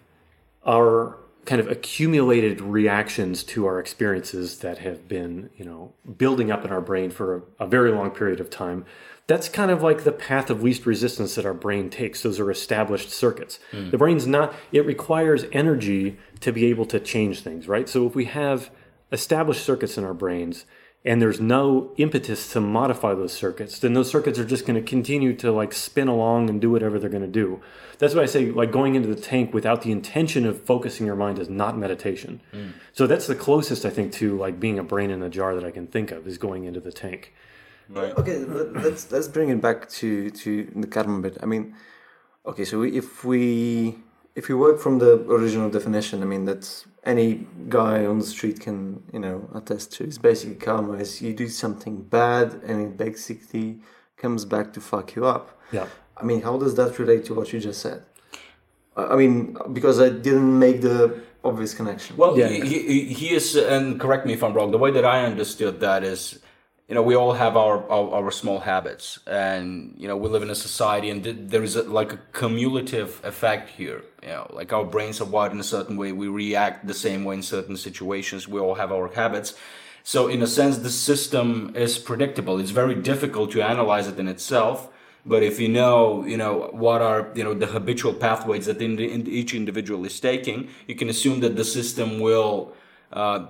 our 0.65 1.17
kind 1.48 1.62
of 1.62 1.68
accumulated 1.70 2.60
reactions 2.60 3.42
to 3.42 3.66
our 3.66 3.80
experiences 3.80 4.60
that 4.60 4.80
have 4.80 5.08
been, 5.08 5.50
you 5.56 5.64
know, 5.64 5.94
building 6.18 6.52
up 6.52 6.66
in 6.66 6.72
our 6.72 6.82
brain 6.82 7.10
for 7.10 7.38
a, 7.38 7.64
a, 7.64 7.68
very 7.68 7.90
long 7.90 8.12
period 8.12 8.42
of 8.42 8.50
time. 8.50 8.86
That's 9.28 9.48
kind 9.48 9.72
of 9.72 9.82
like 9.82 10.04
the 10.04 10.12
path 10.12 10.50
of 10.50 10.62
least 10.62 10.86
resistance 10.86 11.36
that 11.36 11.46
our 11.46 11.54
brain 11.54 11.90
takes. 11.90 12.22
Those 12.22 12.40
are 12.40 12.52
established 12.52 13.12
circuits. 13.12 13.60
Mm. 13.72 13.92
The 13.92 13.98
brain's 13.98 14.28
not, 14.28 14.54
it 14.74 14.86
requires 14.86 15.46
energy 15.54 16.18
to 16.42 16.52
be 16.52 16.66
able 16.66 16.86
to 16.88 17.00
change 17.00 17.42
things, 17.42 17.66
right? 17.66 17.88
So 17.88 18.06
if 18.06 18.14
we 18.14 18.26
have 18.26 18.70
established 19.14 19.64
circuits 19.64 19.98
in 19.98 20.04
our 20.04 20.14
brains 20.14 20.66
and 21.06 21.22
there's 21.22 21.40
no 21.40 21.94
impetus 21.98 22.52
to 22.52 22.60
modify 22.60 23.14
those 23.14 23.32
circuits, 23.32 23.80
then 23.80 23.94
those 23.94 24.10
circuits 24.10 24.38
are 24.40 24.46
just 24.46 24.66
going 24.66 24.76
to 24.76 24.88
continue 24.88 25.34
to 25.36 25.52
like 25.52 25.74
spin 25.74 26.08
along 26.08 26.50
and 26.50 26.60
do 26.60 26.70
whatever 26.70 27.00
they're 27.00 27.10
going 27.10 27.22
to 27.22 27.28
do. 27.28 27.62
That's 28.00 28.14
why 28.14 28.24
I 28.24 28.26
say 28.26 28.52
like 28.52 28.72
going 28.72 28.96
into 28.96 29.08
the 29.08 29.20
tank 29.20 29.54
without 29.54 29.84
the 29.84 29.92
intention 29.92 30.46
of 30.46 30.62
focusing 30.64 31.06
your 31.06 31.16
mind 31.16 31.40
is 31.40 31.50
not 31.50 31.78
meditation. 31.78 32.42
Mm. 32.54 32.74
So 32.94 33.08
that's 33.08 33.28
the 33.28 33.36
closest 33.36 33.86
I 33.86 33.90
think 33.90 34.12
to 34.14 34.38
like 34.38 34.60
being 34.60 34.80
a 34.80 34.84
brain 34.84 35.10
in 35.12 35.24
a 35.24 35.30
jar 35.30 35.56
that 35.56 35.64
I 35.64 35.72
can 35.72 35.88
think 35.88 36.12
of 36.12 36.28
is 36.28 36.38
going 36.38 36.66
into 36.66 36.80
the 36.80 36.92
tank. 36.92 37.34
Right. 37.90 38.16
Okay, 38.18 38.40
let's 38.40 39.12
let's 39.12 39.30
bring 39.30 39.50
it 39.50 39.62
back 39.62 39.88
to 39.90 40.30
to 40.30 40.72
the 40.76 40.88
karma 40.88 41.22
bit. 41.22 41.38
I 41.42 41.46
mean, 41.46 41.74
okay, 42.46 42.66
so 42.66 42.84
if 42.84 43.24
we 43.24 43.98
if 44.36 44.50
we 44.50 44.56
work 44.56 44.80
from 44.80 45.00
the 45.00 45.14
original 45.22 45.70
definition, 45.70 46.22
I 46.22 46.26
mean 46.26 46.44
that's 46.44 46.86
any 47.08 47.48
guy 47.70 48.06
on 48.06 48.20
the 48.20 48.26
street 48.26 48.60
can 48.60 49.02
you 49.13 49.20
know 49.20 49.50
attest 49.56 49.93
to. 49.93 50.04
It's 50.04 50.17
basically 50.17 50.56
karma 50.56 50.93
is 50.93 51.22
you 51.22 51.34
do 51.34 51.48
something 51.48 52.02
bad 52.02 52.48
and 52.67 52.82
it 52.82 52.98
basically 52.98 53.80
comes 54.17 54.46
back 54.46 54.74
to 54.74 54.82
fuck 54.82 55.15
you 55.15 55.26
up. 55.26 55.58
Yeah. 55.72 55.88
I 56.17 56.24
mean, 56.24 56.41
how 56.41 56.58
does 56.58 56.76
that 56.76 57.00
relate 57.00 57.26
to 57.26 57.34
what 57.34 57.54
you 57.54 57.60
just 57.60 57.82
said? 57.82 58.04
I 58.96 59.15
mean, 59.15 59.56
because 59.74 60.02
I 60.02 60.10
didn't 60.10 60.58
make 60.58 60.82
the 60.82 61.22
obvious 61.43 61.74
connection. 61.74 62.17
Well, 62.17 62.38
yeah. 62.38 62.48
he, 62.48 62.62
he, 62.62 63.13
he 63.13 63.36
is, 63.36 63.56
and 63.56 64.00
correct 64.00 64.26
me 64.26 64.34
if 64.34 64.43
I'm 64.43 64.54
wrong. 64.54 64.72
The 64.72 64.80
way 64.80 64.89
that 64.91 65.06
I 65.06 65.24
understood 65.24 65.80
that 65.82 66.04
is 66.04 66.39
you 66.88 66.95
know 66.95 67.02
we 67.02 67.15
all 67.15 67.34
have 67.34 67.58
our, 67.58 67.89
our, 67.91 68.12
our 68.12 68.32
small 68.32 68.60
habits 68.60 69.19
and 69.28 69.93
you 69.97 70.08
know 70.08 70.15
we 70.15 70.30
live 70.30 70.41
in 70.41 70.50
a 70.50 70.56
society 70.56 71.10
and 71.10 71.23
th- 71.23 71.36
there 71.39 71.63
is 71.63 71.76
a, 71.76 71.84
like 71.84 72.13
a 72.13 72.19
cumulative 72.34 73.21
effect 73.23 73.69
here 73.71 74.04
you 74.23 74.30
know 74.30 74.47
like 74.54 74.71
our 74.71 74.86
brains 74.86 75.19
are 75.19 75.26
wired 75.26 75.52
in 75.52 75.60
a 75.60 75.63
certain 75.63 75.97
way 75.97 76.12
we 76.12 76.28
react 76.28 76.88
the 76.88 76.93
same 76.93 77.26
way 77.26 77.36
in 77.36 77.43
certain 77.43 77.76
situations 77.76 78.47
we 78.47 78.60
all 78.60 78.76
have 78.76 78.91
our 78.91 79.08
habits. 79.13 79.54
So 80.04 80.30
in 80.30 80.41
a 80.41 80.47
sense 80.47 80.78
the 80.78 80.89
system 80.89 81.73
is 81.76 82.00
predictable. 82.00 82.60
It's 82.60 82.71
very 82.71 82.95
difficult 82.95 83.52
to 83.52 83.62
analyze 83.62 84.08
it 84.08 84.17
in 84.17 84.30
itself 84.30 84.89
but 85.26 85.43
if 85.43 85.60
you 85.60 85.67
know 85.67 86.23
you 86.26 86.38
know 86.38 86.69
what 86.71 87.02
are 87.02 87.32
you 87.36 87.43
know 87.43 87.54
the 87.54 87.67
habitual 87.67 88.13
pathways 88.13 88.65
that 88.67 88.82
in, 88.82 88.95
the, 88.95 89.12
in 89.12 89.28
each 89.28 89.54
individual 89.54 90.06
is 90.06 90.19
taking 90.19 90.69
you 90.88 90.95
can 90.95 91.10
assume 91.10 91.41
that 91.41 91.58
the 91.58 91.65
system 91.65 92.21
will 92.21 92.73
uh, 93.12 93.47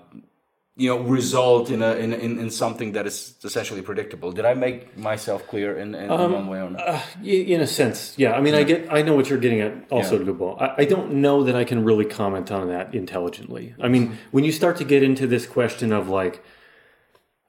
you 0.78 0.90
know 0.90 1.00
result 1.00 1.72
in 1.72 1.82
a 1.82 1.94
in, 1.96 2.14
in, 2.14 2.40
in 2.40 2.52
something 2.52 2.92
that 2.92 3.08
is 3.08 3.34
essentially 3.44 3.82
predictable. 3.82 4.32
Did 4.32 4.46
i 4.46 4.54
make 4.54 4.96
myself 4.96 5.46
clear 5.48 5.76
in, 5.78 5.96
in 5.96 6.12
um, 6.12 6.32
one 6.32 6.48
way 6.48 6.62
or 6.62 6.70
not 6.70 6.88
uh, 6.88 7.02
in 7.24 7.62
a 7.62 7.68
sense 7.68 8.14
yeah. 8.18 8.34
I 8.34 8.42
mean 8.42 8.54
i 8.54 8.64
get 8.64 8.88
i 8.92 9.02
know 9.02 9.16
what 9.16 9.30
you're 9.30 9.40
getting 9.40 9.60
at 9.60 9.74
also 9.90 10.24
yeah. 10.24 10.66
I, 10.66 10.84
I 10.84 10.86
don't 10.86 11.16
know 11.16 11.44
that 11.44 11.56
i 11.56 11.64
can 11.64 11.84
really 11.84 12.06
comment 12.06 12.52
on 12.52 12.68
that 12.70 12.94
intelligently. 12.94 13.74
I 13.82 13.88
mean 13.88 14.18
when 14.32 14.44
you 14.44 14.52
start 14.52 14.78
to 14.78 14.86
get 14.86 15.02
into 15.02 15.26
this 15.26 15.48
question 15.48 15.92
of 15.92 16.08
like 16.10 16.44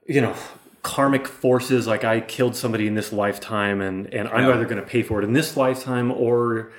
you 0.07 0.21
know 0.21 0.35
karmic 0.81 1.27
forces 1.27 1.85
like 1.85 2.03
i 2.03 2.19
killed 2.21 2.55
somebody 2.55 2.87
in 2.87 2.95
this 2.95 3.13
lifetime 3.13 3.79
and 3.81 4.11
and 4.13 4.27
i'm 4.29 4.47
yeah. 4.47 4.55
either 4.55 4.65
going 4.65 4.81
to 4.81 4.87
pay 4.87 5.03
for 5.03 5.21
it 5.21 5.25
in 5.25 5.33
this 5.33 5.55
lifetime 5.55 6.11
or 6.11 6.71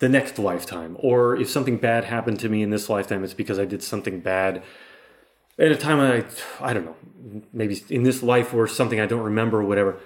the 0.00 0.08
next 0.08 0.40
lifetime. 0.40 0.96
Or 0.98 1.36
if 1.36 1.48
something 1.48 1.78
bad 1.78 2.04
happened 2.04 2.40
to 2.40 2.48
me 2.48 2.62
in 2.62 2.70
this 2.70 2.90
lifetime 2.90 3.24
it's 3.24 3.32
because 3.32 3.58
i 3.58 3.64
did 3.64 3.82
something 3.82 4.20
bad 4.20 4.62
at 5.58 5.70
a 5.70 5.76
time 5.76 6.00
I 6.00 6.24
I 6.60 6.72
don't 6.72 6.84
know 6.84 6.96
maybe 7.52 7.82
in 7.88 8.02
this 8.02 8.22
life 8.22 8.54
or 8.54 8.66
something 8.66 9.00
I 9.00 9.06
don't 9.06 9.22
remember 9.22 9.60
or 9.60 9.64
whatever 9.64 9.98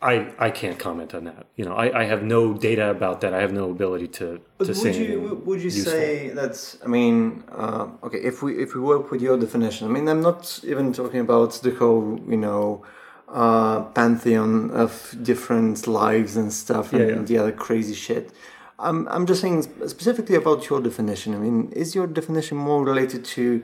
I 0.00 0.32
I 0.38 0.50
can't 0.50 0.78
comment 0.78 1.14
on 1.14 1.24
that 1.24 1.46
you 1.56 1.64
know 1.64 1.74
I, 1.74 2.02
I 2.02 2.04
have 2.04 2.22
no 2.22 2.54
data 2.54 2.90
about 2.90 3.20
that 3.22 3.34
I 3.34 3.40
have 3.40 3.52
no 3.52 3.70
ability 3.70 4.08
to 4.18 4.40
but 4.56 4.64
to 4.64 4.70
would 4.70 4.76
say 4.76 5.10
you 5.10 5.42
would 5.44 5.58
you 5.58 5.66
useful. 5.66 5.92
say 5.92 6.28
that's 6.30 6.78
I 6.84 6.86
mean 6.86 7.44
uh, 7.52 7.88
okay 8.04 8.18
if 8.18 8.42
we 8.42 8.62
if 8.62 8.74
we 8.74 8.80
work 8.80 9.10
with 9.10 9.20
your 9.20 9.36
definition 9.36 9.88
I 9.88 9.90
mean 9.90 10.08
I'm 10.08 10.22
not 10.22 10.60
even 10.64 10.92
talking 10.92 11.20
about 11.20 11.52
the 11.62 11.72
whole 11.74 12.20
you 12.28 12.36
know 12.36 12.84
uh, 13.28 13.82
pantheon 13.98 14.70
of 14.70 15.14
different 15.22 15.86
lives 15.86 16.36
and 16.36 16.50
stuff 16.52 16.92
and 16.92 17.00
yeah, 17.00 17.16
yeah. 17.16 17.22
the 17.22 17.38
other 17.38 17.52
crazy 17.52 17.94
shit 17.94 18.32
I'm 18.78 19.06
I'm 19.08 19.26
just 19.26 19.40
saying 19.42 19.62
specifically 19.62 20.36
about 20.36 20.70
your 20.70 20.80
definition 20.80 21.34
I 21.34 21.38
mean 21.38 21.72
is 21.72 21.94
your 21.94 22.06
definition 22.06 22.56
more 22.56 22.82
related 22.84 23.24
to 23.36 23.62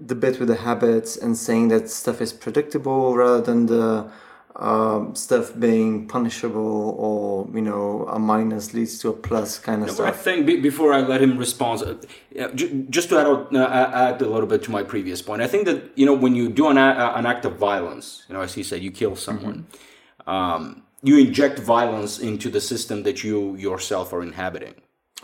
the 0.00 0.14
bit 0.14 0.38
with 0.38 0.48
the 0.48 0.56
habits 0.56 1.16
and 1.16 1.36
saying 1.36 1.68
that 1.68 1.90
stuff 1.90 2.20
is 2.20 2.32
predictable 2.32 3.16
rather 3.16 3.40
than 3.40 3.66
the 3.66 4.10
um, 4.56 5.14
stuff 5.14 5.58
being 5.58 6.08
punishable 6.08 6.96
or 6.98 7.48
you 7.54 7.60
know 7.60 8.06
a 8.08 8.18
minus 8.18 8.74
leads 8.74 8.98
to 8.98 9.08
a 9.08 9.12
plus 9.12 9.58
kind 9.58 9.82
of 9.82 9.88
no, 9.88 9.94
stuff. 9.94 10.08
I 10.08 10.10
think 10.10 10.46
b- 10.46 10.60
before 10.60 10.92
I 10.92 11.00
let 11.00 11.22
him 11.22 11.38
respond, 11.38 11.82
uh, 11.82 12.48
j- 12.54 12.84
just 12.90 13.08
to 13.10 13.18
add, 13.18 13.56
uh, 13.56 13.90
add 13.94 14.20
a 14.20 14.28
little 14.28 14.48
bit 14.48 14.64
to 14.64 14.72
my 14.72 14.82
previous 14.82 15.22
point, 15.22 15.42
I 15.42 15.46
think 15.46 15.64
that 15.66 15.92
you 15.94 16.04
know 16.04 16.14
when 16.14 16.34
you 16.34 16.48
do 16.48 16.68
an, 16.68 16.76
a- 16.76 17.12
an 17.14 17.24
act 17.24 17.44
of 17.44 17.56
violence, 17.56 18.24
you 18.28 18.34
know 18.34 18.40
as 18.40 18.54
he 18.54 18.62
said, 18.64 18.82
you 18.82 18.90
kill 18.90 19.14
someone. 19.16 19.66
Mm-hmm. 20.26 20.30
Um, 20.30 20.82
you 21.02 21.16
inject 21.18 21.60
violence 21.60 22.18
into 22.18 22.50
the 22.50 22.60
system 22.60 23.04
that 23.04 23.22
you 23.22 23.54
yourself 23.54 24.12
are 24.12 24.22
inhabiting. 24.22 24.74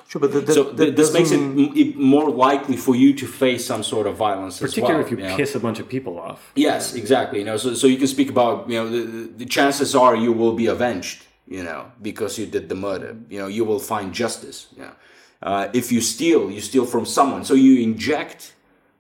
Sure, 0.09 0.20
but 0.20 0.32
that, 0.32 0.47
that, 0.47 0.55
so 0.55 0.64
that 0.72 0.97
this 0.97 1.12
makes 1.12 1.30
it, 1.30 1.38
it, 1.38 1.97
more 1.97 2.30
likely 2.30 2.76
for 2.76 2.95
you 2.97 3.14
to 3.14 3.26
face 3.26 3.64
some 3.64 3.82
sort 3.82 4.07
of 4.07 4.16
violence, 4.16 4.59
particularly 4.59 4.97
well, 4.97 5.05
if 5.05 5.11
you, 5.11 5.18
you 5.18 5.24
know? 5.24 5.36
piss 5.36 5.55
a 5.55 5.61
bunch 5.61 5.78
of 5.78 5.88
people 5.88 6.18
off. 6.18 6.53
Yes, 6.55 6.95
exactly. 6.95 7.38
You 7.40 7.45
know, 7.45 7.57
so 7.57 7.74
so 7.74 7.86
you 7.86 7.97
can 7.97 8.09
speak 8.09 8.30
about 8.30 8.68
you 8.68 8.78
know 8.78 8.88
the, 8.88 9.28
the 9.28 9.47
chances 9.47 9.95
are 9.95 10.16
you 10.16 10.32
will 10.32 10.55
be 10.55 10.66
avenged. 10.66 11.26
You 11.47 11.62
know, 11.62 11.92
because 12.01 12.38
you 12.38 12.47
did 12.47 12.70
the 12.70 12.74
murder. 12.74 13.16
You 13.28 13.38
know, 13.38 13.49
you 13.49 13.64
will 13.66 13.78
find 13.78 14.14
justice. 14.14 14.68
You 14.76 14.82
know, 14.84 14.92
uh, 15.42 15.68
if 15.74 15.92
you 15.92 16.01
steal, 16.01 16.51
you 16.51 16.61
steal 16.61 16.86
from 16.86 17.05
someone. 17.05 17.45
So 17.45 17.55
you 17.55 17.82
inject 17.82 18.55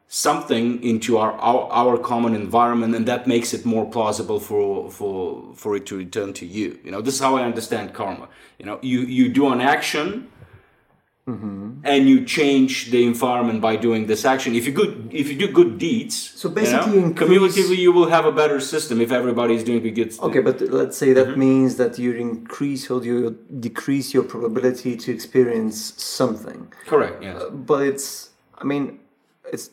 something 0.08 0.82
into 0.82 1.16
our, 1.18 1.32
our 1.32 1.68
our 1.72 1.98
common 1.98 2.34
environment, 2.34 2.94
and 2.94 3.06
that 3.06 3.26
makes 3.26 3.54
it 3.54 3.64
more 3.64 3.84
plausible 3.90 4.38
for 4.38 4.90
for 4.90 5.42
for 5.54 5.74
it 5.74 5.86
to 5.86 5.96
return 5.96 6.32
to 6.34 6.46
you. 6.46 6.78
You 6.84 6.90
know, 6.90 7.00
this 7.00 7.14
is 7.14 7.20
how 7.20 7.36
I 7.36 7.44
understand 7.44 7.94
karma. 7.94 8.28
You 8.58 8.66
know, 8.66 8.78
you 8.82 9.00
you 9.00 9.28
do 9.28 9.48
an 9.48 9.60
action 9.60 10.28
Mm-hmm. 11.26 11.80
and 11.84 12.06
you 12.06 12.22
change 12.26 12.90
the 12.90 13.02
environment 13.06 13.62
by 13.62 13.76
doing 13.76 14.06
this 14.06 14.26
action. 14.26 14.54
If 14.54 14.66
you 14.66 14.72
good, 14.72 15.08
if 15.10 15.30
you 15.30 15.36
do 15.38 15.48
good 15.60 15.78
deeds, 15.78 16.14
So 16.36 16.50
you 16.50 16.54
basically 16.54 16.98
know, 16.98 17.06
increase- 17.06 17.28
cumulatively, 17.30 17.76
you 17.76 17.92
will 17.92 18.10
have 18.10 18.26
a 18.26 18.32
better 18.32 18.60
system 18.60 19.00
if 19.00 19.10
everybody's 19.10 19.64
doing 19.64 19.80
good. 19.82 19.94
deeds. 19.94 20.20
Okay, 20.20 20.40
but 20.40 20.60
let's 20.60 20.98
say 20.98 21.14
that 21.14 21.28
mm-hmm. 21.28 21.40
means 21.46 21.76
that 21.76 21.98
you 21.98 22.12
increase 22.12 22.90
or 22.90 23.02
you 23.02 23.38
decrease 23.58 24.12
your 24.12 24.24
probability 24.34 24.96
to 24.98 25.08
experience 25.12 25.94
something. 25.96 26.70
correct. 26.86 27.22
Yes. 27.22 27.40
Uh, 27.40 27.48
but 27.70 27.80
it's, 27.90 28.08
I 28.60 28.64
mean, 28.64 28.84
it's 29.50 29.70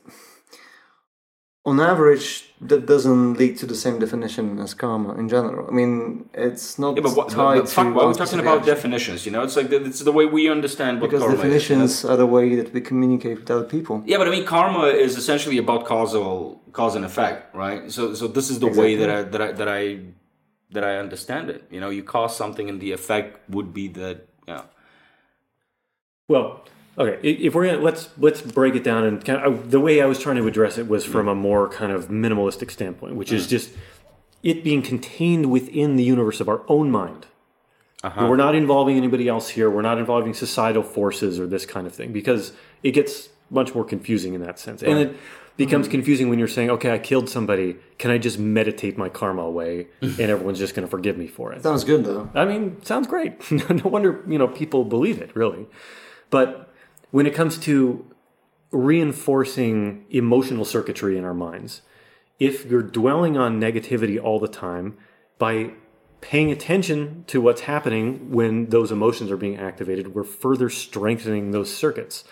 on 1.64 1.80
average 1.80 2.52
that 2.60 2.86
doesn't 2.86 3.36
lead 3.36 3.58
to 3.58 3.66
the 3.66 3.76
same 3.76 4.00
definition 4.00 4.60
as 4.60 4.74
karma 4.74 5.14
in 5.16 5.30
general. 5.30 5.68
I 5.68 5.72
mean, 5.72 6.30
it's 6.34 6.80
not 6.80 6.96
Yeah, 6.96 7.04
but 7.04 7.16
what, 7.16 7.30
tied 7.30 7.56
but, 7.56 7.62
but 7.62 7.70
fuck, 7.70 7.86
to 7.88 7.94
why 7.94 8.04
are 8.04 8.08
we 8.08 8.14
talking 8.14 8.40
about 8.40 8.60
action. 8.60 8.74
definitions? 8.76 9.26
You 9.26 9.32
know, 9.32 9.44
it's 9.44 9.56
like 9.56 9.70
the, 9.70 9.84
it's 9.86 10.00
the 10.00 10.12
way 10.12 10.26
we 10.26 10.50
understand 10.50 11.02
what 11.02 11.10
because 11.10 11.22
karma 11.22 11.36
is. 11.36 11.42
definitions 11.42 12.06
are 12.06 12.18
the 12.18 12.26
way 12.26 12.56
that 12.56 12.74
we 12.74 12.82
communicate 12.82 13.40
with 13.40 13.50
other 13.52 13.66
people. 13.66 14.02
Yeah, 14.06 14.18
but 14.18 14.28
I 14.28 14.32
mean, 14.32 14.46
karma 14.46 14.86
is 14.88 15.18
essentially 15.18 15.58
about 15.58 15.86
causal 15.86 16.62
cause 16.72 16.96
and 16.96 17.06
effect, 17.06 17.54
right? 17.56 17.92
So, 17.92 18.14
so 18.16 18.28
this 18.28 18.50
is 18.50 18.60
the 18.60 18.68
way 18.68 18.96
that 18.96 19.10
I 19.10 19.22
that 19.24 19.42
I 19.42 19.52
that 19.52 19.68
I 19.68 20.00
that 20.72 20.84
I 20.84 20.98
understand 20.98 21.50
it. 21.50 21.64
You 21.70 21.80
know, 21.80 21.90
you 21.90 22.04
cause 22.04 22.36
something, 22.36 22.70
and 22.70 22.82
the 22.82 22.92
effect 22.92 23.50
would 23.50 23.72
be 23.74 23.88
that. 23.90 24.28
Yeah. 24.48 24.64
Well, 26.28 26.64
okay. 26.98 27.20
If 27.28 27.56
we're 27.56 27.68
gonna 27.68 27.80
let's 27.80 28.10
let's 28.18 28.42
break 28.42 28.76
it 28.76 28.84
down 28.84 29.04
and 29.04 29.24
kind 29.24 29.42
of 29.44 29.72
the 29.72 29.80
way 29.80 30.02
I 30.02 30.06
was 30.06 30.20
trying 30.20 30.38
to 30.38 30.48
address 30.48 30.78
it 30.78 30.88
was 30.88 31.06
from 31.06 31.28
a 31.28 31.36
more 31.36 31.70
kind 31.70 31.92
of 31.92 32.08
minimalistic 32.08 32.72
standpoint, 32.72 33.16
which 33.16 33.32
is 33.32 33.44
uh-huh. 33.44 33.50
just 33.50 33.72
it 34.44 34.64
being 34.64 34.82
contained 34.82 35.52
within 35.52 35.96
the 35.96 36.04
universe 36.04 36.40
of 36.40 36.50
our 36.50 36.64
own 36.68 36.92
mind. 36.92 37.28
Uh-huh. 38.04 38.28
We're 38.28 38.36
not 38.36 38.56
involving 38.56 38.98
anybody 38.98 39.28
else 39.28 39.50
here. 39.50 39.70
We're 39.70 39.84
not 39.84 40.00
involving 40.00 40.34
societal 40.34 40.82
forces 40.82 41.40
or 41.40 41.46
this 41.46 41.66
kind 41.66 41.86
of 41.86 41.94
thing 41.94 42.12
because 42.12 42.54
it 42.82 42.92
gets 42.92 43.30
much 43.52 43.76
more 43.76 43.84
confusing 43.84 44.34
in 44.34 44.42
that 44.42 44.58
sense. 44.58 44.82
And 44.82 44.98
it 44.98 45.18
becomes 45.58 45.86
mm-hmm. 45.86 45.92
confusing 45.92 46.30
when 46.30 46.40
you're 46.40 46.48
saying, 46.48 46.72
"Okay, 46.72 46.92
I 46.92 46.98
killed 46.98 47.30
somebody. 47.30 47.78
Can 48.00 48.10
I 48.10 48.18
just 48.18 48.40
meditate 48.40 48.98
my 48.98 49.10
karma 49.10 49.44
away, 49.44 49.88
and 50.02 50.20
everyone's 50.20 50.58
just 50.58 50.74
going 50.74 50.88
to 50.88 50.90
forgive 50.90 51.18
me 51.18 51.28
for 51.28 51.54
it?" 51.54 51.62
Sounds 51.62 51.84
good 51.84 52.06
though. 52.06 52.30
I 52.34 52.46
mean, 52.46 52.84
sounds 52.84 53.08
great. 53.08 53.52
no 53.70 53.90
wonder 53.90 54.24
you 54.28 54.40
know 54.40 54.48
people 54.48 54.84
believe 54.84 55.22
it, 55.22 55.36
really. 55.36 55.68
But 56.32 56.71
when 57.12 57.26
it 57.28 57.34
comes 57.34 57.58
to 57.60 58.06
reinforcing 58.72 60.06
emotional 60.10 60.66
circuitry 60.66 61.18
in 61.18 61.24
our 61.24 61.34
minds, 61.34 61.82
if 62.40 62.66
you're 62.66 62.82
dwelling 62.82 63.38
on 63.38 63.60
negativity 63.60 64.22
all 64.22 64.40
the 64.40 64.48
time 64.48 64.98
by 65.38 65.72
paying 66.22 66.52
attention 66.52 67.24
to 67.28 67.42
what's 67.42 67.62
happening 67.62 68.32
when 68.32 68.68
those 68.70 68.92
emotions 68.92 69.30
are 69.30 69.38
being 69.38 69.58
activated, 69.58 70.16
we're 70.16 70.24
further 70.24 70.70
strengthening 70.70 71.52
those 71.52 71.76
circuits. 71.76 72.24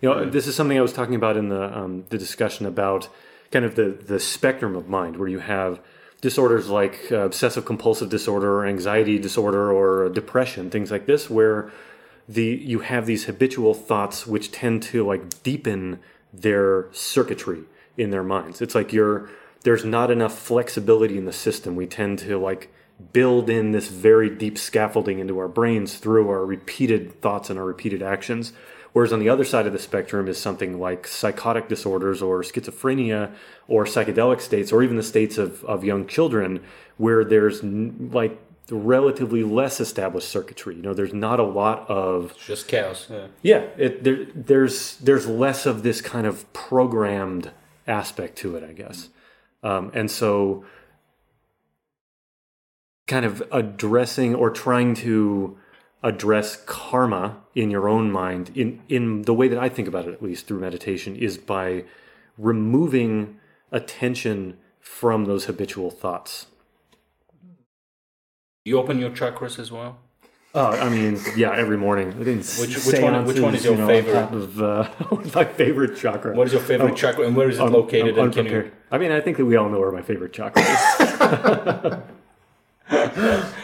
You 0.00 0.08
know, 0.08 0.30
this 0.30 0.46
is 0.46 0.54
something 0.54 0.78
I 0.78 0.82
was 0.82 0.92
talking 0.92 1.16
about 1.16 1.36
in 1.36 1.48
the 1.48 1.76
um, 1.76 2.04
the 2.08 2.18
discussion 2.18 2.66
about 2.66 3.08
kind 3.50 3.64
of 3.64 3.74
the 3.74 3.90
the 3.90 4.20
spectrum 4.20 4.76
of 4.76 4.88
mind, 4.88 5.16
where 5.16 5.28
you 5.28 5.40
have 5.40 5.80
disorders 6.20 6.68
like 6.68 7.10
uh, 7.10 7.20
obsessive 7.20 7.64
compulsive 7.64 8.08
disorder 8.08 8.60
or 8.60 8.66
anxiety 8.66 9.18
disorder 9.18 9.72
or 9.72 10.08
depression, 10.08 10.70
things 10.70 10.90
like 10.90 11.06
this, 11.06 11.28
where 11.28 11.72
the 12.28 12.44
you 12.44 12.80
have 12.80 13.06
these 13.06 13.24
habitual 13.24 13.74
thoughts 13.74 14.26
which 14.26 14.52
tend 14.52 14.82
to 14.82 15.06
like 15.06 15.42
deepen 15.42 15.98
their 16.32 16.92
circuitry 16.92 17.62
in 17.96 18.10
their 18.10 18.22
minds. 18.22 18.60
It's 18.60 18.74
like 18.74 18.92
you're 18.92 19.30
there's 19.64 19.84
not 19.84 20.10
enough 20.10 20.38
flexibility 20.38 21.18
in 21.18 21.24
the 21.24 21.32
system. 21.32 21.74
We 21.74 21.86
tend 21.86 22.18
to 22.20 22.38
like 22.38 22.72
build 23.12 23.48
in 23.48 23.70
this 23.72 23.88
very 23.88 24.28
deep 24.28 24.58
scaffolding 24.58 25.18
into 25.18 25.38
our 25.38 25.48
brains 25.48 25.96
through 25.96 26.28
our 26.28 26.44
repeated 26.44 27.20
thoughts 27.20 27.48
and 27.48 27.58
our 27.58 27.64
repeated 27.64 28.02
actions. 28.02 28.52
Whereas 28.92 29.12
on 29.12 29.20
the 29.20 29.28
other 29.28 29.44
side 29.44 29.66
of 29.66 29.72
the 29.72 29.78
spectrum 29.78 30.28
is 30.28 30.38
something 30.38 30.80
like 30.80 31.06
psychotic 31.06 31.68
disorders 31.68 32.22
or 32.22 32.42
schizophrenia 32.42 33.32
or 33.68 33.84
psychedelic 33.84 34.40
states 34.40 34.72
or 34.72 34.82
even 34.82 34.96
the 34.96 35.02
states 35.02 35.38
of, 35.38 35.64
of 35.64 35.84
young 35.84 36.06
children 36.06 36.60
where 36.96 37.24
there's 37.24 37.62
n- 37.62 38.10
like 38.12 38.38
relatively 38.70 39.42
less 39.42 39.80
established 39.80 40.28
circuitry. 40.28 40.76
You 40.76 40.82
know, 40.82 40.94
there's 40.94 41.14
not 41.14 41.40
a 41.40 41.44
lot 41.44 41.88
of 41.88 42.32
It's 42.32 42.46
just 42.46 42.68
chaos. 42.68 43.06
Yeah. 43.10 43.26
yeah, 43.42 43.66
it, 43.76 44.04
there, 44.04 44.26
there's 44.34 44.96
there's 44.96 45.26
less 45.26 45.66
of 45.66 45.82
this 45.82 46.00
kind 46.00 46.26
of 46.26 46.50
programmed 46.52 47.50
aspect 47.86 48.36
to 48.38 48.56
it, 48.56 48.64
I 48.64 48.72
guess, 48.72 49.08
um, 49.62 49.90
and 49.94 50.10
so 50.10 50.64
kind 53.06 53.24
of 53.24 53.42
addressing 53.50 54.34
or 54.34 54.50
trying 54.50 54.94
to 54.94 55.56
address 56.02 56.62
karma 56.66 57.38
in 57.54 57.70
your 57.70 57.88
own 57.88 58.10
mind 58.10 58.50
in 58.54 58.80
in 58.88 59.22
the 59.22 59.34
way 59.34 59.48
that 59.48 59.58
I 59.58 59.68
think 59.68 59.88
about 59.88 60.06
it, 60.06 60.12
at 60.12 60.22
least 60.22 60.46
through 60.46 60.60
meditation, 60.60 61.16
is 61.16 61.38
by 61.38 61.84
removing 62.36 63.38
attention 63.72 64.58
from 64.80 65.24
those 65.24 65.46
habitual 65.46 65.90
thoughts. 65.90 66.46
You 68.68 68.78
open 68.78 68.98
your 69.04 69.10
chakras 69.20 69.58
as 69.58 69.72
well. 69.72 69.92
Oh, 70.54 70.70
I 70.86 70.88
mean, 70.88 71.12
yeah, 71.42 71.62
every 71.64 71.76
morning. 71.86 72.08
Which- 72.18 72.86
which 72.86 73.00
one- 73.06 73.24
which 73.30 73.40
one 73.46 73.54
is 73.54 73.64
your 73.64 73.76
favorite? 73.92 74.30
Of, 74.42 74.60
uh, 74.60 74.88
my 75.38 75.44
favorite 75.62 75.94
chakra. 76.02 76.30
What 76.38 76.46
is 76.48 76.52
your 76.56 76.62
favorite 76.70 76.92
Oh, 76.92 77.02
chakra, 77.02 77.22
and 77.26 77.34
where 77.38 77.48
is 77.52 77.58
it 77.58 77.62
I'm- 77.62 77.72
located? 77.80 78.14
I'm 78.18 78.24
and 78.26 78.32
can 78.34 78.46
you? 78.46 78.70
I 78.94 78.96
mean, 79.02 79.12
I 79.18 79.20
think 79.24 79.34
that 79.38 79.46
we 79.50 79.54
all 79.60 79.68
know 79.72 79.80
where 79.84 79.92
my 80.00 80.04
favorite 80.10 80.32
chakra 80.38 80.62
is. 80.74 80.78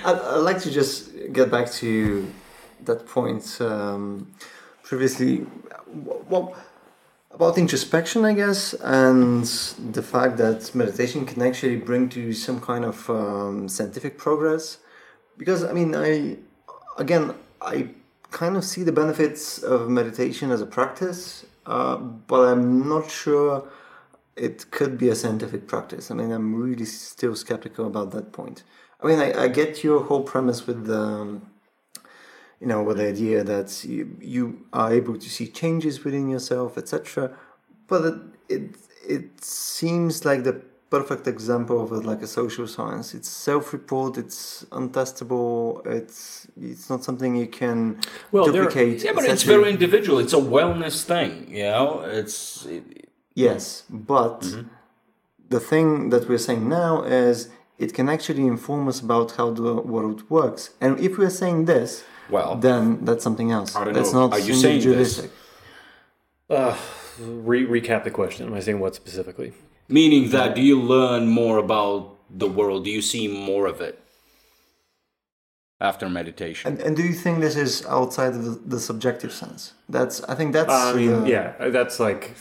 I'd, 0.06 0.18
I'd 0.34 0.44
like 0.50 0.58
to 0.66 0.70
just 0.70 1.10
get 1.32 1.50
back 1.50 1.66
to 1.82 1.88
that 2.88 3.00
point 3.16 3.44
um, 3.60 4.32
previously. 4.88 5.46
Well, 6.32 6.44
about 7.30 7.58
introspection, 7.58 8.24
I 8.24 8.34
guess, 8.42 8.60
and 9.02 9.44
the 9.98 10.02
fact 10.02 10.36
that 10.42 10.58
meditation 10.74 11.20
can 11.30 11.40
actually 11.42 11.76
bring 11.76 12.08
to 12.10 12.32
some 12.32 12.58
kind 12.60 12.84
of 12.84 13.08
um, 13.10 13.68
scientific 13.68 14.18
progress. 14.18 14.78
Because 15.36 15.64
I 15.64 15.72
mean, 15.72 15.94
I 15.94 16.36
again, 16.98 17.34
I 17.60 17.88
kind 18.30 18.56
of 18.56 18.64
see 18.64 18.82
the 18.82 18.92
benefits 18.92 19.58
of 19.62 19.88
meditation 19.88 20.50
as 20.50 20.60
a 20.60 20.66
practice, 20.66 21.46
uh, 21.66 21.96
but 21.96 22.48
I'm 22.48 22.88
not 22.88 23.10
sure 23.10 23.64
it 24.36 24.70
could 24.70 24.98
be 24.98 25.08
a 25.08 25.14
scientific 25.14 25.68
practice. 25.68 26.10
I 26.10 26.14
mean, 26.14 26.32
I'm 26.32 26.54
really 26.54 26.84
still 26.84 27.36
skeptical 27.36 27.86
about 27.86 28.10
that 28.10 28.32
point. 28.32 28.64
I 29.02 29.06
mean, 29.06 29.18
I, 29.20 29.44
I 29.44 29.48
get 29.48 29.84
your 29.84 30.02
whole 30.02 30.22
premise 30.22 30.66
with 30.66 30.86
the, 30.86 30.98
um, 30.98 31.50
you 32.60 32.66
know, 32.66 32.82
with 32.82 32.96
the 32.96 33.06
idea 33.06 33.44
that 33.44 33.84
you, 33.84 34.16
you 34.20 34.66
are 34.72 34.92
able 34.92 35.16
to 35.16 35.30
see 35.30 35.46
changes 35.46 36.02
within 36.02 36.28
yourself, 36.28 36.76
etc. 36.76 37.36
But 37.86 38.04
it, 38.04 38.14
it 38.48 38.76
it 39.06 39.44
seems 39.44 40.24
like 40.24 40.44
the 40.44 40.62
perfect 40.96 41.24
example 41.36 41.76
of 41.84 41.88
a, 41.96 42.00
like 42.10 42.22
a 42.28 42.30
social 42.40 42.66
science. 42.76 43.06
It's 43.18 43.30
self-report. 43.50 44.12
It's 44.22 44.40
untestable. 44.80 45.56
It's 45.98 46.18
it's 46.70 46.86
not 46.92 47.00
something 47.08 47.30
you 47.42 47.48
can 47.62 47.78
Well, 48.32 48.44
there- 48.44 48.64
duplicate. 48.64 48.98
Yeah, 49.04 49.14
but 49.18 49.24
it's 49.32 49.46
very 49.54 49.68
individual. 49.76 50.16
It's 50.24 50.36
a 50.42 50.44
wellness 50.56 50.96
thing. 51.12 51.30
You 51.58 51.68
know, 51.74 51.88
it's 52.20 52.66
Yes, 53.46 53.64
but 54.12 54.38
Mm-hmm. 54.42 54.68
the 55.54 55.60
thing 55.70 55.88
that 56.12 56.22
we're 56.28 56.44
saying 56.48 56.64
now 56.84 56.92
is 57.26 57.36
it 57.84 57.90
can 57.98 58.06
actually 58.16 58.44
inform 58.56 58.82
us 58.92 58.98
about 59.06 59.28
how 59.38 59.48
the 59.60 59.72
world 59.94 60.18
works. 60.38 60.62
And 60.84 60.92
if 61.06 61.12
we're 61.18 61.36
saying 61.42 61.58
this, 61.72 61.90
well. 62.36 62.50
then 62.66 62.82
that's 63.06 63.22
something 63.28 63.50
else. 63.58 63.70
I 63.76 63.82
don't 63.84 63.94
that's 63.98 64.12
know. 64.14 64.22
not 64.28 64.32
Are 64.36 64.44
you 64.48 64.54
saying 64.64 64.80
this? 64.80 64.84
individualistic. 64.86 65.30
Re- 67.20 67.66
recap 67.66 68.02
the 68.08 68.10
question. 68.20 68.42
Am 68.48 68.54
I 68.54 68.60
saying 68.60 68.80
what 68.84 68.94
specifically? 68.94 69.52
Meaning 69.88 70.30
that 70.30 70.54
do 70.54 70.62
you 70.62 70.80
learn 70.80 71.28
more 71.28 71.58
about 71.58 72.16
the 72.30 72.48
world? 72.48 72.84
Do 72.84 72.90
you 72.90 73.02
see 73.02 73.28
more 73.28 73.66
of 73.66 73.80
it 73.80 74.00
after 75.80 76.08
meditation? 76.08 76.72
And, 76.72 76.80
and 76.80 76.96
do 76.96 77.02
you 77.02 77.12
think 77.12 77.40
this 77.40 77.56
is 77.56 77.84
outside 77.86 78.32
of 78.34 78.44
the, 78.44 78.50
the 78.66 78.80
subjective 78.80 79.32
sense? 79.32 79.74
That's 79.88 80.22
I 80.24 80.34
think 80.34 80.52
that's 80.52 80.72
I 80.72 80.94
mean, 80.94 81.24
the- 81.24 81.28
yeah, 81.30 81.68
that's 81.68 82.00
like. 82.00 82.34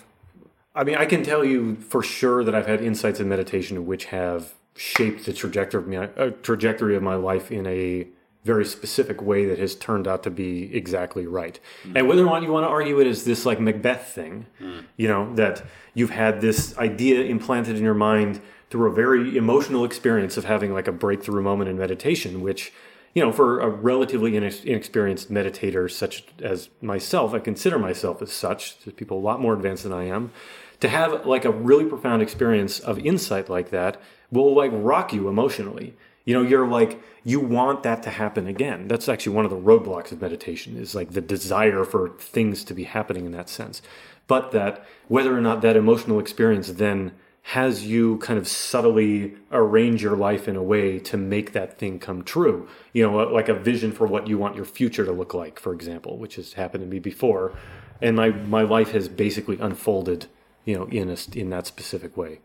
I 0.75 0.83
mean, 0.83 0.95
I 0.95 1.05
can 1.05 1.21
tell 1.23 1.45
you 1.45 1.75
for 1.75 2.01
sure 2.01 2.43
that 2.43 2.55
I've 2.55 2.65
had 2.65 2.81
insights 2.81 3.19
in 3.19 3.29
meditation 3.29 3.85
which 3.85 4.05
have 4.05 4.53
shaped 4.75 5.25
the 5.25 5.33
trajectory 5.33 5.79
of 5.81 5.87
my 5.87 6.23
uh, 6.23 6.31
trajectory 6.41 6.95
of 6.95 7.03
my 7.03 7.13
life 7.13 7.51
in 7.51 7.67
a 7.67 8.07
very 8.43 8.65
specific 8.65 9.21
way 9.21 9.45
that 9.45 9.57
has 9.57 9.75
turned 9.75 10.07
out 10.07 10.23
to 10.23 10.29
be 10.29 10.75
exactly 10.75 11.25
right. 11.25 11.59
Mm. 11.83 11.97
And 11.97 12.07
whether 12.07 12.23
or 12.23 12.25
not 12.25 12.43
you 12.43 12.51
want 12.51 12.65
to 12.65 12.69
argue 12.69 12.99
it 12.99 13.07
as 13.07 13.23
this 13.23 13.45
like 13.45 13.59
Macbeth 13.59 14.07
thing, 14.07 14.45
mm. 14.61 14.83
you 14.97 15.07
know, 15.07 15.33
that 15.35 15.63
you've 15.93 16.09
had 16.09 16.41
this 16.41 16.77
idea 16.77 17.21
implanted 17.21 17.77
in 17.77 17.83
your 17.83 17.93
mind 17.93 18.41
through 18.69 18.91
a 18.91 18.93
very 18.93 19.37
emotional 19.37 19.85
experience 19.85 20.35
of 20.35 20.45
having 20.45 20.73
like 20.73 20.87
a 20.87 20.91
breakthrough 20.91 21.41
moment 21.41 21.69
in 21.69 21.77
meditation, 21.77 22.41
which 22.41 22.73
you 23.13 23.23
know, 23.23 23.31
for 23.31 23.59
a 23.59 23.69
relatively 23.69 24.31
inex- 24.31 24.65
inexperienced 24.65 25.31
meditator 25.31 25.89
such 25.89 26.25
as 26.41 26.69
myself, 26.81 27.33
I 27.33 27.39
consider 27.39 27.77
myself 27.77 28.21
as 28.21 28.31
such. 28.31 28.79
There's 28.79 28.95
people 28.95 29.19
a 29.19 29.21
lot 29.21 29.39
more 29.39 29.53
advanced 29.53 29.83
than 29.83 29.93
I 29.93 30.05
am. 30.05 30.31
To 30.79 30.89
have 30.89 31.25
like 31.25 31.45
a 31.45 31.51
really 31.51 31.85
profound 31.85 32.21
experience 32.21 32.79
of 32.79 32.99
insight 32.99 33.49
like 33.49 33.69
that 33.69 34.01
will 34.31 34.55
like 34.55 34.71
rock 34.73 35.13
you 35.13 35.29
emotionally. 35.29 35.95
You 36.25 36.33
know, 36.33 36.41
you're 36.41 36.67
like 36.67 37.01
you 37.23 37.39
want 37.39 37.83
that 37.83 38.03
to 38.03 38.09
happen 38.09 38.47
again. 38.47 38.87
That's 38.87 39.07
actually 39.07 39.35
one 39.35 39.45
of 39.45 39.51
the 39.51 39.57
roadblocks 39.57 40.11
of 40.11 40.21
meditation 40.21 40.77
is 40.77 40.93
like 40.93 41.11
the 41.11 41.21
desire 41.21 41.85
for 41.85 42.09
things 42.09 42.63
to 42.65 42.73
be 42.73 42.83
happening 42.83 43.25
in 43.25 43.31
that 43.31 43.49
sense. 43.49 43.81
But 44.27 44.51
that 44.51 44.85
whether 45.07 45.35
or 45.35 45.41
not 45.41 45.61
that 45.61 45.75
emotional 45.75 46.19
experience 46.19 46.69
then 46.69 47.13
has 47.47 47.85
you 47.85 48.17
kind 48.19 48.39
of 48.39 48.47
subtly 48.47 49.35
arrange 49.51 50.01
your 50.01 50.15
life 50.15 50.47
in 50.47 50.55
a 50.55 50.63
way 50.63 50.97
to 50.97 51.17
make 51.17 51.51
that 51.51 51.77
thing 51.77 51.99
come 51.99 52.23
true. 52.23 52.67
You 52.93 53.05
know, 53.05 53.17
like 53.17 53.49
a 53.49 53.53
vision 53.53 53.91
for 53.91 54.07
what 54.07 54.27
you 54.27 54.37
want 54.37 54.55
your 54.55 54.65
future 54.65 55.03
to 55.03 55.11
look 55.11 55.33
like, 55.33 55.59
for 55.59 55.73
example, 55.73 56.17
which 56.17 56.35
has 56.35 56.53
happened 56.53 56.83
to 56.83 56.89
me 56.89 56.99
before. 56.99 57.53
And 58.01 58.15
my, 58.15 58.29
my 58.29 58.61
life 58.61 58.91
has 58.91 59.09
basically 59.09 59.59
unfolded, 59.59 60.27
you 60.63 60.77
know, 60.77 60.85
in 60.85 61.09
a, 61.09 61.17
in 61.37 61.49
that 61.49 61.67
specific 61.67 62.15
way. 62.15 62.39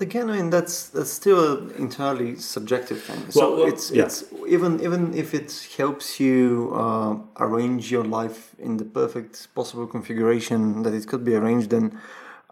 Again, 0.00 0.30
I 0.30 0.36
mean 0.36 0.50
that's 0.50 0.88
that's 0.90 1.10
still 1.10 1.40
an 1.58 1.70
entirely 1.78 2.36
subjective 2.36 3.02
thing. 3.02 3.20
Well, 3.20 3.30
So 3.30 3.56
well, 3.56 3.66
it's 3.68 3.90
yeah. 3.90 4.04
it's 4.04 4.24
even 4.46 4.80
even 4.80 5.14
if 5.14 5.34
it 5.34 5.50
helps 5.76 6.20
you 6.20 6.72
uh, 6.74 7.16
arrange 7.44 7.90
your 7.90 8.04
life 8.04 8.54
in 8.58 8.76
the 8.76 8.84
perfect 8.84 9.52
possible 9.54 9.86
configuration 9.86 10.82
that 10.82 10.94
it 10.94 11.06
could 11.06 11.24
be 11.24 11.34
arranged 11.34 11.70
then 11.70 11.98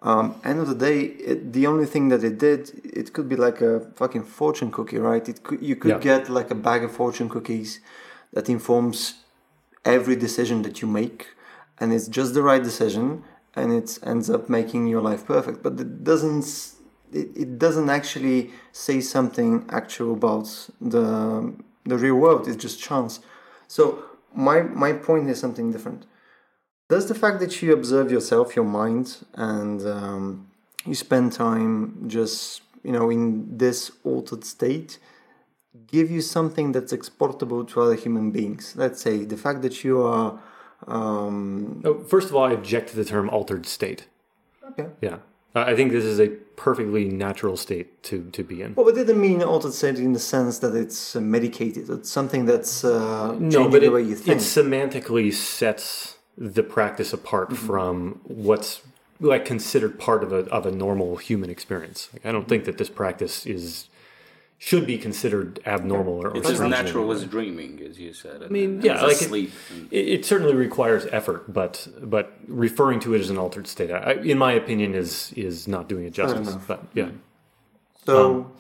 Um, 0.03 0.27
end 0.45 0.61
of 0.61 0.69
the 0.69 0.75
day, 0.89 0.99
it, 1.31 1.53
the 1.53 1.67
only 1.67 1.87
thing 1.87 2.11
that 2.11 2.23
it 2.23 2.37
did, 2.39 2.61
it 3.01 3.07
could 3.15 3.29
be 3.29 3.37
like 3.47 3.59
a 3.65 3.81
fucking 4.01 4.25
fortune 4.25 4.71
cookie, 4.71 4.99
right? 5.11 5.27
It 5.29 5.39
could 5.43 5.61
you 5.71 5.75
could 5.81 5.91
Yeah. 5.95 6.03
get 6.13 6.29
like 6.39 6.51
a 6.53 6.55
bag 6.69 6.81
of 6.85 6.91
fortune 6.93 7.29
cookies 7.29 7.81
that 8.35 8.49
informs 8.49 8.97
every 9.85 10.17
decision 10.17 10.63
that 10.63 10.77
you 10.83 10.89
make, 11.01 11.21
and 11.81 11.93
it's 11.93 12.09
just 12.19 12.31
the 12.35 12.43
right 12.51 12.63
decision, 12.71 13.05
and 13.59 13.73
it 13.73 13.99
ends 14.03 14.29
up 14.31 14.49
making 14.49 14.83
your 14.93 15.03
life 15.11 15.23
perfect. 15.35 15.59
But 15.63 15.73
it 15.81 16.05
doesn't. 16.05 16.45
It, 17.13 17.29
it 17.37 17.59
doesn't 17.59 17.89
actually 17.91 18.51
say 18.73 19.01
something 19.01 19.65
actual 19.71 20.13
about 20.15 20.49
the 20.81 21.53
the 21.85 21.97
real 21.97 22.17
world. 22.17 22.49
It's 22.49 22.57
just 22.63 22.81
chance. 22.81 23.21
So 23.69 24.03
my 24.35 24.63
my 24.63 24.93
point 24.93 25.29
is 25.31 25.39
something 25.41 25.71
different. 25.73 26.07
Does 26.89 27.07
the 27.09 27.15
fact 27.15 27.41
that 27.41 27.63
you 27.63 27.73
observe 27.73 28.11
yourself, 28.13 28.55
your 28.55 28.65
mind, 28.65 29.25
and 29.35 29.85
um, 29.87 30.49
you 30.85 30.95
spend 30.95 31.33
time 31.33 32.05
just 32.09 32.63
you 32.85 32.93
know 32.93 33.11
in 33.11 33.57
this 33.59 33.91
altered 34.05 34.45
state, 34.45 34.99
give 35.87 36.11
you 36.11 36.21
something 36.21 36.73
that's 36.73 36.93
exportable 36.93 37.65
to 37.65 37.81
other 37.83 37.95
human 37.95 38.31
beings? 38.31 38.75
Let's 38.77 39.01
say 39.01 39.25
the 39.25 39.37
fact 39.37 39.63
that 39.63 39.83
you 39.85 40.03
are. 40.03 40.39
Um, 40.87 41.81
Oh, 41.85 41.99
First 42.05 42.29
of 42.29 42.37
all, 42.37 42.45
I 42.45 42.53
object 42.53 42.91
to 42.91 42.97
the 42.97 43.05
term 43.05 43.31
altered 43.31 43.65
state. 43.67 44.07
okay. 44.71 44.89
Yeah. 45.01 45.19
I 45.57 45.61
I 45.71 45.77
think 45.77 45.89
this 45.93 46.05
is 46.05 46.19
a 46.27 46.29
perfectly 46.67 47.05
natural 47.27 47.57
state 47.67 47.89
to, 48.09 48.17
to 48.37 48.43
be 48.51 48.57
in. 48.65 48.75
Well, 48.75 48.87
but 48.89 48.95
didn't 49.01 49.21
mean 49.21 49.43
altered 49.43 49.75
state 49.75 49.99
in 49.99 50.13
the 50.19 50.25
sense 50.35 50.59
that 50.65 50.75
it's 50.83 51.01
uh, 51.17 51.21
medicated. 51.21 51.85
It's 51.97 52.11
something 52.19 52.43
that's 52.47 52.75
uh, 52.85 53.37
No, 53.39 53.69
but 53.73 53.81
the 53.81 53.87
it, 53.87 53.93
way 53.97 54.03
you 54.11 54.17
think. 54.17 54.37
it 54.37 54.43
semantically 54.57 55.29
sets 55.59 56.17
the 56.55 56.63
practice 56.77 57.11
apart 57.19 57.49
Mm-hmm. 57.51 57.67
from 57.67 58.21
what's 58.49 58.83
like 59.33 59.45
considered 59.55 59.93
part 60.09 60.21
of 60.27 60.31
a 60.39 60.41
of 60.59 60.63
a 60.67 60.73
normal 60.85 61.11
human 61.29 61.51
experience. 61.57 62.01
Like, 62.13 62.25
I 62.29 62.33
don't 62.33 62.49
think 62.49 62.65
that 62.69 62.77
this 62.81 62.91
practice 63.03 63.35
is 63.47 63.89
should 64.59 64.87
be 64.87 64.97
considered 64.97 65.61
abnormal 65.67 66.15
or, 66.15 66.29
or 66.29 66.37
It's 66.37 66.49
as 66.49 66.61
natural 66.61 67.13
as 67.13 67.25
dreaming, 67.25 67.81
as 67.89 67.99
you 67.99 68.13
said. 68.13 68.43
I 68.43 68.49
mean, 68.49 68.81
yeah, 68.81 69.03
like 69.03 69.13
it- 69.13 69.29
sleep. 69.29 69.53
It, 69.91 70.09
it 70.09 70.25
certainly 70.25 70.55
requires 70.55 71.07
effort, 71.13 71.53
but 71.53 71.87
but 72.01 72.33
referring 72.49 73.01
to 73.01 73.15
it 73.15 73.21
as 73.21 73.31
an 73.31 73.39
altered 73.39 73.67
state, 73.67 73.91
I, 73.91 74.13
in 74.13 74.39
my 74.39 74.53
opinion, 74.53 74.95
is 74.95 75.33
is 75.37 75.69
not 75.69 75.89
doing 75.89 76.07
it 76.07 76.15
justice. 76.15 76.57
But 76.67 76.85
yeah. 76.95 77.11
so 78.07 78.51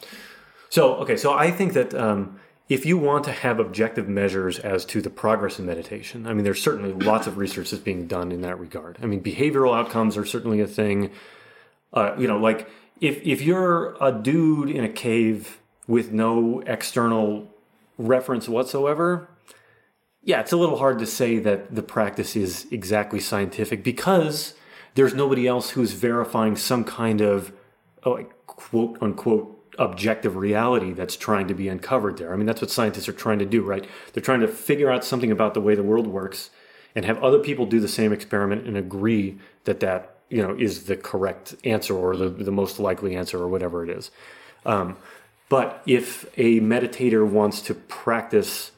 So, 0.68 0.96
okay, 0.96 1.16
so 1.16 1.32
I 1.32 1.50
think 1.50 1.72
that 1.72 1.94
um, 1.94 2.38
if 2.68 2.84
you 2.84 2.98
want 2.98 3.24
to 3.24 3.32
have 3.32 3.58
objective 3.60 4.08
measures 4.08 4.58
as 4.58 4.84
to 4.86 5.00
the 5.00 5.10
progress 5.10 5.58
in 5.58 5.66
meditation, 5.66 6.26
I 6.26 6.34
mean, 6.34 6.44
there's 6.44 6.60
certainly 6.60 6.92
lots 6.92 7.26
of 7.26 7.38
research 7.38 7.70
that's 7.70 7.82
being 7.82 8.06
done 8.06 8.32
in 8.32 8.42
that 8.42 8.58
regard. 8.58 8.98
I 9.02 9.06
mean, 9.06 9.22
behavioral 9.22 9.74
outcomes 9.74 10.16
are 10.16 10.24
certainly 10.24 10.60
a 10.60 10.66
thing. 10.66 11.10
Uh, 11.92 12.14
you 12.18 12.26
know, 12.26 12.38
like 12.38 12.68
if 13.00 13.24
if 13.24 13.40
you're 13.40 13.96
a 14.00 14.12
dude 14.12 14.68
in 14.68 14.84
a 14.84 14.88
cave 14.88 15.58
with 15.86 16.12
no 16.12 16.60
external 16.66 17.48
reference 17.98 18.48
whatsoever, 18.48 19.28
yeah, 20.22 20.40
it's 20.40 20.52
a 20.52 20.56
little 20.56 20.78
hard 20.78 20.98
to 20.98 21.06
say 21.06 21.38
that 21.38 21.74
the 21.74 21.82
practice 21.82 22.34
is 22.34 22.66
exactly 22.72 23.20
scientific 23.20 23.84
because 23.84 24.54
there's 24.96 25.14
nobody 25.14 25.46
else 25.46 25.70
who's 25.70 25.92
verifying 25.92 26.56
some 26.56 26.82
kind 26.82 27.20
of 27.20 27.52
oh, 28.02 28.12
like 28.12 28.46
quote 28.46 28.98
unquote 29.00 29.52
objective 29.78 30.36
reality 30.36 30.92
that's 30.92 31.16
trying 31.16 31.46
to 31.48 31.54
be 31.54 31.68
uncovered 31.68 32.16
there. 32.16 32.32
I 32.32 32.36
mean, 32.36 32.46
that's 32.46 32.60
what 32.60 32.70
scientists 32.70 33.08
are 33.08 33.12
trying 33.12 33.38
to 33.38 33.44
do, 33.44 33.62
right? 33.62 33.86
They're 34.12 34.22
trying 34.22 34.40
to 34.40 34.48
figure 34.48 34.90
out 34.90 35.04
something 35.04 35.30
about 35.30 35.54
the 35.54 35.60
way 35.60 35.74
the 35.74 35.82
world 35.82 36.06
works 36.06 36.50
and 36.94 37.04
have 37.04 37.22
other 37.22 37.38
people 37.38 37.66
do 37.66 37.78
the 37.78 37.88
same 37.88 38.12
experiment 38.12 38.66
and 38.66 38.76
agree 38.76 39.38
that 39.64 39.80
that 39.80 40.16
you 40.28 40.42
know 40.42 40.56
is 40.58 40.84
the 40.84 40.96
correct 40.96 41.54
answer 41.64 41.94
or 41.94 42.16
the, 42.16 42.28
the 42.28 42.50
most 42.50 42.80
likely 42.80 43.14
answer 43.14 43.38
or 43.38 43.48
whatever 43.48 43.84
it 43.84 43.90
is. 43.90 44.10
Um, 44.64 44.96
but 45.48 45.82
if 45.86 46.24
a 46.36 46.60
meditator 46.60 47.26
wants 47.26 47.60
to 47.62 47.74
practice 47.74 48.72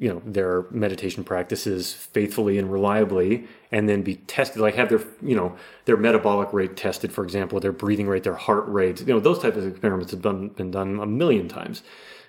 you 0.00 0.08
know 0.08 0.22
their 0.24 0.64
meditation 0.70 1.22
practices 1.22 1.92
faithfully 1.92 2.58
and 2.58 2.72
reliably 2.72 3.46
and 3.70 3.88
then 3.88 4.02
be 4.02 4.16
tested 4.16 4.60
like 4.60 4.74
have 4.74 4.88
their 4.88 5.02
you 5.22 5.36
know 5.36 5.54
their 5.84 5.96
metabolic 5.96 6.52
rate 6.52 6.76
tested 6.76 7.12
for 7.12 7.22
example 7.22 7.60
their 7.60 7.70
breathing 7.70 8.08
rate 8.08 8.24
their 8.24 8.34
heart 8.34 8.66
rate 8.66 9.00
you 9.00 9.06
know 9.06 9.20
those 9.20 9.38
types 9.38 9.58
of 9.58 9.66
experiments 9.66 10.10
have 10.10 10.22
done, 10.22 10.48
been 10.48 10.70
done 10.70 10.98
a 10.98 11.06
million 11.06 11.48
times. 11.48 11.82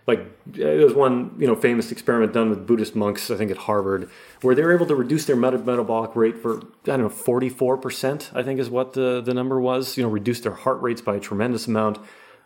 Like 0.07 0.19
uh, 0.19 0.23
there 0.53 0.85
was 0.85 0.95
one 0.95 1.35
you 1.39 1.47
know 1.47 1.55
famous 1.55 1.91
experiment 1.91 2.33
done 2.33 2.49
with 2.49 2.67
buddhist 2.67 2.95
monks 2.95 3.29
i 3.31 3.37
think 3.37 3.51
at 3.51 3.57
harvard 3.57 4.09
where 4.41 4.55
they 4.55 4.63
were 4.63 4.73
able 4.73 4.87
to 4.87 4.95
reduce 4.95 5.25
their 5.25 5.35
meta- 5.35 5.59
metabolic 5.59 6.15
rate 6.15 6.39
for 6.39 6.57
i 6.57 6.97
don't 6.97 7.01
know 7.01 7.09
44% 7.09 8.35
i 8.35 8.41
think 8.41 8.59
is 8.59 8.69
what 8.69 8.93
the, 8.93 9.21
the 9.21 9.33
number 9.33 9.61
was 9.61 9.95
you 9.97 10.03
know 10.03 10.09
reduce 10.09 10.41
their 10.41 10.55
heart 10.55 10.81
rates 10.81 11.01
by 11.01 11.15
a 11.15 11.19
tremendous 11.19 11.67
amount. 11.67 11.99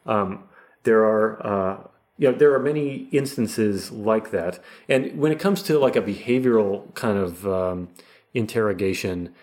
Um, 0.05 0.43
there 0.85 1.03
are 1.03 1.45
uh, 1.45 1.87
you 2.17 2.31
know 2.31 2.37
there 2.37 2.53
are 2.53 2.59
many 2.59 3.09
instances 3.11 3.91
like 3.91 4.31
that. 4.31 4.59
And 4.87 5.19
when 5.19 5.31
it 5.31 5.39
comes 5.39 5.61
to 5.63 5.77
like 5.77 5.95
a 5.95 6.01
behavioral 6.01 6.93
kind 6.95 7.17
of 7.17 7.45
um, 7.45 7.89
interrogation 8.33 9.33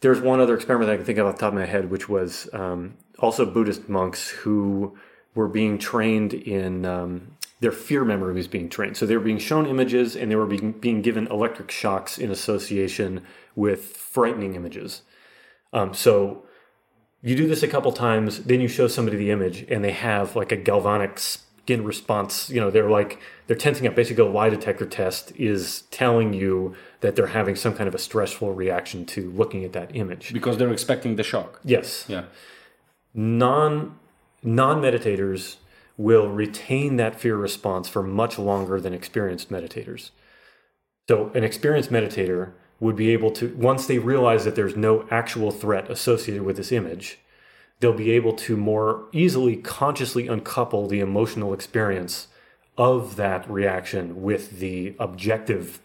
there's 0.00 0.20
one 0.20 0.40
other 0.40 0.54
experiment 0.54 0.88
i 0.90 0.96
can 0.96 1.04
think 1.04 1.18
of 1.18 1.26
off 1.26 1.34
the 1.34 1.40
top 1.40 1.52
of 1.52 1.58
my 1.58 1.64
head 1.64 1.90
which 1.90 2.08
was 2.08 2.48
um, 2.52 2.94
also 3.18 3.44
buddhist 3.44 3.88
monks 3.88 4.28
who 4.28 4.96
were 5.36 5.48
being 5.48 5.78
trained 5.78 6.32
in 6.32 6.84
um, 6.86 7.36
their 7.60 7.72
fear 7.72 8.04
memory 8.04 8.34
was 8.34 8.48
being 8.48 8.68
trained. 8.68 8.96
So 8.96 9.06
they 9.06 9.16
were 9.16 9.22
being 9.22 9.38
shown 9.38 9.66
images 9.66 10.16
and 10.16 10.30
they 10.30 10.36
were 10.36 10.46
being, 10.46 10.72
being 10.72 11.02
given 11.02 11.26
electric 11.28 11.70
shocks 11.70 12.18
in 12.18 12.30
association 12.30 13.22
with 13.54 13.84
frightening 13.84 14.54
images. 14.54 15.02
Um, 15.72 15.94
so 15.94 16.45
you 17.22 17.34
do 17.34 17.46
this 17.48 17.62
a 17.62 17.68
couple 17.68 17.92
times, 17.92 18.44
then 18.44 18.60
you 18.60 18.68
show 18.68 18.86
somebody 18.88 19.16
the 19.16 19.30
image, 19.30 19.64
and 19.70 19.82
they 19.84 19.92
have 19.92 20.36
like 20.36 20.52
a 20.52 20.56
galvanic 20.56 21.18
skin 21.18 21.84
response. 21.84 22.48
You 22.50 22.60
know, 22.60 22.70
they're 22.70 22.90
like 22.90 23.18
they're 23.46 23.56
tensing 23.56 23.86
up. 23.86 23.94
Basically, 23.94 24.24
a 24.24 24.28
lie 24.28 24.50
detector 24.50 24.86
test 24.86 25.32
is 25.36 25.82
telling 25.90 26.32
you 26.32 26.74
that 27.00 27.16
they're 27.16 27.28
having 27.28 27.56
some 27.56 27.74
kind 27.74 27.88
of 27.88 27.94
a 27.94 27.98
stressful 27.98 28.52
reaction 28.54 29.04
to 29.06 29.30
looking 29.32 29.64
at 29.64 29.72
that 29.72 29.94
image. 29.94 30.32
because 30.32 30.56
they're 30.58 30.72
expecting 30.72 31.16
the 31.16 31.22
shock. 31.22 31.60
Yes, 31.64 32.04
Yeah. 32.08 32.24
non 33.14 33.98
non 34.42 34.80
meditators 34.80 35.56
will 35.96 36.28
retain 36.28 36.96
that 36.96 37.18
fear 37.18 37.36
response 37.36 37.88
for 37.88 38.02
much 38.02 38.38
longer 38.38 38.78
than 38.80 38.92
experienced 38.92 39.50
meditators. 39.50 40.10
So 41.08 41.30
an 41.34 41.42
experienced 41.42 41.90
meditator 41.90 42.52
would 42.78 42.96
be 42.96 43.10
able 43.10 43.30
to 43.30 43.54
once 43.56 43.86
they 43.86 43.98
realize 43.98 44.44
that 44.44 44.54
there's 44.54 44.76
no 44.76 45.06
actual 45.10 45.50
threat 45.50 45.90
associated 45.90 46.42
with 46.42 46.56
this 46.56 46.72
image, 46.72 47.18
they'll 47.80 47.92
be 47.92 48.10
able 48.12 48.32
to 48.32 48.56
more 48.56 49.06
easily 49.12 49.56
consciously 49.56 50.28
uncouple 50.28 50.86
the 50.86 51.00
emotional 51.00 51.52
experience 51.52 52.28
of 52.76 53.16
that 53.16 53.48
reaction 53.50 54.22
with 54.22 54.58
the 54.58 54.94
objective 54.98 55.80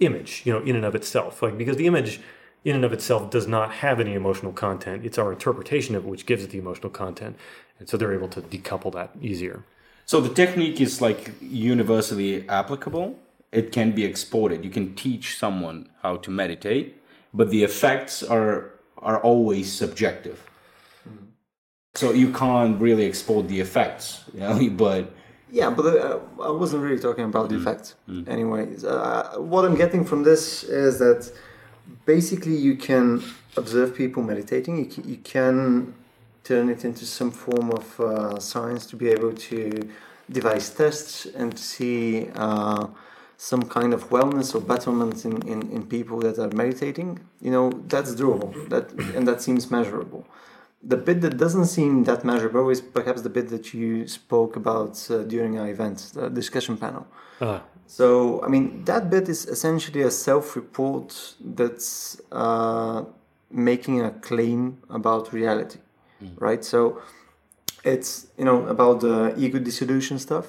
image, 0.00 0.42
you 0.44 0.52
know, 0.52 0.60
in 0.60 0.76
and 0.76 0.84
of 0.84 0.94
itself. 0.94 1.42
Like 1.42 1.58
because 1.58 1.76
the 1.76 1.86
image 1.86 2.20
in 2.64 2.76
and 2.76 2.84
of 2.84 2.92
itself 2.92 3.30
does 3.30 3.46
not 3.46 3.72
have 3.72 4.00
any 4.00 4.14
emotional 4.14 4.52
content. 4.52 5.04
It's 5.04 5.18
our 5.18 5.32
interpretation 5.32 5.94
of 5.94 6.04
it 6.04 6.08
which 6.08 6.26
gives 6.26 6.44
it 6.44 6.50
the 6.50 6.58
emotional 6.58 6.90
content. 6.90 7.36
And 7.78 7.88
so 7.88 7.96
they're 7.96 8.14
able 8.14 8.28
to 8.28 8.40
decouple 8.40 8.92
that 8.94 9.10
easier. 9.20 9.64
So 10.06 10.20
the 10.20 10.32
technique 10.32 10.80
is 10.80 11.00
like 11.00 11.34
universally 11.40 12.48
applicable. 12.48 13.18
It 13.54 13.72
can 13.72 13.92
be 13.92 14.04
exported. 14.04 14.64
You 14.64 14.70
can 14.70 14.94
teach 14.94 15.38
someone 15.38 15.88
how 16.02 16.16
to 16.24 16.30
meditate, 16.30 17.00
but 17.32 17.50
the 17.50 17.62
effects 17.64 18.22
are 18.22 18.74
are 18.98 19.20
always 19.20 19.72
subjective. 19.72 20.38
So 21.94 22.12
you 22.12 22.32
can't 22.32 22.80
really 22.80 23.06
export 23.06 23.46
the 23.48 23.60
effects, 23.60 24.24
you 24.34 24.40
know, 24.40 24.70
but 24.84 25.14
Yeah, 25.50 25.70
but 25.70 25.86
uh, 25.86 26.18
I 26.42 26.50
wasn't 26.50 26.82
really 26.82 26.98
talking 26.98 27.24
about 27.24 27.48
the 27.48 27.56
effects. 27.56 27.94
Anyways, 28.26 28.84
uh, 28.84 29.34
what 29.52 29.64
I'm 29.64 29.76
getting 29.76 30.04
from 30.04 30.24
this 30.24 30.64
is 30.64 30.98
that 30.98 31.30
basically 32.04 32.56
you 32.56 32.74
can 32.76 33.22
observe 33.56 33.94
people 33.94 34.22
meditating. 34.22 34.78
You 34.78 34.86
can, 34.86 35.08
you 35.08 35.18
can 35.18 35.94
turn 36.42 36.68
it 36.68 36.84
into 36.84 37.06
some 37.06 37.30
form 37.30 37.70
of 37.70 38.00
uh, 38.00 38.40
science 38.40 38.84
to 38.86 38.96
be 38.96 39.08
able 39.08 39.32
to 39.32 39.88
devise 40.28 40.70
tests 40.70 41.26
and 41.26 41.56
see 41.56 42.28
uh, 42.34 42.88
some 43.50 43.64
kind 43.78 43.92
of 43.96 44.00
wellness 44.16 44.48
or 44.54 44.60
betterment 44.72 45.16
in, 45.28 45.34
in, 45.52 45.60
in 45.76 45.80
people 45.96 46.18
that 46.26 46.36
are 46.44 46.52
meditating, 46.62 47.08
you 47.46 47.50
know, 47.54 47.66
that's 47.92 48.12
doable. 48.22 48.50
That 48.72 48.84
and 49.16 49.22
that 49.28 49.38
seems 49.46 49.70
measurable. 49.70 50.22
The 50.92 50.96
bit 51.08 51.18
that 51.24 51.36
doesn't 51.44 51.66
seem 51.78 52.04
that 52.04 52.20
measurable 52.24 52.66
is 52.74 52.80
perhaps 52.98 53.20
the 53.26 53.32
bit 53.38 53.46
that 53.54 53.66
you 53.74 53.88
spoke 54.20 54.52
about 54.62 54.92
uh, 55.10 55.14
during 55.34 55.52
our 55.60 55.68
event, 55.76 55.96
the 56.14 56.26
discussion 56.40 56.74
panel. 56.84 57.04
Uh, 57.40 57.60
So, 57.86 58.06
I 58.46 58.48
mean, 58.54 58.64
that 58.90 59.02
bit 59.14 59.26
is 59.34 59.40
essentially 59.56 60.02
a 60.10 60.10
self 60.10 60.56
report 60.60 61.06
that's 61.58 61.90
uh, 62.42 62.98
making 63.70 63.96
a 64.08 64.10
claim 64.28 64.58
about 64.98 65.22
reality, 65.40 65.78
right? 66.46 66.62
So, 66.64 66.80
it's, 67.92 68.10
you 68.38 68.46
know, 68.48 68.58
about 68.74 68.96
the 69.06 69.16
ego 69.44 69.58
dissolution 69.68 70.16
stuff. 70.18 70.46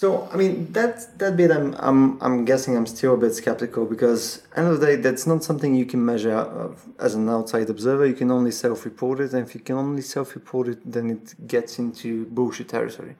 So, 0.00 0.26
I 0.32 0.36
mean, 0.36 0.72
that, 0.72 1.18
that 1.18 1.36
bit, 1.36 1.50
I'm, 1.50 1.74
I'm, 1.74 2.22
I'm 2.22 2.46
guessing 2.46 2.74
I'm 2.74 2.86
still 2.86 3.12
a 3.12 3.18
bit 3.18 3.34
skeptical 3.34 3.84
because, 3.84 4.42
end 4.56 4.66
of 4.66 4.80
the 4.80 4.86
day, 4.86 4.96
that's 4.96 5.26
not 5.26 5.44
something 5.44 5.74
you 5.74 5.84
can 5.84 6.02
measure 6.02 6.34
uh, 6.34 6.70
as 6.98 7.14
an 7.14 7.28
outside 7.28 7.68
observer. 7.68 8.06
You 8.06 8.14
can 8.14 8.30
only 8.30 8.50
self 8.50 8.86
report 8.86 9.20
it. 9.20 9.34
And 9.34 9.46
if 9.46 9.54
you 9.54 9.60
can 9.60 9.76
only 9.76 10.00
self 10.00 10.34
report 10.34 10.68
it, 10.68 10.90
then 10.90 11.10
it 11.10 11.46
gets 11.46 11.78
into 11.78 12.24
bullshit 12.30 12.70
territory. 12.70 13.16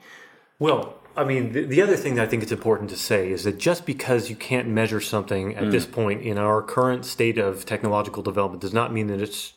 Well, 0.59 0.95
I 1.19 1.25
mean, 1.25 1.53
the, 1.53 1.67
the 1.67 1.83
other 1.83 1.97
thing 1.97 2.15
that 2.15 2.23
I 2.23 2.27
think 2.27 2.43
it's 2.43 2.51
important 2.51 2.89
to 2.89 2.97
say 2.97 3.31
is 3.31 3.45
that 3.45 3.59
just 3.59 3.85
because 3.85 4.31
you 4.31 4.37
can't 4.37 4.67
measure 4.67 5.03
something 5.03 5.55
at 5.57 5.71
this 5.71 5.85
point 5.85 6.23
in 6.23 6.39
our 6.39 6.63
current 6.63 7.05
state 7.05 7.37
of 7.37 7.67
technological 7.67 8.23
development 8.23 8.63
does 8.63 8.73
not 8.73 8.91
mean 8.91 9.09
that 9.09 9.21
it's 9.21 9.53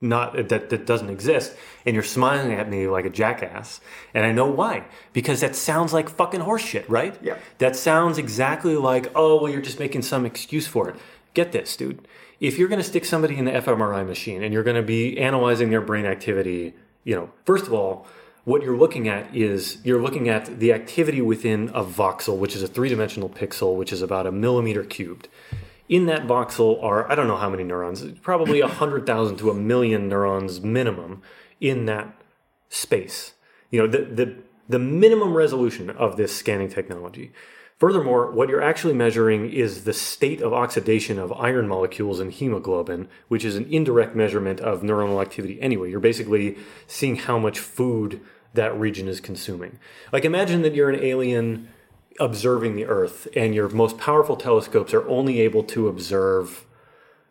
not 0.00 0.48
that 0.48 0.70
that 0.70 0.86
doesn't 0.86 1.10
exist. 1.10 1.56
And 1.84 1.94
you're 1.94 2.02
smiling 2.02 2.52
at 2.52 2.68
me 2.68 2.86
like 2.86 3.04
a 3.04 3.10
jackass, 3.10 3.80
and 4.14 4.24
I 4.24 4.32
know 4.32 4.46
why. 4.46 4.84
Because 5.12 5.40
that 5.40 5.56
sounds 5.56 5.92
like 5.92 6.08
fucking 6.08 6.40
horseshit, 6.40 6.84
right? 6.88 7.16
Yeah. 7.22 7.38
That 7.58 7.76
sounds 7.76 8.18
exactly 8.18 8.76
like, 8.76 9.10
oh, 9.14 9.40
well, 9.40 9.50
you're 9.50 9.62
just 9.62 9.78
making 9.78 10.02
some 10.02 10.26
excuse 10.26 10.66
for 10.66 10.88
it. 10.90 10.96
Get 11.34 11.52
this, 11.52 11.76
dude. 11.76 12.06
If 12.40 12.58
you're 12.58 12.68
going 12.68 12.80
to 12.80 12.86
stick 12.86 13.04
somebody 13.04 13.36
in 13.36 13.46
the 13.46 13.52
fMRI 13.52 14.06
machine 14.06 14.42
and 14.42 14.52
you're 14.52 14.62
going 14.62 14.76
to 14.76 14.82
be 14.82 15.18
analyzing 15.18 15.70
their 15.70 15.80
brain 15.80 16.04
activity, 16.04 16.74
you 17.04 17.14
know, 17.14 17.30
first 17.44 17.66
of 17.66 17.72
all, 17.72 18.06
what 18.44 18.62
you're 18.62 18.76
looking 18.76 19.08
at 19.08 19.34
is 19.34 19.78
you're 19.82 20.00
looking 20.00 20.28
at 20.28 20.60
the 20.60 20.72
activity 20.72 21.20
within 21.20 21.68
a 21.70 21.82
voxel, 21.82 22.36
which 22.38 22.54
is 22.54 22.62
a 22.62 22.68
three 22.68 22.88
dimensional 22.88 23.28
pixel, 23.28 23.74
which 23.76 23.92
is 23.92 24.02
about 24.02 24.26
a 24.26 24.32
millimeter 24.32 24.84
cubed. 24.84 25.28
In 25.88 26.06
that 26.06 26.26
voxel 26.26 26.82
are, 26.82 27.10
I 27.10 27.14
don't 27.14 27.28
know 27.28 27.36
how 27.36 27.48
many 27.48 27.62
neurons, 27.62 28.04
probably 28.20 28.60
100,000 28.60 29.36
to 29.36 29.50
a 29.50 29.54
million 29.54 30.08
neurons 30.08 30.60
minimum 30.60 31.22
in 31.60 31.86
that 31.86 32.12
space. 32.68 33.34
You 33.70 33.82
know, 33.82 33.86
the, 33.86 34.04
the, 34.04 34.36
the 34.68 34.78
minimum 34.78 35.34
resolution 35.34 35.90
of 35.90 36.16
this 36.16 36.34
scanning 36.34 36.68
technology. 36.68 37.32
Furthermore, 37.78 38.30
what 38.30 38.48
you're 38.48 38.62
actually 38.62 38.94
measuring 38.94 39.52
is 39.52 39.84
the 39.84 39.92
state 39.92 40.40
of 40.40 40.52
oxidation 40.52 41.18
of 41.18 41.32
iron 41.34 41.68
molecules 41.68 42.20
in 42.20 42.30
hemoglobin, 42.30 43.06
which 43.28 43.44
is 43.44 43.54
an 43.54 43.66
indirect 43.70 44.16
measurement 44.16 44.60
of 44.60 44.80
neuronal 44.80 45.20
activity 45.20 45.60
anyway. 45.60 45.90
You're 45.90 46.00
basically 46.00 46.56
seeing 46.86 47.16
how 47.16 47.38
much 47.38 47.58
food 47.58 48.22
that 48.54 48.74
region 48.78 49.08
is 49.08 49.20
consuming. 49.20 49.78
Like 50.10 50.24
imagine 50.24 50.62
that 50.62 50.74
you're 50.74 50.88
an 50.88 51.04
alien 51.04 51.68
observing 52.20 52.76
the 52.76 52.86
Earth 52.86 53.28
and 53.36 53.54
your 53.54 53.68
most 53.68 53.98
powerful 53.98 54.36
telescopes 54.36 54.92
are 54.94 55.06
only 55.08 55.40
able 55.40 55.62
to 55.64 55.88
observe 55.88 56.66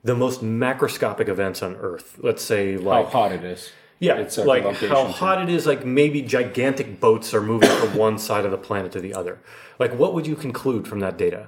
the 0.04 0.16
most 0.16 0.44
macroscopic 0.44 1.28
events 1.28 1.64
on 1.64 1.76
Earth. 1.78 2.18
Let's 2.20 2.44
say 2.44 2.78
like 2.78 3.06
How 3.06 3.12
hot 3.12 3.32
it 3.32 3.44
is. 3.44 3.72
yeah, 4.00 4.16
It's 4.18 4.38
like 4.38 4.64
how 4.82 5.06
hot 5.06 5.42
it 5.42 5.50
is. 5.50 5.66
Like 5.66 5.86
maybe 5.86 6.22
gigantic 6.22 7.00
boats 7.00 7.34
are 7.34 7.42
moving 7.42 7.70
from 7.70 7.96
one 7.98 8.18
side 8.18 8.46
of 8.46 8.52
the 8.52 8.58
planet 8.58 8.92
to 8.94 9.00
the 9.00 9.14
other. 9.14 9.40
Like, 9.80 9.94
what 9.94 10.14
would 10.14 10.28
you 10.28 10.36
conclude 10.36 10.88
from 10.88 11.00
that 11.00 11.18
data? 11.18 11.48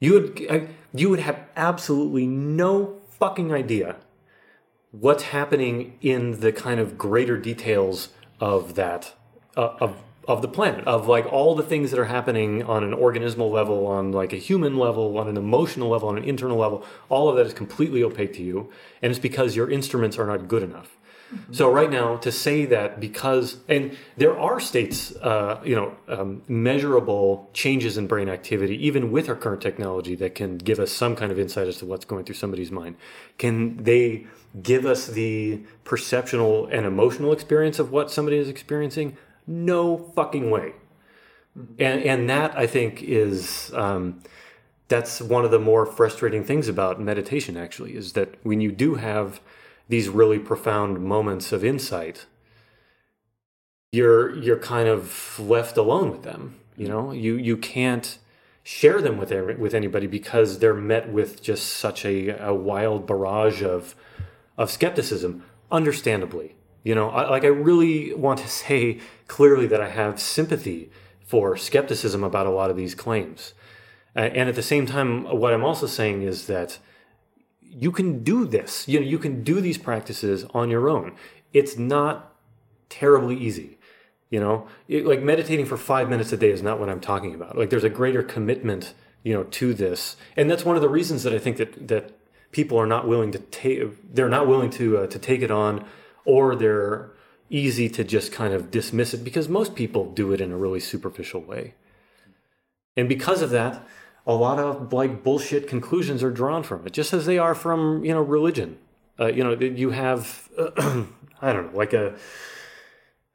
You 0.00 0.12
would 0.14 0.68
you 0.92 1.10
would 1.10 1.20
have 1.20 1.40
absolutely 1.56 2.26
no 2.26 3.00
fucking 3.18 3.52
idea 3.52 3.96
what's 4.90 5.24
happening 5.24 5.96
in 6.02 6.40
the 6.40 6.52
kind 6.52 6.78
of 6.78 6.96
greater 6.98 7.36
details 7.38 8.10
of 8.40 8.74
that 8.74 9.14
uh, 9.56 9.74
of 9.80 9.96
of 10.26 10.42
the 10.42 10.48
planet 10.48 10.84
of 10.86 11.06
like 11.06 11.30
all 11.32 11.54
the 11.54 11.62
things 11.62 11.90
that 11.90 12.00
are 12.00 12.06
happening 12.06 12.62
on 12.62 12.82
an 12.82 12.92
organismal 12.92 13.50
level 13.50 13.86
on 13.86 14.12
like 14.12 14.32
a 14.32 14.36
human 14.36 14.76
level 14.78 15.18
on 15.18 15.28
an 15.28 15.36
emotional 15.36 15.88
level 15.88 16.08
on 16.08 16.16
an 16.16 16.24
internal 16.24 16.56
level 16.56 16.84
all 17.08 17.28
of 17.28 17.36
that 17.36 17.46
is 17.46 17.52
completely 17.52 18.02
opaque 18.02 18.32
to 18.32 18.42
you 18.42 18.70
and 19.02 19.10
it's 19.10 19.20
because 19.20 19.54
your 19.54 19.70
instruments 19.70 20.18
are 20.18 20.26
not 20.26 20.48
good 20.48 20.62
enough. 20.62 20.96
So 21.50 21.70
right 21.70 21.90
now 21.90 22.16
to 22.18 22.30
say 22.30 22.64
that 22.66 23.00
because 23.00 23.56
and 23.68 23.96
there 24.16 24.38
are 24.38 24.60
states 24.60 25.14
uh, 25.16 25.60
you 25.64 25.74
know 25.74 25.96
um, 26.06 26.42
measurable 26.48 27.50
changes 27.52 27.98
in 27.98 28.06
brain 28.06 28.28
activity 28.28 28.86
even 28.86 29.10
with 29.10 29.28
our 29.28 29.34
current 29.34 29.60
technology 29.60 30.14
that 30.16 30.34
can 30.34 30.58
give 30.58 30.78
us 30.78 30.92
some 30.92 31.16
kind 31.16 31.32
of 31.32 31.38
insight 31.38 31.66
as 31.66 31.78
to 31.78 31.86
what's 31.86 32.04
going 32.04 32.24
through 32.24 32.36
somebody's 32.36 32.70
mind. 32.70 32.96
Can 33.38 33.82
they 33.82 34.26
give 34.62 34.86
us 34.86 35.08
the 35.08 35.60
perceptual 35.82 36.66
and 36.66 36.86
emotional 36.86 37.32
experience 37.32 37.78
of 37.78 37.90
what 37.90 38.10
somebody 38.10 38.36
is 38.36 38.48
experiencing 38.48 39.16
no 39.46 40.12
fucking 40.14 40.50
way. 40.50 40.72
And 41.78 42.02
and 42.02 42.28
that 42.30 42.58
i 42.58 42.66
think 42.66 43.00
is 43.00 43.72
um, 43.74 44.20
that's 44.88 45.20
one 45.20 45.44
of 45.44 45.52
the 45.52 45.60
more 45.60 45.86
frustrating 45.86 46.42
things 46.42 46.66
about 46.66 47.00
meditation 47.00 47.56
actually 47.56 47.94
is 47.94 48.14
that 48.14 48.34
when 48.42 48.60
you 48.60 48.72
do 48.72 48.96
have 48.96 49.40
these 49.88 50.08
really 50.08 50.40
profound 50.40 51.00
moments 51.00 51.52
of 51.52 51.64
insight 51.64 52.26
you're 53.92 54.34
you're 54.34 54.58
kind 54.58 54.88
of 54.88 55.38
left 55.38 55.76
alone 55.76 56.10
with 56.10 56.24
them 56.24 56.56
you 56.76 56.88
know? 56.88 57.12
You 57.12 57.36
you 57.36 57.56
can't 57.56 58.18
share 58.62 59.00
them 59.00 59.18
with 59.18 59.30
with 59.58 59.74
anybody 59.74 60.06
because 60.06 60.58
they're 60.58 60.74
met 60.74 61.10
with 61.10 61.42
just 61.42 61.66
such 61.66 62.04
a, 62.04 62.30
a 62.44 62.54
wild 62.54 63.06
barrage 63.06 63.62
of 63.62 63.94
of 64.56 64.70
skepticism 64.70 65.44
understandably 65.70 66.54
you 66.84 66.94
know 66.94 67.10
I, 67.10 67.28
like 67.28 67.44
i 67.44 67.48
really 67.48 68.14
want 68.14 68.38
to 68.40 68.48
say 68.62 69.00
clearly 69.26 69.66
that 69.66 69.80
i 69.80 69.88
have 69.88 70.20
sympathy 70.20 70.90
for 71.26 71.56
skepticism 71.56 72.22
about 72.22 72.46
a 72.46 72.50
lot 72.50 72.70
of 72.70 72.76
these 72.76 72.94
claims 72.94 73.54
and 74.14 74.48
at 74.48 74.54
the 74.54 74.62
same 74.62 74.86
time 74.86 75.24
what 75.24 75.52
i'm 75.52 75.64
also 75.64 75.86
saying 75.86 76.22
is 76.22 76.46
that 76.46 76.78
you 77.76 77.90
can 77.90 78.22
do 78.22 78.46
this. 78.46 78.86
You 78.86 79.00
know, 79.00 79.06
you 79.06 79.18
can 79.18 79.42
do 79.42 79.60
these 79.60 79.78
practices 79.78 80.44
on 80.54 80.70
your 80.70 80.88
own. 80.88 81.12
It's 81.52 81.76
not 81.76 82.32
terribly 82.88 83.36
easy. 83.36 83.78
You 84.30 84.40
know, 84.40 84.66
It- 84.88 85.04
like 85.04 85.22
meditating 85.22 85.66
for 85.66 85.76
five 85.76 86.08
minutes 86.08 86.32
a 86.32 86.36
day 86.36 86.50
is 86.50 86.62
not 86.62 86.78
what 86.80 86.88
I'm 86.88 87.00
talking 87.00 87.34
about. 87.34 87.58
Like 87.58 87.70
there's 87.70 87.84
a 87.84 87.90
greater 87.90 88.22
commitment, 88.22 88.94
you 89.22 89.34
know, 89.34 89.44
to 89.44 89.74
this, 89.74 90.16
and 90.36 90.50
that's 90.50 90.64
one 90.64 90.76
of 90.76 90.82
the 90.82 90.88
reasons 90.88 91.22
that 91.24 91.32
I 91.32 91.38
think 91.38 91.56
that 91.56 91.88
that 91.88 92.12
people 92.52 92.78
are 92.78 92.86
not 92.86 93.06
willing 93.08 93.32
to 93.32 93.38
take. 93.38 93.82
They're 94.14 94.28
not 94.28 94.46
willing 94.46 94.70
to 94.70 94.98
uh, 94.98 95.06
to 95.08 95.18
take 95.18 95.42
it 95.42 95.50
on, 95.50 95.84
or 96.24 96.56
they're 96.56 97.10
easy 97.50 97.88
to 97.88 98.04
just 98.04 98.32
kind 98.32 98.54
of 98.54 98.70
dismiss 98.70 99.14
it 99.14 99.24
because 99.24 99.48
most 99.48 99.74
people 99.74 100.12
do 100.12 100.32
it 100.32 100.40
in 100.40 100.50
a 100.50 100.56
really 100.56 100.80
superficial 100.80 101.40
way. 101.40 101.74
And 102.96 103.08
because 103.08 103.42
of 103.42 103.50
that, 103.50 103.86
a 104.26 104.34
lot 104.34 104.58
of 104.58 104.92
like 104.92 105.22
bullshit 105.22 105.68
conclusions 105.68 106.22
are 106.22 106.30
drawn 106.30 106.62
from 106.62 106.86
it, 106.86 106.92
just 106.92 107.12
as 107.12 107.26
they 107.26 107.38
are 107.38 107.54
from 107.54 108.04
you 108.04 108.12
know 108.12 108.22
religion. 108.22 108.78
Uh, 109.18 109.26
you 109.26 109.44
know, 109.44 109.52
you 109.52 109.90
have 109.90 110.48
I 110.58 111.52
don't 111.52 111.72
know, 111.72 111.78
like 111.78 111.92
a 111.92 112.14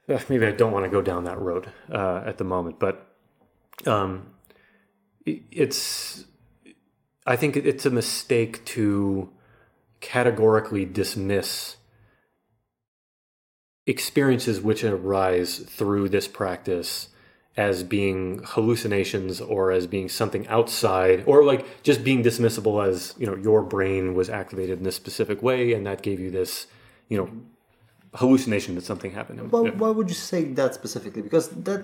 uh, 0.09 0.19
maybe 0.29 0.45
I 0.45 0.51
don't 0.51 0.71
want 0.71 0.85
to 0.85 0.89
go 0.89 1.01
down 1.01 1.25
that 1.25 1.39
road 1.39 1.71
uh, 1.91 2.23
at 2.25 2.37
the 2.37 2.43
moment, 2.43 2.79
but 2.79 3.15
um, 3.85 4.33
it's 5.25 6.25
I 7.25 7.35
think 7.35 7.55
it's 7.55 7.85
a 7.85 7.91
mistake 7.91 8.65
to 8.65 9.29
categorically 9.99 10.85
dismiss 10.85 11.75
experiences 13.95 14.55
which 14.67 14.81
arise 14.83 15.51
through 15.77 16.05
this 16.15 16.27
practice 16.41 16.89
as 17.57 17.75
being 17.97 18.19
hallucinations 18.53 19.41
or 19.53 19.71
as 19.77 19.83
being 19.95 20.07
something 20.07 20.43
outside 20.57 21.17
or 21.25 21.37
like 21.51 21.61
just 21.89 21.99
being 22.09 22.21
dismissible 22.29 22.75
as 22.89 22.97
you 23.19 23.25
know 23.27 23.35
your 23.49 23.61
brain 23.75 24.03
was 24.19 24.27
activated 24.41 24.75
in 24.79 24.83
this 24.87 24.95
specific 25.03 25.37
way 25.49 25.61
and 25.75 25.81
that 25.87 25.99
gave 26.07 26.19
you 26.25 26.29
this 26.39 26.51
you 27.11 27.17
know 27.19 27.27
hallucination 28.21 28.71
that 28.75 28.85
something 28.91 29.11
happened 29.19 29.37
Well, 29.51 29.65
Yeah. 29.65 29.77
why 29.81 29.89
would 29.97 30.09
you 30.13 30.19
say 30.31 30.41
that 30.59 30.71
specifically? 30.81 31.21
Because 31.27 31.47
that 31.67 31.81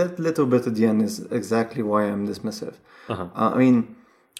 that 0.00 0.12
little 0.26 0.46
bit 0.54 0.62
at 0.68 0.74
the 0.78 0.86
end 0.90 1.00
is 1.08 1.14
exactly 1.40 1.82
why 1.90 2.00
I'm 2.10 2.24
dismissive. 2.32 2.74
Uh-huh. 3.12 3.26
Uh, 3.40 3.50
I 3.54 3.58
mean, 3.64 3.76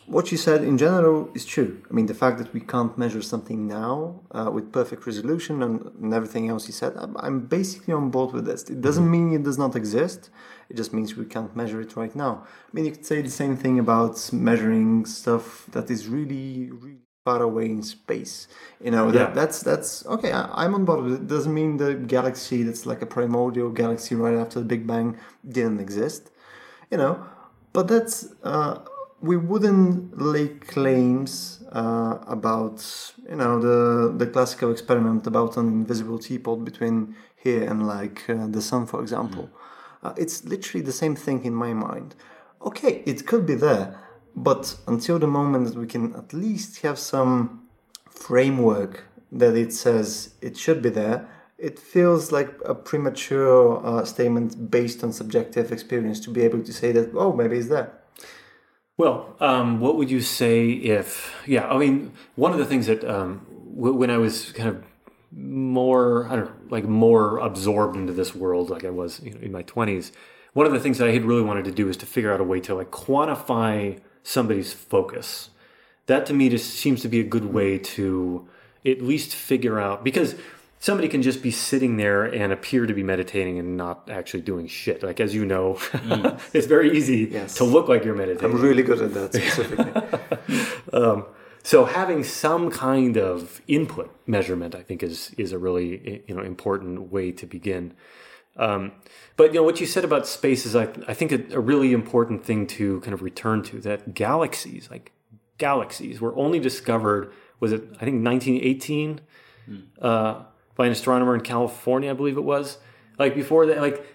what 0.07 0.30
you 0.32 0.38
said 0.38 0.62
in 0.64 0.76
general 0.78 1.30
is 1.34 1.44
true. 1.46 1.80
I 1.88 1.92
mean, 1.94 2.07
the 2.07 2.14
fact 2.14 2.38
that 2.38 2.53
we 2.53 2.61
can't 2.61 2.96
measure 2.98 3.22
something 3.22 3.66
now 3.68 4.20
uh, 4.32 4.50
with 4.53 4.72
perfect 4.72 5.07
resolution 5.07 5.62
and, 5.62 5.80
and 6.03 6.12
everything 6.12 6.48
else 6.48 6.66
you 6.66 6.72
said, 6.72 6.92
I'm, 6.96 7.40
basically 7.46 7.94
on 7.94 8.11
board 8.11 8.32
with 8.32 8.44
this. 8.44 8.62
It 8.68 8.80
doesn't 8.80 9.05
Mm-hmm. 9.05 9.12
mean 9.30 9.32
it 9.34 9.42
does 9.44 9.59
not 9.59 9.76
exist. 9.76 10.30
It 10.68 10.76
just 10.76 10.92
means 10.92 11.16
we 11.16 11.24
can't 11.26 11.55
measure 11.55 11.80
it 11.80 11.96
right 11.96 12.14
now. 12.16 12.44
I 12.44 12.70
mean, 12.72 12.84
you 12.86 12.92
could 12.92 13.07
say 13.07 13.22
the 13.22 13.30
same 13.30 13.57
thing 13.57 13.78
about 13.78 14.32
measuring 14.32 15.07
stuff 15.07 15.66
that 15.72 15.90
is 15.90 16.09
really, 16.09 16.70
really 16.70 16.98
far 17.24 17.42
away 17.42 17.66
in 17.66 17.82
space. 17.82 18.48
You 18.80 18.90
know, 18.90 19.11
that, 19.12 19.18
Yeah. 19.28 19.30
that's 19.34 19.61
that's 19.62 20.05
okay. 20.07 20.32
I, 20.32 20.42
I'm 20.64 20.74
on 20.74 20.84
board 20.84 21.05
with 21.05 21.14
it. 21.14 21.26
Doesn't 21.28 21.55
mean 21.55 21.76
the 21.76 21.94
galaxy 21.94 22.62
that's 22.64 22.84
like 22.86 23.00
a 23.03 23.07
primordial 23.07 23.70
galaxy 23.70 24.14
right 24.16 24.34
after 24.42 24.59
the 24.59 24.64
Big 24.74 24.86
Bang 24.86 25.16
didn't 25.57 25.80
exist. 25.80 26.30
You 26.90 26.98
know, 26.98 27.14
but 27.72 27.86
that's 27.88 28.16
uh, 28.42 28.78
we 29.22 29.36
wouldn't 29.36 30.20
lay 30.20 30.48
claims 30.48 31.62
uh, 31.72 32.18
about 32.26 32.84
you 33.28 33.36
know 33.36 33.60
the 33.60 34.12
the 34.12 34.26
classical 34.26 34.70
experiment 34.72 35.26
about 35.26 35.56
an 35.56 35.68
invisible 35.68 36.18
teapot 36.18 36.64
between 36.64 37.14
here 37.36 37.62
and 37.68 37.86
like 37.86 38.28
uh, 38.28 38.46
the 38.48 38.60
sun, 38.60 38.86
for 38.86 39.00
example. 39.00 39.48
Uh, 40.02 40.12
it's 40.16 40.44
literally 40.44 40.84
the 40.84 40.92
same 40.92 41.14
thing 41.14 41.44
in 41.44 41.54
my 41.54 41.72
mind. 41.72 42.14
Okay, 42.60 43.02
it 43.06 43.26
could 43.26 43.46
be 43.46 43.54
there, 43.54 43.98
but 44.34 44.76
until 44.86 45.18
the 45.18 45.26
moment 45.26 45.66
that 45.66 45.76
we 45.76 45.86
can 45.86 46.14
at 46.14 46.32
least 46.32 46.82
have 46.82 46.98
some 46.98 47.68
framework 48.10 49.04
that 49.30 49.56
it 49.56 49.72
says 49.72 50.34
it 50.40 50.56
should 50.56 50.82
be 50.82 50.90
there, 50.90 51.28
it 51.58 51.78
feels 51.78 52.32
like 52.32 52.50
a 52.64 52.74
premature 52.74 53.84
uh, 53.86 54.04
statement 54.04 54.70
based 54.70 55.02
on 55.04 55.12
subjective 55.12 55.70
experience 55.70 56.18
to 56.20 56.30
be 56.30 56.42
able 56.42 56.62
to 56.62 56.72
say 56.72 56.90
that, 56.92 57.12
oh, 57.14 57.32
maybe 57.32 57.56
it's 57.56 57.68
there. 57.68 58.01
Well, 58.99 59.34
um, 59.40 59.80
what 59.80 59.97
would 59.97 60.11
you 60.11 60.20
say 60.20 60.70
if? 60.70 61.34
Yeah, 61.47 61.66
I 61.68 61.78
mean, 61.78 62.12
one 62.36 62.53
of 62.53 62.59
the 62.59 62.66
things 62.66 62.86
that 62.86 63.05
um, 63.05 63.47
w- 63.74 63.95
when 63.97 64.11
I 64.11 64.18
was 64.18 64.53
kind 64.53 64.68
of 64.68 64.84
more, 65.32 66.28
I 66.28 66.36
don't 66.36 66.45
know, 66.45 66.70
like 66.70 66.84
more 66.84 67.38
absorbed 67.38 67.97
into 67.97 68.12
this 68.12 68.34
world, 68.34 68.70
like 68.70 68.84
I 68.84 68.90
was 68.90 69.20
you 69.22 69.32
know, 69.32 69.40
in 69.40 69.51
my 69.51 69.62
twenties, 69.62 70.12
one 70.53 70.66
of 70.66 70.72
the 70.72 70.80
things 70.80 70.99
that 70.99 71.09
I 71.09 71.12
had 71.12 71.24
really 71.24 71.43
wanted 71.43 71.64
to 71.64 71.72
do 71.72 71.88
is 71.88 71.97
to 71.99 72.07
figure 72.07 72.32
out 72.32 72.40
a 72.40 72.45
way 72.45 72.61
to 72.61 72.74
like 72.74 72.90
quantify 72.90 73.99
somebody's 74.22 74.72
focus. 74.72 75.51
That 76.07 76.26
to 76.26 76.34
me 76.34 76.49
just 76.49 76.70
seems 76.70 77.01
to 77.03 77.09
be 77.09 77.20
a 77.20 77.24
good 77.24 77.47
way 77.47 77.78
to 77.78 78.47
at 78.84 79.01
least 79.01 79.34
figure 79.34 79.80
out 79.80 80.05
because 80.05 80.34
somebody 80.83 81.09
can 81.09 81.22
just 81.22 81.43
be 81.45 81.53
sitting 81.53 81.97
there 81.97 82.24
and 82.24 82.53
appear 82.53 82.87
to 82.87 82.93
be 82.93 83.05
meditating 83.05 83.57
and 83.61 83.76
not 83.76 84.11
actually 84.11 84.43
doing 84.43 84.66
shit. 84.66 85.01
Like 85.01 85.20
as 85.20 85.33
you 85.33 85.45
know, 85.47 85.78
it's 86.53 86.66
very 86.66 86.97
easy 86.99 87.28
Yes. 87.30 87.55
to 87.59 87.64
look 87.64 87.87
like 87.89 88.05
you're 88.05 88.16
meditating. 88.16 88.51
I'm 88.57 88.61
really 88.61 88.83
good 88.83 89.01
at 89.01 89.14
that 89.14 89.33
specifically. 89.33 89.93
Um, 90.93 91.24
so 91.62 91.85
having 91.85 92.24
some 92.24 92.70
kind 92.70 93.16
of 93.16 93.62
input 93.68 94.11
measurement, 94.26 94.74
I 94.74 94.83
think, 94.83 95.03
is 95.03 95.30
is 95.39 95.53
a 95.53 95.59
really 95.59 96.22
you 96.28 96.35
know 96.35 96.43
important 96.43 97.12
way 97.12 97.33
to 97.41 97.47
begin. 97.47 97.95
Um, 98.57 98.93
but 99.39 99.45
you 99.55 99.61
know 99.61 99.62
what 99.62 99.80
you 99.80 99.87
said 99.87 100.05
about 100.05 100.26
space 100.26 100.66
is, 100.66 100.74
I, 100.76 100.89
I 101.09 101.14
think, 101.14 101.30
a, 101.33 101.41
a 101.57 101.61
really 101.61 101.93
important 101.93 102.45
thing 102.45 102.66
to 102.78 103.01
kind 103.01 103.14
of 103.14 103.22
return 103.22 103.62
to 103.70 103.80
that 103.87 104.12
galaxies, 104.12 104.91
like 104.91 105.12
galaxies, 105.57 106.20
were 106.20 106.35
only 106.37 106.59
discovered 106.59 107.33
was 107.61 107.70
it 107.72 107.83
I 108.01 108.05
think 108.05 108.22
1918 108.24 109.20
uh, 110.03 110.43
by 110.76 110.86
an 110.86 110.92
astronomer 110.92 111.34
in 111.34 111.40
California, 111.42 112.10
I 112.10 112.14
believe 112.14 112.36
it 112.36 112.42
was. 112.42 112.78
Like 113.18 113.34
before 113.34 113.66
that, 113.66 113.80
like 113.80 114.06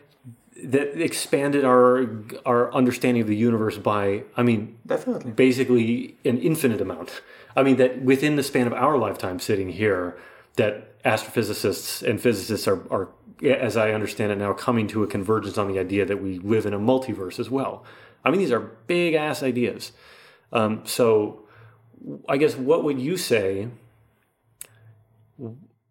that 0.63 0.99
expanded 1.01 1.63
our 1.63 2.07
our 2.45 2.73
understanding 2.73 3.21
of 3.21 3.27
the 3.27 3.35
universe 3.35 3.77
by, 3.77 4.23
I 4.35 4.43
mean, 4.43 4.77
Definitely. 4.85 5.31
basically 5.31 6.15
an 6.25 6.39
infinite 6.39 6.81
amount. 6.81 7.21
I 7.55 7.63
mean, 7.63 7.77
that 7.77 8.01
within 8.01 8.35
the 8.35 8.43
span 8.43 8.67
of 8.67 8.73
our 8.73 8.97
lifetime 8.97 9.39
sitting 9.39 9.69
here, 9.69 10.17
that 10.55 11.01
astrophysicists 11.03 12.07
and 12.07 12.19
physicists 12.19 12.67
are, 12.67 12.81
are, 12.91 13.09
as 13.43 13.77
I 13.77 13.91
understand 13.91 14.31
it 14.31 14.37
now, 14.37 14.53
coming 14.53 14.87
to 14.89 15.03
a 15.03 15.07
convergence 15.07 15.57
on 15.57 15.71
the 15.71 15.79
idea 15.79 16.05
that 16.05 16.21
we 16.21 16.39
live 16.39 16.65
in 16.65 16.73
a 16.73 16.79
multiverse 16.79 17.39
as 17.39 17.49
well. 17.49 17.83
I 18.25 18.31
mean, 18.31 18.39
these 18.39 18.51
are 18.51 18.59
big 18.59 19.13
ass 19.13 19.41
ideas. 19.41 19.91
Um, 20.51 20.81
so, 20.85 21.43
I 22.29 22.37
guess 22.37 22.55
what 22.55 22.83
would 22.83 22.99
you 22.99 23.17
say 23.17 23.69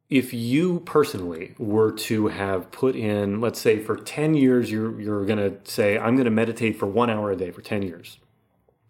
if 0.08 0.32
you 0.32 0.80
personally 0.80 1.54
were 1.58 1.90
to 1.90 2.28
have 2.28 2.70
put 2.70 2.94
in, 2.94 3.40
let's 3.40 3.60
say, 3.60 3.78
for 3.80 3.96
10 3.96 4.34
years, 4.34 4.70
you're, 4.70 5.00
you're 5.00 5.24
going 5.24 5.38
to 5.38 5.58
say, 5.70 5.98
I'm 5.98 6.14
going 6.14 6.26
to 6.26 6.30
meditate 6.30 6.78
for 6.78 6.86
one 6.86 7.10
hour 7.10 7.30
a 7.30 7.36
day 7.36 7.50
for 7.50 7.60
10 7.60 7.82
years 7.82 8.18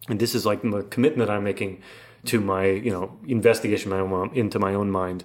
and 0.08 0.20
this 0.20 0.34
is 0.34 0.46
like 0.46 0.62
the 0.62 0.82
commitment 0.84 1.30
I'm 1.30 1.44
making 1.44 1.82
to 2.26 2.40
my 2.40 2.66
you 2.66 2.90
know 2.90 3.18
investigation 3.26 3.90
my 3.90 4.00
own, 4.00 4.30
into 4.34 4.58
my 4.58 4.74
own 4.74 4.90
mind. 4.90 5.24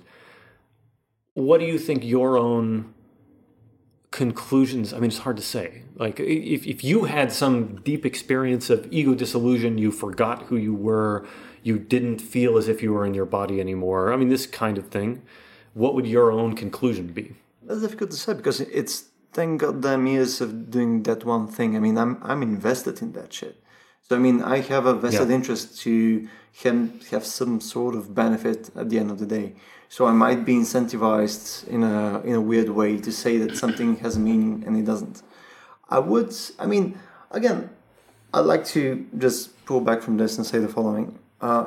What 1.34 1.60
do 1.60 1.66
you 1.66 1.80
think 1.80 2.04
your 2.04 2.38
own 2.38 2.94
conclusions? 4.12 4.94
I 4.94 4.98
mean, 4.98 5.10
it's 5.10 5.20
hard 5.20 5.38
to 5.38 5.44
say. 5.44 5.84
Like 5.96 6.20
if 6.20 6.66
if 6.66 6.84
you 6.84 7.06
had 7.06 7.32
some 7.32 7.82
deep 7.82 8.06
experience 8.06 8.70
of 8.70 8.88
ego 8.92 9.14
dissolution, 9.14 9.78
you 9.78 9.92
forgot 9.92 10.44
who 10.44 10.58
you 10.58 10.74
were, 10.74 11.26
you 11.64 11.80
didn't 11.80 12.20
feel 12.20 12.58
as 12.58 12.68
if 12.68 12.84
you 12.84 12.94
were 12.94 13.06
in 13.06 13.14
your 13.14 13.26
body 13.26 13.60
anymore. 13.60 14.14
I 14.14 14.18
mean, 14.18 14.30
this 14.30 14.46
kind 14.46 14.78
of 14.78 14.88
thing. 14.90 15.22
What 15.74 15.96
would 15.96 16.08
your 16.08 16.32
own 16.32 16.56
conclusion 16.56 17.08
be? 17.08 17.36
That's 17.64 17.82
difficult 17.82 18.12
to 18.12 18.18
say 18.18 18.34
because 18.34 18.60
it's 18.62 19.06
ten 19.34 19.58
goddamn 19.58 20.08
years 20.08 20.42
of 20.42 20.70
doing 20.70 21.04
that 21.04 21.24
one 21.26 21.48
thing. 21.48 21.76
I 21.76 21.80
mean, 21.80 21.98
I'm 21.98 22.18
I'm 22.24 22.42
invested 22.42 23.02
in 23.02 23.14
that 23.14 23.32
shit. 23.34 23.56
So 24.08 24.16
I 24.16 24.20
mean, 24.20 24.42
I 24.42 24.58
have 24.60 24.86
a 24.86 24.94
vested 24.94 25.30
Yeah. 25.30 25.36
interest 25.36 25.80
to 25.84 26.28
have, 26.64 27.08
have 27.12 27.26
some 27.26 27.62
sort 27.62 27.96
of 27.96 28.14
benefit 28.14 28.70
at 28.76 28.90
the 28.90 29.00
end 29.00 29.10
of 29.12 29.20
the 29.20 29.26
day. 29.26 29.54
So 29.88 30.06
I 30.06 30.12
might 30.12 30.44
be 30.46 30.56
incentivized 30.56 31.68
in 31.68 31.84
a 31.84 32.22
in 32.26 32.36
a 32.36 32.42
weird 32.42 32.70
way 32.70 32.98
to 32.98 33.12
say 33.12 33.38
that 33.38 33.56
something 33.58 33.98
has 33.98 34.18
meaning 34.18 34.64
and 34.66 34.76
it 34.78 34.86
doesn't. 34.86 35.22
I 35.90 36.00
would. 36.00 36.34
I 36.60 36.66
mean, 36.66 36.98
again, 37.32 37.70
I'd 38.34 38.46
like 38.54 38.66
to 38.76 39.06
just 39.18 39.66
pull 39.66 39.82
back 39.82 40.02
from 40.02 40.18
this 40.18 40.38
and 40.38 40.46
say 40.46 40.60
the 40.60 40.68
following. 40.70 41.20
Uh, 41.42 41.66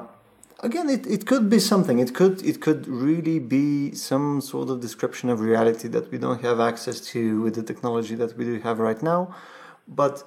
again, 0.60 0.88
it, 0.88 1.06
it 1.06 1.26
could 1.26 1.48
be 1.50 1.58
something. 1.58 1.98
It 1.98 2.14
could 2.14 2.42
it 2.42 2.60
could 2.60 2.86
really 2.86 3.38
be 3.38 3.94
some 3.94 4.40
sort 4.40 4.70
of 4.70 4.80
description 4.80 5.28
of 5.30 5.40
reality 5.40 5.88
that 5.88 6.10
we 6.10 6.18
don't 6.18 6.42
have 6.42 6.60
access 6.60 7.00
to 7.12 7.40
with 7.42 7.54
the 7.54 7.62
technology 7.62 8.14
that 8.16 8.36
we 8.36 8.44
do 8.44 8.60
have 8.60 8.78
right 8.78 9.02
now. 9.02 9.34
But 9.86 10.24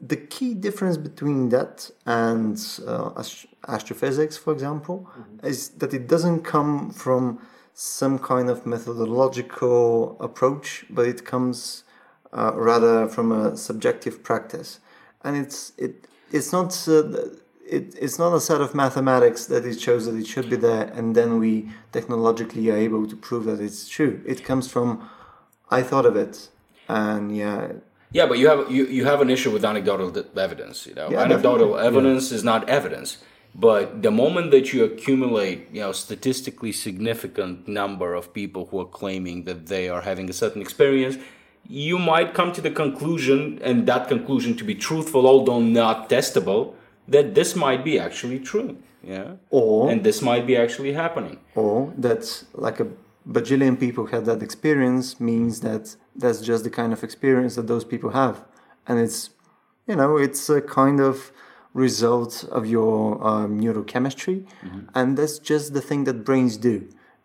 the 0.00 0.16
key 0.16 0.54
difference 0.54 0.96
between 0.96 1.48
that 1.50 1.90
and 2.04 2.56
uh, 2.86 3.10
ast- 3.16 3.46
astrophysics, 3.66 4.36
for 4.36 4.52
example, 4.52 5.08
is 5.42 5.70
that 5.70 5.94
it 5.94 6.06
doesn't 6.06 6.42
come 6.42 6.90
from 6.90 7.40
some 7.72 8.18
kind 8.18 8.48
of 8.50 8.66
methodological 8.66 10.16
approach, 10.20 10.84
but 10.90 11.06
it 11.06 11.24
comes 11.24 11.84
uh, 12.32 12.52
rather 12.54 13.08
from 13.08 13.32
a 13.32 13.56
subjective 13.56 14.22
practice, 14.22 14.80
and 15.24 15.36
it's 15.36 15.72
it 15.78 16.06
it's 16.32 16.52
not 16.52 16.70
uh, 16.88 17.02
it, 17.68 17.96
it's 18.00 18.18
not 18.18 18.32
a 18.34 18.40
set 18.40 18.60
of 18.60 18.74
mathematics 18.74 19.46
that 19.46 19.64
it 19.66 19.80
shows 19.80 20.06
that 20.06 20.14
it 20.16 20.26
should 20.26 20.48
be 20.48 20.56
there, 20.56 20.84
and 20.94 21.14
then 21.14 21.38
we 21.38 21.68
technologically 21.92 22.70
are 22.70 22.76
able 22.76 23.06
to 23.06 23.16
prove 23.16 23.44
that 23.44 23.60
it's 23.60 23.88
true. 23.88 24.22
It 24.26 24.44
comes 24.44 24.70
from 24.70 25.08
I 25.70 25.82
thought 25.82 26.06
of 26.06 26.16
it, 26.16 26.48
and 26.88 27.36
yeah, 27.36 27.72
Yeah, 28.12 28.26
but 28.26 28.38
you 28.38 28.48
have 28.48 28.70
you, 28.70 28.86
you 28.86 29.04
have 29.04 29.20
an 29.20 29.30
issue 29.30 29.50
with 29.50 29.64
anecdotal 29.64 30.08
evidence. 30.38 30.86
You 30.86 30.94
know, 30.94 31.08
Yeah, 31.10 31.22
anecdotal 31.22 31.68
definitely. 31.72 31.86
evidence 31.88 32.32
is 32.32 32.42
not 32.44 32.68
evidence. 32.68 33.18
But 33.58 34.02
the 34.02 34.10
moment 34.10 34.50
that 34.50 34.72
you 34.72 34.84
accumulate, 34.84 35.58
you 35.72 35.80
know, 35.80 35.92
statistically 35.92 36.72
significant 36.72 37.66
number 37.66 38.14
of 38.14 38.34
people 38.34 38.62
who 38.66 38.78
are 38.80 38.90
claiming 39.00 39.44
that 39.44 39.66
they 39.66 39.88
are 39.88 40.02
having 40.02 40.28
a 40.28 40.34
certain 40.34 40.60
experience, 40.60 41.16
you 41.66 41.98
might 41.98 42.34
come 42.34 42.52
to 42.52 42.60
the 42.60 42.70
conclusion, 42.70 43.58
and 43.62 43.86
that 43.86 44.08
conclusion 44.08 44.56
to 44.58 44.64
be 44.64 44.74
truthful, 44.74 45.26
although 45.26 45.60
not 45.60 46.08
testable, 46.10 46.74
that 47.08 47.34
this 47.34 47.54
might 47.56 47.84
be 47.84 47.98
actually 47.98 48.38
true. 48.40 48.76
Yeah, 49.02 49.34
or 49.50 49.90
and 49.90 50.02
this 50.02 50.20
might 50.20 50.46
be 50.46 50.56
actually 50.56 50.92
happening. 50.92 51.38
or 51.54 51.92
that 51.98 52.44
like 52.54 52.80
a 52.80 52.88
bajillion 53.28 53.78
people 53.78 54.06
had 54.06 54.24
that 54.24 54.42
experience 54.42 55.20
means 55.20 55.60
that 55.60 55.96
that's 56.22 56.40
just 56.40 56.64
the 56.64 56.70
kind 56.70 56.92
of 56.92 57.02
experience 57.04 57.54
that 57.56 57.66
those 57.66 57.84
people 57.84 58.10
have 58.10 58.36
and 58.86 58.98
it's 59.00 59.30
you 59.88 59.96
know 59.96 60.16
it's 60.16 60.48
a 60.48 60.60
kind 60.60 61.00
of 61.00 61.32
result 61.74 62.44
of 62.50 62.66
your 62.66 62.98
um, 63.26 63.60
neurochemistry 63.60 64.46
and 64.94 65.16
that's 65.18 65.38
just 65.38 65.74
the 65.74 65.80
thing 65.80 66.04
that 66.04 66.24
brains 66.24 66.56
do 66.56 66.76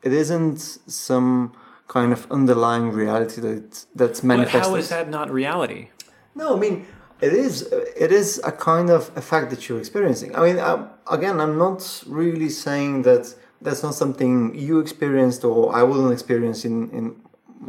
it 0.04 0.12
isn't 0.12 0.60
some 0.88 1.52
kind 1.88 2.12
of 2.14 2.22
underlying 2.32 2.90
reality 2.92 3.40
that 3.42 3.86
that's 3.96 4.22
But 4.22 4.48
how 4.50 4.76
is 4.76 4.90
that 4.90 5.10
not 5.10 5.28
reality? 5.32 5.90
no, 6.36 6.56
I 6.56 6.60
mean 6.60 6.86
it 7.22 7.34
is. 7.34 7.64
It 8.06 8.12
is 8.12 8.42
a 8.44 8.52
kind 8.52 8.90
of 8.90 9.16
effect 9.16 9.50
that 9.52 9.68
you're 9.68 9.80
experiencing. 9.80 10.36
I 10.36 10.42
mean, 10.46 10.60
um, 10.60 10.90
again, 11.10 11.40
I'm 11.40 11.58
not 11.58 12.04
really 12.08 12.50
saying 12.50 13.04
that 13.04 13.34
that's 13.62 13.84
not 13.84 13.94
something 13.94 14.56
you 14.56 14.80
experienced 14.80 15.46
or 15.46 15.76
I 15.76 15.84
wouldn't 15.84 16.12
experience 16.12 16.66
in 16.66 16.90
in 16.90 17.16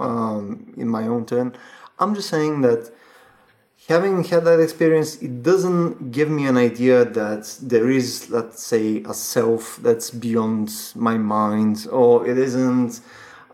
um, 0.00 0.72
in 0.76 0.88
my 0.88 1.06
own 1.06 1.26
turn. 1.26 1.54
I'm 1.98 2.14
just 2.14 2.28
saying 2.28 2.62
that 2.62 2.90
having 3.88 4.24
had 4.24 4.44
that 4.44 4.60
experience, 4.60 5.16
it 5.16 5.42
doesn't 5.42 6.12
give 6.12 6.30
me 6.30 6.46
an 6.46 6.56
idea 6.56 7.04
that 7.04 7.58
there 7.60 7.90
is, 7.90 8.30
let's 8.30 8.62
say, 8.62 9.02
a 9.04 9.14
self 9.14 9.78
that's 9.82 10.10
beyond 10.10 10.70
my 10.94 11.18
mind, 11.18 11.86
or 11.90 12.26
it 12.26 12.38
isn't. 12.38 13.00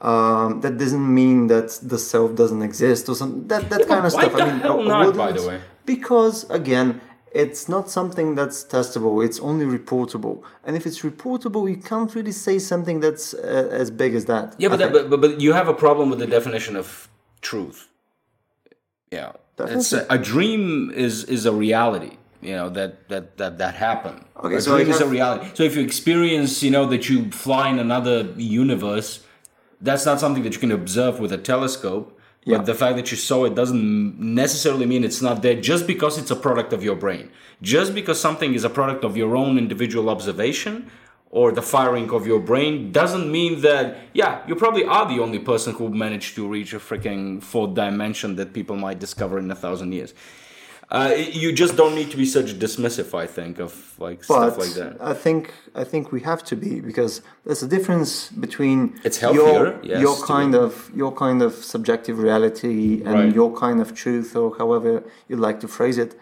Um, 0.01 0.61
that 0.61 0.79
doesn't 0.79 1.13
mean 1.13 1.49
that 1.49 1.77
the 1.83 1.99
self 1.99 2.37
doesn't 2.37 2.63
exist 2.63 3.09
or 3.09 3.17
something. 3.17 3.49
That 3.49 3.69
that 3.71 3.89
kind 3.89 4.07
of 4.07 4.13
why 4.13 4.23
stuff. 4.23 4.37
the 4.37 4.43
I 4.43 4.53
mean, 4.53 4.61
hell 4.61 4.83
not, 4.83 5.17
by 5.17 5.33
the 5.33 5.43
way? 5.49 5.61
Because 5.95 6.37
again, 6.61 7.01
it's 7.33 7.69
not 7.69 7.85
something 7.99 8.29
that's 8.39 8.59
testable. 8.65 9.25
It's 9.27 9.41
only 9.41 9.67
reportable. 9.79 10.37
And 10.65 10.77
if 10.77 10.87
it's 10.89 11.01
reportable, 11.11 11.69
you 11.73 11.81
can't 11.93 12.15
really 12.15 12.37
say 12.47 12.59
something 12.59 13.01
that's 13.01 13.35
uh, 13.35 13.83
as 13.83 13.91
big 13.91 14.15
as 14.15 14.25
that. 14.27 14.55
Yeah, 14.59 14.69
but, 14.69 14.79
that, 14.79 14.93
but, 14.93 15.11
but 15.11 15.21
but 15.25 15.41
you 15.41 15.53
have 15.53 15.69
a 15.69 15.75
problem 15.75 16.11
with 16.11 16.21
the 16.25 16.31
definition 16.39 16.77
of 16.77 17.09
truth. 17.41 17.89
Yeah, 19.11 19.33
it's 19.59 19.93
a, 19.93 20.07
a 20.11 20.19
dream 20.33 20.91
is 21.07 21.25
is 21.25 21.47
a 21.47 21.55
reality. 21.67 22.15
You 22.49 22.55
know 22.59 22.69
that 22.79 23.09
that 23.09 23.25
that 23.39 23.53
that 23.63 23.75
happened. 23.75 24.21
Okay, 24.45 24.57
a 24.57 24.61
so 24.61 24.77
dream 24.77 24.91
is 24.91 25.01
a 25.01 25.09
reality. 25.09 25.47
So 25.55 25.63
if 25.71 25.75
you 25.77 25.83
experience, 25.83 26.63
you 26.67 26.71
know, 26.71 26.87
that 26.87 27.09
you 27.11 27.31
fly 27.47 27.65
in 27.75 27.79
another 27.79 28.17
universe, 28.37 29.09
that's 29.81 30.05
not 30.11 30.21
something 30.21 30.45
that 30.45 30.53
you 30.55 30.61
can 30.67 30.73
observe 30.73 31.15
with 31.23 31.33
a 31.33 31.39
telescope. 31.53 32.18
Yeah. 32.49 32.57
But 32.57 32.67
the 32.67 32.75
fact 32.75 32.97
that 32.97 33.11
you 33.11 33.19
saw 33.19 33.45
it 33.45 33.55
doesn't 33.55 34.19
necessarily 34.19 34.87
mean 34.87 35.05
it's 35.05 35.21
not 35.21 35.43
there 35.43 35.61
just 35.61 35.87
because 35.87 36.17
it's 36.17 36.31
a 36.31 36.37
product 36.37 36.73
of 36.73 36.83
your 36.83 36.97
brain. 36.97 37.31
Just 37.61 37.95
because 37.95 38.19
something 38.19 38.55
is 38.55 38.65
a 38.65 38.71
product 38.71 39.05
of 39.05 39.19
your 39.19 39.37
own 39.37 39.59
individual 39.59 40.09
observation 40.09 40.91
or 41.31 41.53
the 41.53 41.61
firing 41.61 42.11
of 42.11 42.27
your 42.27 42.41
brain 42.41 42.91
doesn't 42.91 43.31
mean 43.31 43.61
that, 43.61 43.99
yeah, 44.15 44.47
you 44.49 44.55
probably 44.55 44.85
are 44.87 45.07
the 45.07 45.21
only 45.23 45.39
person 45.39 45.75
who 45.75 45.91
managed 45.91 46.37
to 46.37 46.49
reach 46.49 46.73
a 46.73 46.79
freaking 46.79 47.43
fourth 47.43 47.75
dimension 47.75 48.37
that 48.37 48.55
people 48.55 48.77
might 48.77 48.99
discover 48.99 49.39
in 49.39 49.51
a 49.51 49.55
thousand 49.55 49.93
years. 49.93 50.15
Uh, 50.91 51.15
you 51.43 51.53
just 51.53 51.77
don't 51.77 51.95
need 51.95 52.11
to 52.11 52.17
be 52.17 52.25
such 52.25 52.59
dismissive, 52.59 53.13
I 53.13 53.27
think, 53.27 53.59
of 53.59 53.73
like 53.99 54.21
but 54.21 54.25
stuff 54.53 54.59
like 54.59 54.73
that. 54.81 54.97
I 55.01 55.13
think 55.13 55.53
I 55.75 55.85
think 55.85 56.13
we 56.13 56.21
have 56.23 56.43
to 56.45 56.57
be 56.57 56.81
because 56.81 57.21
there's 57.45 57.63
a 57.63 57.69
difference 57.69 58.31
between 58.31 58.99
It's 59.05 59.21
your, 59.21 59.79
yes, 59.83 60.01
your 60.01 60.17
kind 60.25 60.53
be- 60.53 60.59
of 60.59 60.91
your 60.95 61.13
kind 61.13 61.43
of 61.43 61.53
subjective 61.75 62.19
reality 62.19 63.03
and 63.05 63.15
Right. 63.15 63.35
your 63.35 63.51
kind 63.55 63.81
of 63.83 63.95
truth 63.95 64.35
or 64.35 64.57
however 64.57 65.03
you 65.29 65.37
like 65.37 65.61
to 65.61 65.69
phrase 65.69 65.99
it, 65.99 66.19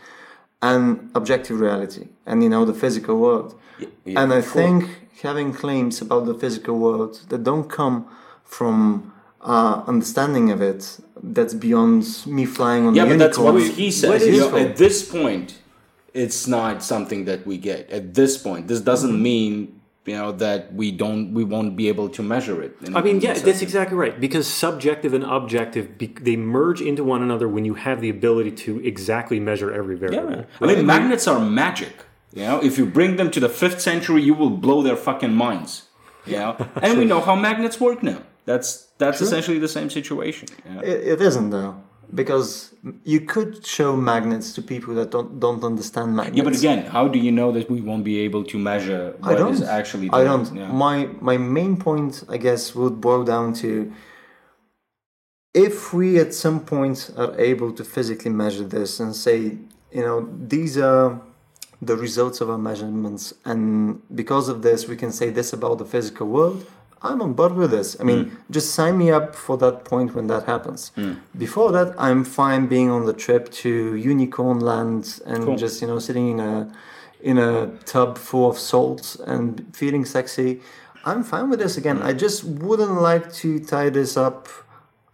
and 0.61 1.11
objective 1.15 1.61
reality 1.61 2.09
and 2.27 2.43
you 2.43 2.49
know 2.49 2.65
the 2.65 2.75
physical 2.75 3.15
world. 3.21 3.55
yeah, 3.79 4.21
and 4.21 4.33
I 4.33 4.41
sure. 4.41 4.51
think 4.61 4.83
having 5.23 5.53
claims 5.53 6.01
about 6.03 6.27
the 6.27 6.35
physical 6.35 6.77
world 6.87 7.21
that 7.29 7.45
don't 7.45 7.69
come 7.71 8.05
from 8.45 9.13
uh, 9.47 9.83
understanding 9.87 10.51
of 10.51 10.61
it 10.61 10.99
that's 11.23 11.55
beyond 11.55 12.05
me 12.27 12.45
flying 12.45 12.87
on 12.87 12.95
Yeah, 12.95 13.05
the 13.05 13.11
but 13.13 13.19
that's 13.19 13.39
what 13.39 13.55
he 13.63 13.91
says. 13.91 14.11
What 14.11 14.21
You 14.27 14.41
know, 14.41 14.57
at 14.57 14.77
this 14.77 14.97
point, 15.09 15.49
it's 16.13 16.47
not 16.47 16.83
something 16.83 17.25
that 17.31 17.47
we 17.47 17.57
get. 17.71 17.89
At 17.99 18.15
this 18.15 18.37
point, 18.37 18.63
this 18.69 18.81
doesn't 18.81 19.13
Mm-hmm. 19.13 19.23
mean 19.23 19.81
you 20.07 20.15
know 20.15 20.31
that 20.47 20.73
we 20.73 20.93
don't, 20.93 21.35
we 21.35 21.43
won't 21.43 21.75
be 21.77 21.89
able 21.89 22.09
to 22.11 22.23
measure 22.23 22.63
it. 22.63 22.73
in- 22.85 22.97
I 22.97 23.03
mean, 23.03 23.21
yeah, 23.21 23.35
that's 23.47 23.61
exactly 23.69 23.97
right. 24.05 24.15
Because 24.27 24.47
subjective 24.47 25.13
and 25.19 25.25
objective, 25.25 25.99
be, 25.99 26.07
they 26.29 26.37
merge 26.37 26.81
into 26.81 27.03
one 27.03 27.23
another 27.29 27.49
when 27.49 27.65
you 27.65 27.75
have 27.75 28.01
the 28.01 28.09
ability 28.19 28.53
to 28.67 28.71
exactly 28.93 29.41
measure 29.41 29.71
every 29.81 29.97
variable. 29.97 30.31
Yeah. 30.31 30.45
I 30.61 30.67
mean, 30.75 30.87
magnets 30.87 31.27
are 31.27 31.41
magic. 31.41 31.95
You 32.33 32.43
know, 32.49 32.59
if 32.63 32.79
you 32.79 32.87
bring 32.87 33.17
them 33.17 33.31
to 33.33 33.41
the 33.41 33.49
fifth 33.49 33.81
century, 33.81 34.23
you 34.23 34.35
will 34.35 34.51
blow 34.67 34.81
their 34.81 34.95
fucking 35.09 35.35
minds. 35.35 35.73
You 36.25 36.37
know, 36.43 36.57
and 36.85 36.99
we 37.01 37.05
know 37.05 37.21
how 37.21 37.35
magnets 37.35 37.81
work 37.81 38.01
now. 38.03 38.21
That's 38.47 38.87
that's 38.99 39.21
essentially 39.21 39.59
the 39.59 39.69
same 39.69 39.91
situation. 39.91 40.49
know? 40.65 40.81
It, 40.81 40.99
it 41.13 41.21
isn't 41.21 41.51
though, 41.51 41.75
because 42.15 42.75
you 43.05 43.21
could 43.21 43.67
show 43.67 43.97
magnets 43.97 44.55
to 44.55 44.63
people 44.63 44.95
that 44.95 45.11
don't 45.11 45.41
don't 45.41 45.65
understand 45.65 46.17
magnets. 46.17 46.39
Yeah, 46.39 46.45
but 46.45 46.57
again, 46.57 46.87
how 46.87 47.09
do 47.09 47.19
you 47.19 47.33
know 47.33 47.51
that 47.53 47.69
we 47.69 47.81
won't 47.81 48.05
be 48.05 48.21
able 48.21 48.45
to 48.45 48.57
measure 48.59 49.17
I 49.23 49.31
what 49.31 49.39
don't. 49.39 49.53
is 49.53 49.63
actually? 49.63 50.09
I 50.13 50.23
don't. 50.23 50.55
Yeah. 50.55 50.71
My 50.87 51.09
my 51.21 51.37
main 51.37 51.77
point, 51.77 52.23
I 52.29 52.37
guess, 52.37 52.75
would 52.75 53.01
boil 53.01 53.25
down 53.25 53.53
to 53.55 53.93
if 55.53 55.93
we 55.93 56.21
at 56.21 56.33
some 56.33 56.61
point 56.61 57.11
are 57.17 57.35
able 57.41 57.73
to 57.73 57.83
physically 57.83 58.31
measure 58.31 58.65
this 58.65 59.01
and 59.01 59.17
say, 59.17 59.39
you 59.91 60.03
know, 60.07 60.29
these 60.55 60.79
are 60.79 61.21
the 61.83 61.97
results 61.97 62.41
of 62.41 62.49
our 62.49 62.59
measurements, 62.59 63.35
and 63.45 64.01
because 64.15 64.49
of 64.49 64.63
this, 64.63 64.87
we 64.87 64.97
can 64.97 65.11
say 65.11 65.31
this 65.31 65.53
about 65.53 65.79
the 65.79 65.85
physical 65.85 66.29
world. 66.29 66.65
I'm 67.03 67.21
on 67.23 67.35
board 67.35 67.53
with 67.55 67.71
this. 67.71 67.97
I 68.01 68.05
mean, 68.05 68.25
Hmm. 68.25 68.35
just 68.51 68.75
sign 68.75 68.97
me 68.99 69.11
up 69.11 69.35
for 69.35 69.57
that 69.59 69.85
point 69.85 70.15
when 70.15 70.27
that 70.29 70.45
happens. 70.45 70.93
Before 71.37 71.71
that, 71.73 71.95
I'm 71.99 72.25
fine 72.25 72.67
being 72.67 72.91
on 72.91 73.05
the 73.07 73.13
trip 73.13 73.51
to 73.63 73.69
Unicorn 73.95 74.61
Land 74.61 75.21
and 75.27 75.45
Cool. 75.45 75.57
just 75.57 75.81
you 75.83 75.89
know 75.89 75.99
sitting 75.99 76.29
in 76.31 76.41
a 76.41 76.69
in 77.21 77.39
a 77.39 77.69
tub 77.85 78.19
full 78.19 78.49
of 78.49 78.59
salt 78.59 79.17
and 79.27 79.65
feeling 79.73 80.05
sexy. 80.05 80.61
I'm 81.05 81.23
fine 81.23 81.51
with 81.51 81.61
this 81.61 81.77
again. 81.77 81.99
I 82.03 82.13
just 82.13 82.45
wouldn't 82.45 83.01
like 83.01 83.33
to 83.43 83.59
tie 83.61 83.91
this 83.91 84.17
up 84.17 84.49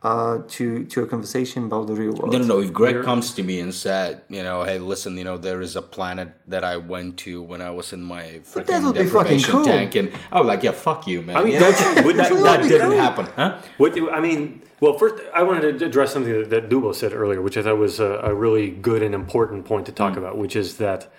uh, 0.04 0.38
to 0.48 0.84
to 0.86 1.02
a 1.02 1.06
conversation 1.06 1.64
about 1.66 1.86
the 1.86 1.94
real 1.94 2.12
world. 2.12 2.32
No, 2.32 2.38
no, 2.38 2.44
no. 2.44 2.60
If 2.60 2.72
Greg 2.72 3.02
comes 3.04 3.32
to 3.34 3.42
me 3.42 3.60
and 3.60 3.72
said, 3.72 4.22
you 4.28 4.42
know, 4.42 4.64
hey, 4.64 4.78
listen, 4.78 5.16
you 5.16 5.22
know, 5.24 5.38
there 5.38 5.60
is 5.60 5.76
a 5.76 5.82
planet 5.82 6.30
that 6.48 6.64
I 6.64 6.76
went 6.76 7.18
to 7.18 7.42
when 7.42 7.62
I 7.62 7.70
was 7.70 7.92
in 7.92 8.02
my 8.02 8.22
that 8.22 8.44
freaking 8.44 8.84
would 8.84 8.94
be 8.94 9.04
fucking 9.06 9.38
deprivation 9.38 9.52
cool. 9.52 9.64
tank, 9.64 9.94
and 9.94 10.12
I 10.32 10.40
was 10.40 10.48
like, 10.48 10.62
yeah, 10.64 10.72
fuck 10.72 11.06
you, 11.06 11.22
man. 11.22 11.36
I 11.36 11.44
mean, 11.44 11.52
You 11.54 11.60
don't 11.60 12.04
would 12.04 12.16
that, 12.16 12.32
that 12.32 12.62
didn't 12.62 12.88
cool? 12.90 12.98
happen, 12.98 13.26
huh? 13.36 13.58
What 13.78 13.94
do 13.94 14.10
I 14.10 14.20
mean? 14.20 14.62
Well, 14.80 14.98
first, 14.98 15.22
I 15.32 15.44
wanted 15.44 15.78
to 15.78 15.86
address 15.86 16.12
something 16.12 16.32
that, 16.32 16.50
that 16.50 16.68
Dubo 16.68 16.92
said 16.92 17.12
earlier, 17.12 17.40
which 17.40 17.56
I 17.56 17.62
thought 17.62 17.78
was 17.78 18.00
a, 18.00 18.18
a 18.24 18.34
really 18.34 18.70
good 18.70 19.00
and 19.04 19.14
important 19.14 19.64
point 19.64 19.86
to 19.86 19.92
talk 19.92 20.16
about, 20.16 20.36
which 20.36 20.56
is 20.56 20.78
that 20.78 21.12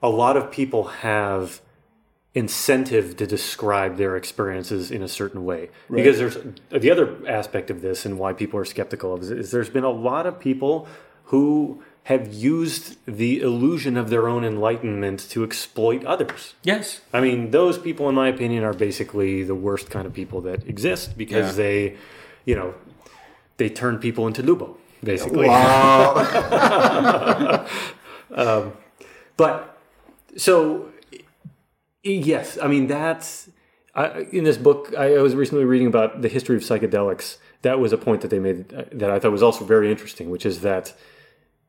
a 0.00 0.08
lot 0.08 0.36
of 0.36 0.52
people 0.52 0.84
have 1.02 1.60
incentive 2.34 3.16
to 3.16 3.26
describe 3.26 3.96
their 3.96 4.16
experiences 4.16 4.90
in 4.90 5.02
a 5.02 5.08
certain 5.08 5.44
way. 5.44 5.70
Because 5.90 6.18
there's 6.18 6.36
the 6.70 6.90
other 6.90 7.16
aspect 7.26 7.70
of 7.70 7.80
this 7.80 8.04
and 8.06 8.18
why 8.18 8.32
people 8.32 8.60
are 8.60 8.64
skeptical 8.64 9.14
of 9.14 9.22
it 9.30 9.38
is 9.38 9.50
there's 9.50 9.70
been 9.70 9.84
a 9.84 9.90
lot 9.90 10.26
of 10.26 10.38
people 10.38 10.86
who 11.24 11.82
have 12.04 12.32
used 12.32 12.96
the 13.06 13.40
illusion 13.40 13.96
of 13.96 14.08
their 14.08 14.28
own 14.28 14.44
enlightenment 14.44 15.20
to 15.30 15.44
exploit 15.44 16.04
others. 16.06 16.54
Yes. 16.62 17.00
I 17.12 17.20
mean, 17.20 17.50
those 17.50 17.76
people, 17.78 18.08
in 18.08 18.14
my 18.14 18.28
opinion, 18.28 18.64
are 18.64 18.72
basically 18.72 19.42
the 19.42 19.54
worst 19.54 19.90
kind 19.90 20.06
of 20.06 20.14
people 20.14 20.40
that 20.42 20.66
exist 20.66 21.18
because 21.18 21.48
Yeah. 21.58 21.62
they, 21.64 21.96
you 22.46 22.54
know, 22.56 22.74
they 23.58 23.68
turn 23.68 23.98
people 23.98 24.26
into 24.26 24.42
Lubo, 24.42 24.76
basically. 25.02 25.48
Wow. 25.48 26.14
Um, 28.30 28.74
but 29.38 29.78
so, 30.36 30.90
yes, 32.02 32.58
I 32.60 32.66
mean 32.68 32.86
that's 32.86 33.50
I, 33.94 34.26
in 34.32 34.44
this 34.44 34.56
book. 34.56 34.94
I, 34.96 35.16
I 35.16 35.22
was 35.22 35.34
recently 35.34 35.64
reading 35.64 35.86
about 35.86 36.22
the 36.22 36.28
history 36.28 36.56
of 36.56 36.62
psychedelics. 36.62 37.38
That 37.62 37.80
was 37.80 37.92
a 37.92 37.98
point 37.98 38.20
that 38.20 38.28
they 38.28 38.38
made 38.38 38.72
uh, 38.72 38.84
that 38.92 39.10
I 39.10 39.18
thought 39.18 39.32
was 39.32 39.42
also 39.42 39.64
very 39.64 39.90
interesting, 39.90 40.30
which 40.30 40.46
is 40.46 40.60
that 40.60 40.94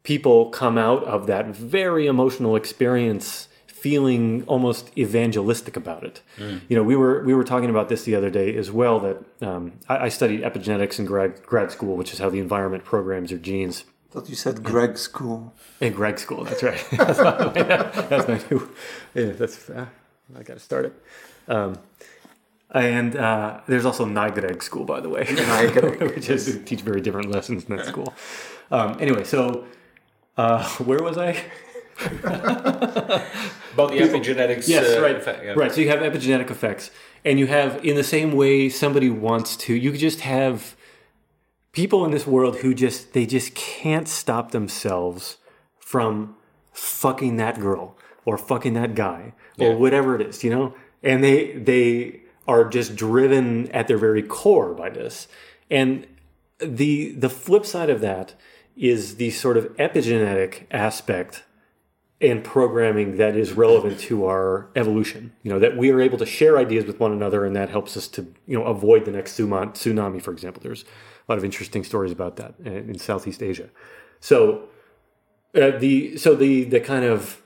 people 0.03 0.49
come 0.49 0.77
out 0.77 1.03
of 1.03 1.27
that 1.27 1.47
very 1.47 2.07
emotional 2.07 2.55
experience 2.55 3.47
feeling 3.67 4.43
almost 4.45 4.91
evangelistic 4.97 5.77
about 5.77 6.03
it. 6.03 6.21
You 6.37 6.75
know, 6.75 6.83
we 6.83 6.95
were 6.95 7.23
we 7.23 7.33
were 7.33 7.43
talking 7.43 7.69
about 7.69 7.89
this 7.89 8.03
the 8.03 8.15
other 8.15 8.29
day 8.29 8.55
as 8.55 8.69
well. 8.71 8.99
That 8.99 9.17
um, 9.41 9.79
I, 9.87 10.05
I 10.05 10.09
studied 10.09 10.41
epigenetics 10.41 10.99
in 10.99 11.05
grad 11.05 11.41
grad 11.43 11.71
school, 11.71 11.95
which 11.95 12.13
is 12.13 12.19
how 12.19 12.29
the 12.29 12.39
environment 12.39 12.83
programs 12.83 13.31
your 13.31 13.39
genes. 13.39 13.85
thought 14.11 14.29
you 14.29 14.35
said 14.35 14.63
Greg 14.63 14.97
School. 14.97 15.53
In 15.79 15.93
grad 15.93 16.19
school, 16.19 16.43
that's 16.43 16.63
right. 16.63 16.85
that's, 16.91 17.19
my, 17.19 17.33
that's 18.09 18.27
my 18.27 18.41
new. 18.49 18.69
Yeah, 19.15 19.31
that's. 19.31 19.69
Uh, 19.69 19.87
I 20.37 20.43
got 20.43 20.55
to 20.55 20.59
start 20.59 20.85
it. 20.85 21.03
Um, 21.47 21.77
and 22.71 23.15
uh, 23.15 23.61
there's 23.67 23.85
also 23.85 24.05
NIGREG 24.05 24.61
school, 24.61 24.85
by 24.85 24.99
the 24.99 25.09
way, 25.09 25.25
which 26.15 26.29
is 26.29 26.61
teach 26.65 26.81
very 26.81 27.01
different 27.01 27.31
lessons 27.31 27.65
in 27.65 27.75
that 27.75 27.85
school. 27.85 28.13
Um, 28.71 28.97
anyway, 28.99 29.23
so 29.23 29.65
uh, 30.37 30.63
where 30.77 31.01
was 31.01 31.17
I? 31.17 31.29
About 33.73 33.91
the 33.91 33.99
epigenetics. 33.99 34.67
Yes, 34.67 34.97
uh, 34.97 35.01
right, 35.01 35.15
effect, 35.15 35.43
yeah. 35.43 35.53
right. 35.53 35.71
So 35.71 35.81
you 35.81 35.89
have 35.89 35.99
epigenetic 35.99 36.49
effects, 36.49 36.91
and 37.25 37.39
you 37.39 37.47
have 37.47 37.83
in 37.83 37.95
the 37.95 38.03
same 38.03 38.31
way 38.31 38.69
somebody 38.69 39.09
wants 39.09 39.57
to. 39.57 39.73
You 39.73 39.91
could 39.91 39.99
just 39.99 40.21
have 40.21 40.75
people 41.71 42.05
in 42.05 42.11
this 42.11 42.25
world 42.25 42.57
who 42.57 42.73
just 42.73 43.13
they 43.13 43.25
just 43.25 43.55
can't 43.55 44.07
stop 44.07 44.51
themselves 44.51 45.37
from 45.77 46.35
fucking 46.71 47.35
that 47.37 47.59
girl 47.59 47.97
or 48.25 48.37
fucking 48.37 48.73
that 48.73 48.95
guy 48.95 49.33
or 49.59 49.69
Yeah. 49.69 49.75
whatever 49.75 50.15
it 50.15 50.21
is, 50.27 50.43
you 50.43 50.49
know, 50.49 50.73
and 51.03 51.23
they 51.23 51.53
they 51.53 52.21
are 52.47 52.65
just 52.65 52.95
driven 52.95 53.69
at 53.71 53.87
their 53.87 53.97
very 53.97 54.23
core 54.23 54.73
by 54.73 54.89
this, 54.89 55.27
and 55.69 56.05
the 56.59 57.11
the 57.11 57.29
flip 57.29 57.65
side 57.65 57.89
of 57.89 58.01
that 58.01 58.33
is 58.75 59.15
the 59.15 59.29
sort 59.31 59.57
of 59.57 59.65
epigenetic 59.77 60.63
aspect 60.71 61.43
and 62.21 62.43
programming 62.43 63.15
that 63.17 63.35
is 63.35 63.53
relevant 63.53 63.97
to 63.99 64.25
our 64.25 64.67
evolution. 64.75 65.31
You 65.43 65.51
know 65.51 65.59
that 65.59 65.77
we 65.77 65.89
are 65.91 66.01
able 66.01 66.17
to 66.17 66.25
share 66.25 66.57
ideas 66.57 66.85
with 66.85 66.99
one 66.99 67.11
another, 67.13 67.45
and 67.45 67.55
that 67.55 67.69
helps 67.69 67.95
us 67.95 68.07
to 68.09 68.21
you 68.45 68.57
know 68.57 68.65
avoid 68.65 69.05
the 69.05 69.11
next 69.11 69.37
tsunami. 69.37 70.21
For 70.21 70.31
example, 70.31 70.61
there's 70.61 70.83
a 70.83 71.31
lot 71.31 71.37
of 71.37 71.45
interesting 71.45 71.83
stories 71.83 72.11
about 72.11 72.35
that 72.37 72.55
in 72.63 72.89
in 72.89 72.97
Southeast 72.99 73.41
Asia. 73.43 73.69
So 74.19 74.63
uh, 75.55 75.71
the 75.77 76.17
so 76.17 76.35
the 76.35 76.65
the 76.65 76.79
kind 76.79 77.05
of 77.05 77.41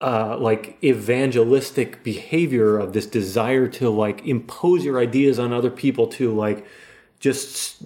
uh, 0.00 0.36
like 0.38 0.78
evangelistic 0.82 2.02
behavior 2.04 2.78
of 2.78 2.92
this 2.92 3.06
desire 3.06 3.66
to 3.66 3.90
like 3.90 4.24
impose 4.26 4.84
your 4.84 4.98
ideas 4.98 5.38
on 5.38 5.52
other 5.52 5.70
people 5.70 6.06
to 6.06 6.32
like 6.32 6.64
just 7.18 7.82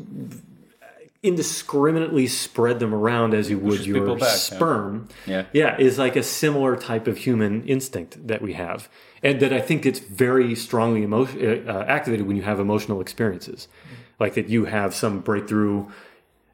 indiscriminately 1.22 2.26
spread 2.26 2.80
them 2.80 2.92
around 2.92 3.32
as 3.32 3.48
you 3.48 3.58
would 3.58 3.86
your 3.86 4.16
back, 4.16 4.28
sperm. 4.28 5.08
Yeah. 5.26 5.46
Yeah, 5.52 5.78
is 5.78 5.98
like 5.98 6.16
a 6.16 6.22
similar 6.22 6.76
type 6.76 7.06
of 7.06 7.18
human 7.18 7.64
instinct 7.66 8.26
that 8.26 8.42
we 8.42 8.54
have. 8.54 8.88
And 9.22 9.38
that 9.40 9.52
I 9.52 9.60
think 9.60 9.86
it's 9.86 10.00
very 10.00 10.54
strongly 10.56 11.04
emotion, 11.04 11.68
uh, 11.68 11.84
activated 11.86 12.26
when 12.26 12.36
you 12.36 12.42
have 12.42 12.58
emotional 12.58 13.00
experiences. 13.00 13.68
Like 14.18 14.34
that 14.34 14.48
you 14.48 14.66
have 14.66 14.94
some 14.94 15.20
breakthrough 15.20 15.86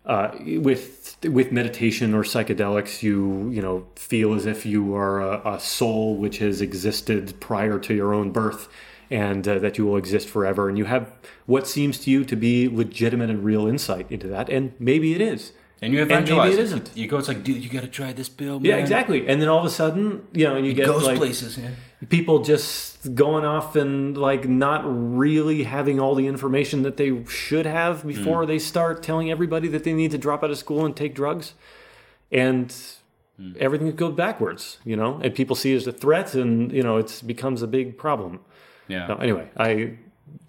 uh, 0.09 0.35
with 0.61 1.19
with 1.25 1.53
meditation 1.53 2.15
or 2.15 2.23
psychedelics, 2.23 3.03
you 3.03 3.51
you 3.51 3.61
know 3.61 3.87
feel 3.95 4.33
as 4.33 4.47
if 4.47 4.65
you 4.65 4.95
are 4.95 5.21
a, 5.21 5.55
a 5.55 5.61
soul 5.61 6.17
which 6.17 6.39
has 6.39 6.63
existed 6.63 7.39
prior 7.41 7.79
to 7.79 7.95
your 7.95 8.15
own 8.15 8.33
birth, 8.33 8.69
and 9.11 9.47
uh, 9.47 9.59
that 9.59 9.77
you 9.77 9.85
will 9.85 9.99
exist 9.99 10.27
forever. 10.27 10.69
And 10.69 10.79
you 10.79 10.87
have 10.87 11.13
what 11.45 11.67
seems 11.67 11.99
to 12.01 12.11
you 12.11 12.25
to 12.25 12.37
be 12.37 12.69
legitimate 12.69 13.29
and 13.29 13.45
real 13.45 13.67
insight 13.67 14.11
into 14.11 14.29
that, 14.29 14.49
and 14.49 14.73
maybe 14.79 15.15
it 15.15 15.21
is. 15.21 15.53
And 15.83 15.93
you 15.93 16.01
maybe 16.01 16.15
evangelize. 16.15 16.55
it 16.55 16.59
it. 16.59 16.63
isn't. 16.63 16.91
You 16.97 17.07
go, 17.07 17.19
it's 17.19 17.29
like, 17.29 17.45
dude, 17.45 17.63
you 17.63 17.71
got 17.71 17.83
to 17.83 17.89
try 17.89 18.13
this 18.13 18.29
pill, 18.29 18.59
man. 18.59 18.65
Yeah, 18.65 18.77
exactly. 18.79 19.29
And 19.29 19.41
then 19.41 19.49
all 19.49 19.61
of 19.61 19.65
a 19.65 19.71
sudden, 19.71 20.27
you 20.33 20.45
know, 20.49 20.57
you 20.57 20.73
get 20.73 20.87
Goes 20.87 21.05
like 21.05 21.19
places, 21.19 21.57
yeah. 21.57 21.71
people 22.09 22.43
just 22.43 22.88
going 23.14 23.44
off 23.44 23.76
and 23.76 24.16
like 24.16 24.49
not 24.49 24.82
really 24.84 25.64
having 25.64 26.01
all 26.01 26.14
the 26.14 26.26
information 26.26 26.82
that 26.82 26.96
they 26.96 27.24
should 27.26 27.66
have 27.66 28.07
before 28.07 28.42
hmm. 28.42 28.49
they 28.49 28.59
start 28.59 29.03
telling 29.03 29.30
everybody 29.30 29.68
that 29.68 29.84
they 29.84 29.92
need 29.92 30.11
to 30.11 30.18
drop 30.18 30.42
out 30.42 30.51
of 30.51 30.59
school 30.59 30.84
and 30.84 30.96
take 30.96 31.14
drugs. 31.14 31.55
And 32.30 32.74
hmm. 33.36 33.53
everything 33.59 33.94
goes 33.94 34.14
backwards 34.14 34.78
you 34.84 34.96
know? 34.96 35.20
And 35.22 35.34
people 35.34 35.57
see 35.57 35.72
it 35.72 35.76
as 35.76 35.86
a 35.86 35.92
threat 35.92 36.34
and 36.34 36.72
you 36.72 36.82
know 36.82 36.96
it 36.96 37.22
becomes 37.24 37.62
a 37.62 37.66
big 37.66 37.99
problem. 37.99 38.40
Yeah. 38.88 39.07
so 39.07 39.16
anyway 39.16 39.51
i 39.59 39.99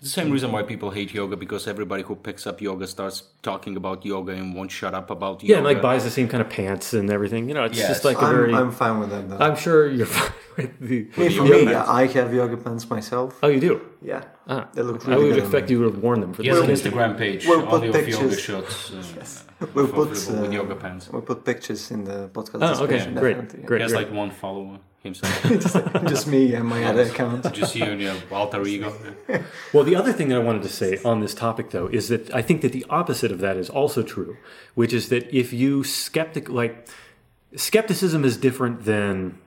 the 0.01 0.07
same 0.07 0.31
reason 0.31 0.49
why 0.53 0.63
people 0.63 0.91
hate 0.91 1.13
yoga 1.13 1.35
because 1.35 1.67
everybody 1.67 2.03
who 2.03 2.15
picks 2.15 2.47
up 2.47 2.61
yoga 2.61 2.87
starts 2.87 3.23
talking 3.41 3.75
about 3.75 4.05
yoga 4.05 4.31
and 4.31 4.55
won't 4.55 4.71
shut 4.71 4.93
up 4.93 5.09
about 5.09 5.41
yoga. 5.43 5.47
yeah 5.51 5.57
and 5.57 5.65
like 5.65 5.81
buys 5.81 6.03
the 6.05 6.09
same 6.09 6.27
kind 6.27 6.41
of 6.41 6.49
pants 6.49 6.93
and 6.93 7.09
everything 7.11 7.47
you 7.49 7.53
know 7.53 7.65
it's 7.65 7.77
Yes. 7.77 7.89
just 7.89 8.03
like 8.05 8.17
a 8.17 8.25
I'm, 8.25 8.33
very 8.35 8.53
I'm 8.53 8.71
fine 8.71 8.99
with 9.01 9.09
that 9.09 9.29
though. 9.29 9.37
I'm 9.45 9.57
sure 9.57 9.89
you're 9.91 10.05
fine 10.19 10.31
with 10.57 10.79
the 10.79 10.99
I 11.17 11.19
mean, 11.19 11.31
for 11.31 11.45
yoga 11.45 11.65
me, 11.65 11.73
pants. 11.73 11.89
I 11.89 12.07
have 12.07 12.33
yoga 12.33 12.57
pants 12.57 12.89
myself. 12.89 13.37
oh 13.43 13.49
you 13.49 13.59
do 13.59 13.81
Yeah, 14.01 14.23
ah. 14.47 14.67
they 14.73 14.81
look 14.83 15.05
i 15.07 15.17
would 15.17 15.33
good 15.33 15.39
expect 15.43 15.69
you 15.69 15.79
would 15.79 15.93
have 15.93 16.01
worn 16.01 16.21
them 16.21 16.31
for 16.33 16.43
He 16.43 16.49
has 16.49 16.59
an 16.59 16.69
Instagram 16.77 17.17
page, 17.17 17.45
We'll 17.45 17.65
all 17.65 17.79
put 17.79 17.89
of 17.89 17.95
yoga 17.95 18.05
pictures. 18.05 18.39
shots. 18.39 18.91
Uh, 19.61 19.65
We'll 19.73 19.87
put, 19.87 20.13
people 20.13 20.35
with 20.37 20.47
uh, 20.47 20.49
yoga 20.59 20.75
pants. 20.83 21.09
We'll 21.11 21.21
put 21.31 21.43
pictures 21.43 21.91
in 21.91 22.05
the 22.05 22.29
podcast. 22.29 22.59
Oh, 22.61 22.83
okay, 22.85 22.93
description, 22.95 23.13
great, 23.15 23.35
yeah. 23.37 23.65
great. 23.67 23.79
He 23.81 23.83
has 23.83 23.93
like 23.93 24.09
one 24.09 24.31
follower 24.31 24.79
himself. 25.03 25.43
Just 26.07 26.27
me 26.27 26.53
and 26.53 26.65
my 26.67 26.83
other 26.83 27.03
account. 27.03 27.53
Just 27.53 27.75
you 27.75 27.85
and 27.85 28.01
your 28.01 28.15
alter 28.31 28.65
ego. 28.65 28.93
Well, 29.73 29.83
the 29.83 29.95
other 29.95 30.11
thing 30.11 30.29
that 30.29 30.35
I 30.35 30.43
wanted 30.43 30.63
to 30.63 30.69
say 30.69 30.99
on 31.05 31.19
this 31.19 31.35
topic, 31.35 31.69
though, 31.69 31.87
is 31.87 32.07
that 32.09 32.33
I 32.33 32.41
think 32.41 32.61
that 32.61 32.71
the 32.71 32.85
opposite 32.89 33.31
of 33.31 33.39
that 33.39 33.55
is 33.55 33.69
also 33.69 34.01
true, 34.01 34.37
which 34.73 34.93
is 34.93 35.09
that 35.09 35.31
if 35.33 35.53
you 35.53 35.83
skeptic, 35.83 36.49
like, 36.49 36.87
skepticism 37.55 38.25
is 38.25 38.35
different 38.35 38.85
than 38.85 39.37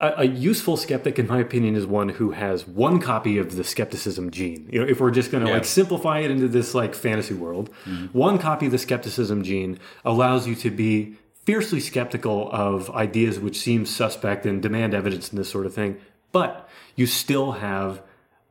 a, 0.00 0.20
a 0.20 0.24
useful 0.24 0.76
skeptic, 0.76 1.18
in 1.18 1.26
my 1.26 1.38
opinion, 1.40 1.76
is 1.76 1.86
one 1.86 2.10
who 2.10 2.30
has 2.30 2.66
one 2.66 3.00
copy 3.00 3.38
of 3.38 3.56
the 3.56 3.64
skepticism 3.64 4.30
gene. 4.30 4.68
You 4.72 4.80
know, 4.80 4.86
if 4.86 5.00
we're 5.00 5.10
just 5.10 5.30
going 5.30 5.42
to 5.44 5.48
Yeah. 5.50 5.56
like 5.56 5.64
simplify 5.64 6.20
it 6.20 6.30
into 6.30 6.48
this 6.48 6.74
like 6.74 6.94
fantasy 6.94 7.34
world, 7.34 7.70
mm-hmm. 7.84 8.06
one 8.06 8.38
copy 8.38 8.66
of 8.66 8.72
the 8.72 8.78
skepticism 8.78 9.42
gene 9.42 9.78
allows 10.04 10.46
you 10.46 10.54
to 10.56 10.70
be 10.70 11.16
fiercely 11.50 11.80
skeptical 11.80 12.48
of 12.52 12.88
ideas 12.90 13.40
which 13.40 13.58
seem 13.58 13.84
suspect 13.84 14.46
and 14.46 14.62
demand 14.62 14.94
evidence 14.94 15.30
and 15.30 15.38
this 15.40 15.50
sort 15.50 15.66
of 15.66 15.74
thing, 15.74 16.00
but 16.30 16.68
you 16.94 17.06
still 17.06 17.50
have 17.50 18.00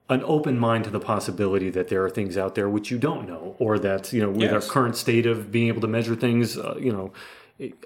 an 0.10 0.22
open 0.26 0.60
mind 0.60 0.84
to 0.84 0.90
the 0.90 1.00
possibility 1.00 1.70
that 1.70 1.88
there 1.88 2.04
are 2.04 2.10
things 2.10 2.38
out 2.38 2.56
there 2.56 2.68
which 2.68 2.92
you 2.92 2.98
don't 2.98 3.26
know, 3.26 3.56
or 3.58 3.80
that 3.80 4.12
you 4.12 4.22
know, 4.22 4.30
with 4.30 4.52
our 4.52 4.60
current 4.60 4.98
state 4.98 5.26
of 5.26 5.50
being 5.50 5.70
able 5.70 5.80
to 5.80 5.88
measure 5.88 6.14
things, 6.14 6.58
uh, 6.58 6.76
you 6.78 6.92
know, 6.92 7.14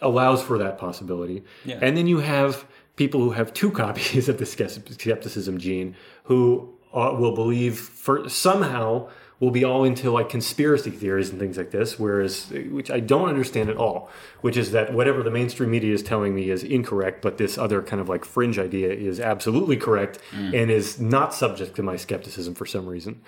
allows 0.01 0.41
for 0.41 0.57
that 0.57 0.79
possibility. 0.79 1.43
Yeah. 1.63 1.77
And 1.79 1.95
then 1.95 2.07
you 2.07 2.17
have 2.21 2.65
people 2.95 3.19
who 3.19 3.33
have 3.33 3.53
two 3.53 3.69
copies 3.83 4.27
of 4.27 4.39
the 4.39 4.47
skepticism 4.47 5.59
gene 5.59 5.95
who 6.23 6.73
uh, 6.91 7.13
will 7.19 7.35
believe 7.35 7.77
for 7.77 8.27
somehow 8.27 9.09
will 9.39 9.51
be 9.51 9.63
all 9.63 9.83
into 9.83 10.09
like 10.11 10.29
conspiracy 10.29 10.91
theories 10.91 11.29
and 11.29 11.39
things 11.39 11.57
like 11.57 11.71
this 11.71 11.99
whereas 11.99 12.49
which 12.69 12.89
i 12.89 12.99
don't 12.99 13.29
understand 13.29 13.69
at 13.69 13.77
all 13.77 14.09
which 14.41 14.57
is 14.57 14.71
that 14.71 14.93
whatever 14.93 15.23
the 15.23 15.31
mainstream 15.31 15.71
media 15.71 15.93
is 15.93 16.03
telling 16.03 16.33
me 16.33 16.49
is 16.49 16.63
incorrect 16.63 17.21
but 17.21 17.37
this 17.37 17.57
other 17.57 17.81
kind 17.81 18.01
of 18.01 18.09
like 18.09 18.25
fringe 18.25 18.59
idea 18.59 18.91
is 18.91 19.19
absolutely 19.19 19.77
correct 19.77 20.19
mm. 20.31 20.53
and 20.53 20.71
is 20.71 20.99
not 20.99 21.33
subject 21.33 21.75
to 21.75 21.83
my 21.83 21.95
skepticism 21.95 22.53
for 22.53 22.65
some 22.65 22.85
reason. 22.87 23.21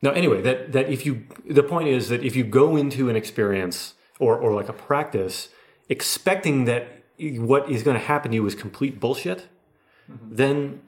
Now, 0.00 0.10
anyway, 0.10 0.40
that 0.42 0.72
that 0.72 0.88
if 0.88 1.06
you 1.06 1.24
the 1.48 1.62
point 1.62 1.88
is 1.88 2.08
that 2.08 2.24
if 2.24 2.34
you 2.36 2.44
go 2.44 2.76
into 2.76 3.08
an 3.08 3.16
experience 3.16 3.94
or 4.18 4.36
or 4.36 4.52
like 4.52 4.68
a 4.68 4.72
practice 4.72 5.48
expecting 5.88 6.64
that 6.64 7.02
what 7.18 7.70
is 7.70 7.82
going 7.82 7.96
to 7.98 8.04
happen 8.04 8.30
to 8.32 8.36
you 8.36 8.46
is 8.46 8.54
complete 8.54 8.98
bullshit, 8.98 9.46
mm-hmm. 10.10 10.34
then 10.34 10.80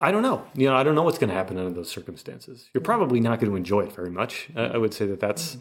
I 0.00 0.12
don't 0.12 0.22
know. 0.22 0.44
You 0.54 0.68
know, 0.68 0.76
I 0.76 0.82
don't 0.84 0.94
know 0.94 1.02
what's 1.02 1.18
going 1.18 1.30
to 1.30 1.34
happen 1.34 1.58
under 1.58 1.72
those 1.72 1.90
circumstances. 1.90 2.70
You're 2.72 2.82
probably 2.82 3.20
not 3.20 3.40
going 3.40 3.50
to 3.50 3.56
enjoy 3.56 3.80
it 3.80 3.92
very 3.92 4.10
much. 4.10 4.48
Uh, 4.56 4.70
I 4.72 4.78
would 4.78 4.94
say 4.94 5.06
that 5.06 5.18
that's 5.18 5.56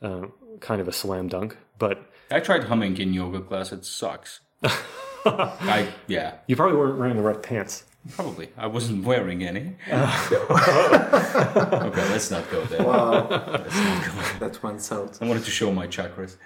uh, 0.00 0.26
kind 0.60 0.80
of 0.80 0.86
a 0.86 0.92
slam 0.92 1.28
dunk. 1.28 1.56
But 1.78 2.08
I 2.30 2.40
tried 2.40 2.64
humming 2.64 2.96
in 2.98 3.12
yoga 3.12 3.40
class. 3.40 3.72
It 3.72 3.84
sucks. 3.84 4.40
I 5.26 5.88
yeah, 6.06 6.36
you 6.46 6.54
probably 6.56 6.76
weren't 6.76 6.98
wearing 6.98 7.16
the 7.16 7.22
right 7.22 7.42
pants. 7.42 7.84
probably. 8.10 8.50
I 8.56 8.66
wasn't 8.66 9.04
wearing 9.04 9.42
any. 9.42 9.76
okay, 9.90 10.36
let's 12.10 12.30
not 12.30 12.48
go 12.50 12.64
there. 12.66 12.84
Wow, 12.84 13.22
that 14.38 14.58
went 14.62 14.82
south. 14.82 15.22
I 15.22 15.26
wanted 15.26 15.44
to 15.44 15.50
show 15.50 15.72
my 15.72 15.86
chakras. 15.86 16.36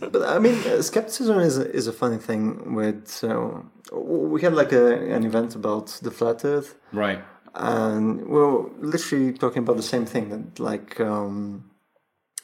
But 0.00 0.22
I 0.36 0.38
mean, 0.38 0.54
uh, 0.66 0.82
skepticism 0.82 1.38
is 1.40 1.58
a, 1.58 1.70
is 1.74 1.86
a 1.86 1.92
funny 1.92 2.18
thing. 2.18 2.74
With 2.74 3.08
so 3.08 3.64
we 3.92 4.40
had 4.42 4.54
like 4.54 4.72
a, 4.72 4.86
an 5.16 5.24
event 5.24 5.54
about 5.54 5.86
the 6.02 6.10
flat 6.10 6.44
Earth, 6.44 6.74
Right. 6.92 7.20
and 7.54 8.26
we 8.26 8.38
we're 8.40 8.68
literally 8.80 9.32
talking 9.32 9.62
about 9.64 9.76
the 9.76 9.82
same 9.94 10.06
thing. 10.06 10.28
That 10.30 10.60
like 10.60 11.00
um, 11.00 11.64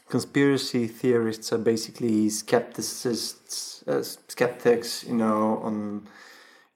conspiracy 0.08 0.86
theorists 0.88 1.52
are 1.52 1.58
basically 1.58 2.28
skepticists, 2.30 3.86
uh, 3.88 4.02
skeptics. 4.28 5.04
You 5.04 5.14
know, 5.16 5.58
on 5.62 6.06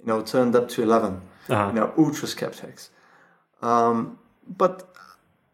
you 0.00 0.06
know 0.06 0.22
turned 0.22 0.54
up 0.56 0.68
to 0.70 0.82
11 0.82 1.20
Uh-huh. 1.48 1.68
You 1.68 1.74
know, 1.80 1.92
ultra 1.98 2.28
skeptics. 2.28 2.90
Um, 3.62 4.18
but 4.46 4.88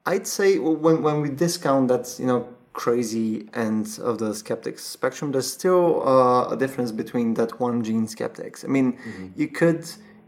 I'd 0.07 0.27
say 0.27 0.59
when 0.59 1.03
when 1.03 1.21
we 1.23 1.29
discount 1.31 1.89
that 1.89 2.17
you 2.19 2.27
know 2.27 2.49
crazy 2.73 3.49
end 3.55 3.99
of 4.03 4.19
the 4.19 4.35
skeptics 4.35 4.83
spectrum, 4.85 5.33
there's 5.33 5.53
still 5.53 6.07
uh, 6.09 6.49
a 6.49 6.57
difference 6.57 6.93
between 6.93 7.35
that 7.35 7.61
one 7.61 7.83
gene 7.85 8.07
skeptics. 8.09 8.65
I 8.65 8.69
mean, 8.69 8.99
you 9.37 9.49
could 9.49 9.85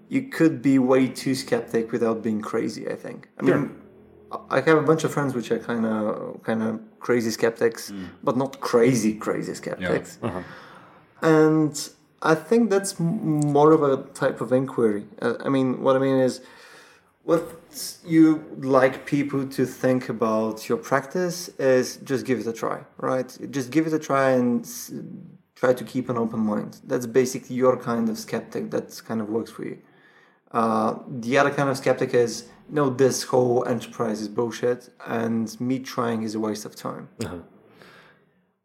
you 0.09 0.23
could 0.23 0.61
be 0.63 0.79
way 0.79 1.09
too 1.09 1.35
skeptic 1.35 1.91
without 1.93 2.23
being 2.23 2.41
crazy. 2.41 2.89
I 2.89 2.97
think. 2.97 3.29
I 3.39 3.43
mean, 3.43 3.71
I 4.51 4.61
have 4.61 4.79
a 4.79 4.83
bunch 4.83 5.05
of 5.05 5.13
friends 5.13 5.35
which 5.35 5.51
are 5.51 5.59
kind 5.59 5.87
of 5.87 6.43
kind 6.43 6.63
of 6.63 6.81
crazy 7.01 7.31
skeptics, 7.31 7.93
but 8.23 8.37
not 8.37 8.61
crazy 8.61 9.15
crazy 9.15 9.55
skeptics. 9.55 10.19
And 11.23 11.91
I 12.23 12.35
think 12.35 12.71
that's 12.71 12.99
more 12.99 13.73
of 13.73 13.83
a 13.83 14.03
type 14.15 14.41
of 14.41 14.53
inquiry. 14.53 15.07
Uh, 15.21 15.35
I 15.45 15.49
mean, 15.49 15.83
what 15.83 15.97
I 15.97 15.99
mean 15.99 16.17
is, 16.17 16.41
what 17.25 17.43
you 18.05 18.45
like 18.59 19.07
people 19.07 19.47
to 19.49 19.65
think 19.65 20.09
about 20.09 20.69
your 20.69 20.79
practice 20.79 21.49
is 21.59 21.97
just 21.99 22.27
give 22.27 22.39
it 22.41 22.47
a 22.47 22.53
try, 22.53 22.81
right? 22.99 23.37
Just 23.51 23.71
give 23.71 23.87
it 23.87 23.93
a 23.95 23.99
try 23.99 24.31
and 24.33 24.69
try 25.55 25.73
to 25.73 25.85
keep 25.85 26.09
an 26.09 26.19
open 26.19 26.41
mind. 26.41 26.81
That's 26.85 27.07
basically 27.07 27.57
your 27.57 27.77
kind 27.79 28.09
of 28.09 28.19
skeptic 28.19 28.71
that 28.73 29.01
kind 29.07 29.21
of 29.21 29.29
works 29.31 29.51
for 29.51 29.65
you. 29.65 29.79
Uh, 30.53 30.99
the 31.09 31.39
other 31.39 31.51
kind 31.51 31.69
of 31.69 31.77
skeptic 31.77 32.15
is, 32.15 32.49
no, 32.69 32.91
this 32.91 33.25
whole 33.25 33.67
enterprise 33.67 34.21
is 34.21 34.29
bullshit, 34.29 34.91
and 35.07 35.59
me 35.61 35.79
trying 35.79 36.23
is 36.23 36.35
a 36.35 36.41
waste 36.41 36.65
of 36.65 36.77
time. 36.77 37.09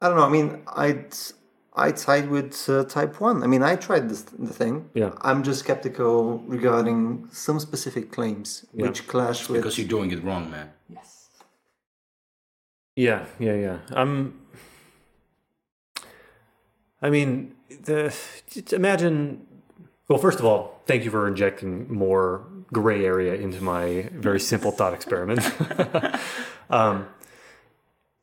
I 0.01 0.07
don't 0.07 0.17
know. 0.17 0.23
I 0.23 0.29
mean, 0.29 0.61
I'd 0.75 1.15
I'd 1.73 1.99
side 1.99 2.29
with 2.29 2.67
uh, 2.69 2.83
type 2.85 3.21
one. 3.21 3.43
I 3.43 3.47
mean, 3.47 3.63
I 3.63 3.75
tried 3.75 4.09
this 4.09 4.23
the 4.23 4.53
thing. 4.53 4.89
Yeah. 4.93 5.11
I'm 5.21 5.43
just 5.43 5.59
skeptical 5.59 6.39
regarding 6.39 7.29
some 7.31 7.59
specific 7.59 8.11
claims 8.11 8.65
which 8.73 9.07
clash 9.07 9.47
with. 9.47 9.61
Because 9.61 9.77
you're 9.77 9.87
doing 9.87 10.11
it 10.11 10.23
wrong, 10.23 10.49
man. 10.49 10.71
yes. 10.89 11.27
Yeah, 12.95 13.25
yeah, 13.39 13.53
yeah. 13.53 13.77
I'm. 13.91 14.41
I 17.01 17.09
mean, 17.09 17.55
the 17.83 18.13
just 18.49 18.73
imagine. 18.73 19.45
Well, 20.09 20.17
first 20.19 20.39
of 20.39 20.45
all, 20.45 20.81
thank 20.87 21.05
you 21.05 21.11
for 21.11 21.27
injecting 21.27 21.91
more 21.93 22.47
gray 22.73 23.05
area 23.05 23.35
into 23.35 23.63
my 23.63 24.09
very 24.11 24.39
simple 24.39 24.71
thought 24.71 24.93
experiment. 24.93 25.39
um, 26.69 27.07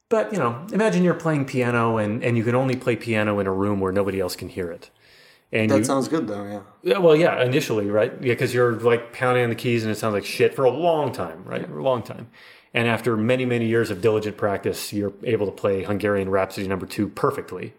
but 0.08 0.32
you 0.32 0.38
know, 0.38 0.66
imagine 0.72 1.02
you're 1.04 1.14
playing 1.14 1.44
piano 1.46 1.96
and 1.98 2.22
and 2.22 2.36
you 2.36 2.44
can 2.44 2.54
only 2.54 2.76
play 2.76 2.96
piano 2.96 3.38
in 3.40 3.46
a 3.46 3.52
room 3.52 3.80
where 3.80 3.92
nobody 3.92 4.20
else 4.20 4.36
can 4.36 4.48
hear 4.48 4.70
it. 4.70 4.90
And 5.52 5.70
That 5.70 5.78
you, 5.78 5.84
sounds 5.84 6.08
good, 6.08 6.26
though. 6.26 6.44
Yeah. 6.44 6.60
yeah, 6.82 6.98
well, 6.98 7.14
yeah, 7.14 7.42
initially, 7.44 7.88
right? 7.88 8.12
Yeah, 8.14 8.32
because 8.34 8.52
you're 8.52 8.72
like 8.80 9.12
pounding 9.12 9.44
on 9.44 9.50
the 9.50 9.54
keys 9.54 9.84
and 9.84 9.92
it 9.92 9.96
sounds 9.96 10.12
like 10.12 10.24
shit 10.24 10.54
for 10.54 10.64
a 10.64 10.70
long 10.70 11.12
time, 11.12 11.44
right? 11.44 11.64
For 11.66 11.78
a 11.78 11.82
long 11.84 12.02
time. 12.02 12.28
and 12.74 12.88
after 12.88 13.16
many 13.16 13.44
many 13.46 13.66
years 13.66 13.90
of 13.90 14.00
diligent 14.00 14.36
practice, 14.36 14.92
you're 14.92 15.12
able 15.22 15.46
to 15.46 15.52
play 15.52 15.84
Hungarian 15.84 16.28
Rhapsody 16.30 16.66
Number 16.68 16.86
Two 16.86 17.08
perfectly. 17.08 17.74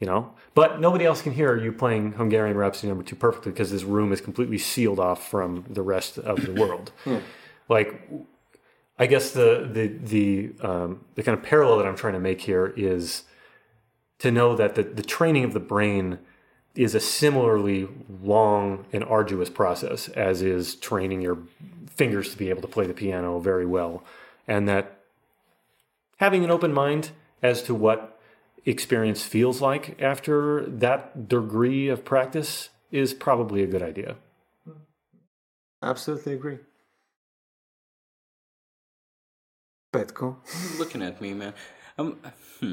You 0.00 0.06
know, 0.06 0.32
but 0.54 0.80
nobody 0.80 1.04
else 1.04 1.22
can 1.22 1.32
hear 1.32 1.56
you 1.56 1.72
playing 1.72 2.12
Hungarian 2.12 2.56
Rhapsody 2.56 2.86
Number 2.88 3.02
Two 3.02 3.16
perfectly 3.16 3.50
because 3.52 3.70
this 3.72 3.82
room 3.84 4.12
is 4.12 4.20
completely 4.20 4.58
sealed 4.58 5.00
off 5.00 5.28
from 5.28 5.64
the 5.68 5.82
rest 5.82 6.18
of 6.18 6.44
the 6.44 6.52
world. 6.52 6.92
Like, 7.68 8.08
I 8.98 9.06
guess 9.06 9.30
the 9.30 9.68
the 9.70 9.86
the 9.86 10.66
um, 10.66 11.04
the 11.14 11.22
kind 11.22 11.36
of 11.36 11.44
parallel 11.44 11.78
that 11.78 11.86
I'm 11.86 11.96
trying 11.96 12.14
to 12.14 12.20
make 12.20 12.40
here 12.40 12.72
is 12.76 13.24
to 14.18 14.30
know 14.30 14.56
that 14.56 14.74
the, 14.74 14.82
the 14.82 15.02
training 15.02 15.44
of 15.44 15.52
the 15.52 15.60
brain 15.60 16.18
is 16.74 16.94
a 16.94 17.00
similarly 17.00 17.88
long 18.22 18.84
and 18.92 19.04
arduous 19.04 19.50
process 19.50 20.08
as 20.10 20.42
is 20.42 20.74
training 20.76 21.20
your 21.22 21.38
fingers 21.86 22.30
to 22.30 22.36
be 22.36 22.50
able 22.50 22.62
to 22.62 22.68
play 22.68 22.86
the 22.86 22.94
piano 22.94 23.38
very 23.38 23.66
well 23.66 24.04
and 24.46 24.68
that 24.68 25.00
having 26.18 26.44
an 26.44 26.50
open 26.50 26.72
mind 26.72 27.10
as 27.42 27.62
to 27.62 27.74
what 27.74 28.20
experience 28.64 29.22
feels 29.22 29.60
like 29.60 30.00
after 30.00 30.66
that 30.66 31.28
degree 31.28 31.88
of 31.88 32.04
practice 32.04 32.68
is 32.92 33.12
probably 33.14 33.62
a 33.62 33.66
good 33.66 33.82
idea 33.82 34.16
Absolutely 35.82 36.34
agree. 36.34 36.58
Petko. 39.92 40.36
looking 40.78 41.02
at 41.02 41.20
me, 41.20 41.34
man. 41.34 41.54
Um, 41.98 42.18
hmm. 42.60 42.72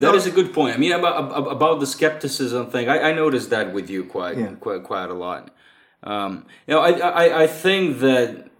That 0.00 0.14
is 0.16 0.26
a 0.26 0.30
good 0.32 0.52
point. 0.52 0.74
I 0.74 0.78
mean, 0.78 0.92
about 0.92 1.24
about, 1.30 1.52
about 1.52 1.80
the 1.80 1.86
skepticism 1.86 2.70
thing, 2.70 2.88
I, 2.88 3.10
I 3.10 3.12
noticed 3.12 3.50
that 3.50 3.72
with 3.72 3.88
you 3.88 4.04
quite 4.04 4.36
Yeah. 4.36 4.54
quite 4.54 4.82
quite 4.82 5.10
a 5.10 5.14
lot. 5.14 5.50
Um, 6.02 6.46
you 6.66 6.74
know, 6.74 6.80
I, 6.80 6.90
I 7.24 7.42
I 7.44 7.46
think 7.46 8.00
that 8.00 8.50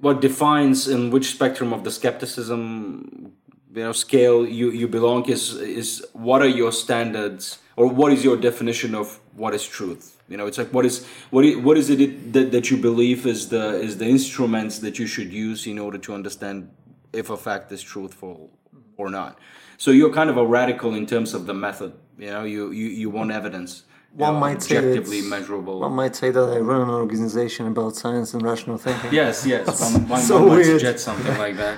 what 0.00 0.20
defines 0.20 0.88
in 0.88 1.10
which 1.10 1.30
spectrum 1.30 1.72
of 1.72 1.84
the 1.84 1.90
skepticism 1.90 3.32
you 3.74 3.82
know 3.82 3.92
scale 3.92 4.46
you 4.46 4.70
you 4.70 4.88
belong 4.88 5.24
is 5.30 5.54
is 5.54 6.04
what 6.12 6.42
are 6.42 6.48
your 6.60 6.72
standards 6.72 7.58
or 7.76 7.86
what 7.88 8.12
is 8.12 8.22
your 8.24 8.36
definition 8.36 8.94
of 8.94 9.18
what 9.34 9.52
is 9.54 9.64
truth 9.66 10.04
you 10.28 10.36
know 10.36 10.46
it's 10.46 10.58
like 10.58 10.70
what 10.72 10.84
is 10.84 11.06
what 11.30 11.44
is, 11.44 11.56
what 11.56 11.76
is 11.76 11.88
it 11.90 12.32
that, 12.32 12.52
that 12.52 12.70
you 12.70 12.76
believe 12.76 13.26
is 13.26 13.48
the 13.48 13.64
is 13.80 13.98
the 13.98 14.06
instruments 14.06 14.78
that 14.80 14.98
you 14.98 15.06
should 15.06 15.32
use 15.32 15.66
in 15.66 15.78
order 15.78 15.98
to 15.98 16.12
understand 16.14 16.70
if 17.12 17.30
a 17.30 17.36
fact 17.36 17.70
is 17.72 17.82
truthful 17.82 18.50
or 18.96 19.08
not 19.10 19.38
so 19.78 19.90
you're 19.90 20.12
kind 20.12 20.30
of 20.30 20.36
a 20.36 20.46
radical 20.46 20.94
in 20.94 21.06
terms 21.06 21.34
of 21.34 21.46
the 21.46 21.54
method 21.54 21.92
you 22.18 22.30
know 22.30 22.44
you 22.44 22.70
you, 22.70 22.86
you 23.02 23.08
want 23.10 23.30
evidence 23.30 23.72
One 24.14 24.34
know, 24.34 24.40
might 24.46 24.60
say 24.62 24.76
objectively 24.76 25.18
it's- 25.18 25.30
measurable 25.36 25.76
One 25.80 25.94
might 26.02 26.14
say 26.22 26.28
that 26.36 26.46
I 26.56 26.58
run 26.70 26.80
an 26.88 26.94
organization 27.04 27.64
about 27.74 27.90
science 28.02 28.28
and 28.34 28.42
rational 28.50 28.76
thinking. 28.86 29.10
Yes, 29.20 29.36
yes. 29.54 29.64
One, 29.84 30.08
one, 30.14 30.20
so 30.20 30.34
one 30.36 30.48
might 30.58 30.66
suggest 30.74 30.98
something 31.08 31.36
like 31.44 31.56
that. 31.64 31.76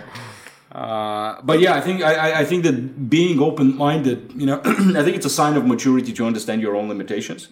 Uh, 0.75 1.41
but 1.43 1.61
yeah, 1.61 1.75
I 1.75 1.81
think 1.81 2.03
I, 2.03 2.41
I- 2.41 2.45
think 2.45 2.65
that 2.65 3.09
being 3.09 3.39
open-minded, 3.41 4.33
you 4.35 4.47
know, 4.47 4.61
I 4.65 5.03
think 5.05 5.15
it's 5.17 5.27
a 5.27 5.31
sign 5.31 5.57
of 5.57 5.65
maturity 5.67 6.13
to 6.15 6.27
understand 6.27 6.61
your 6.63 6.75
own 6.75 6.89
limitations. 6.89 7.49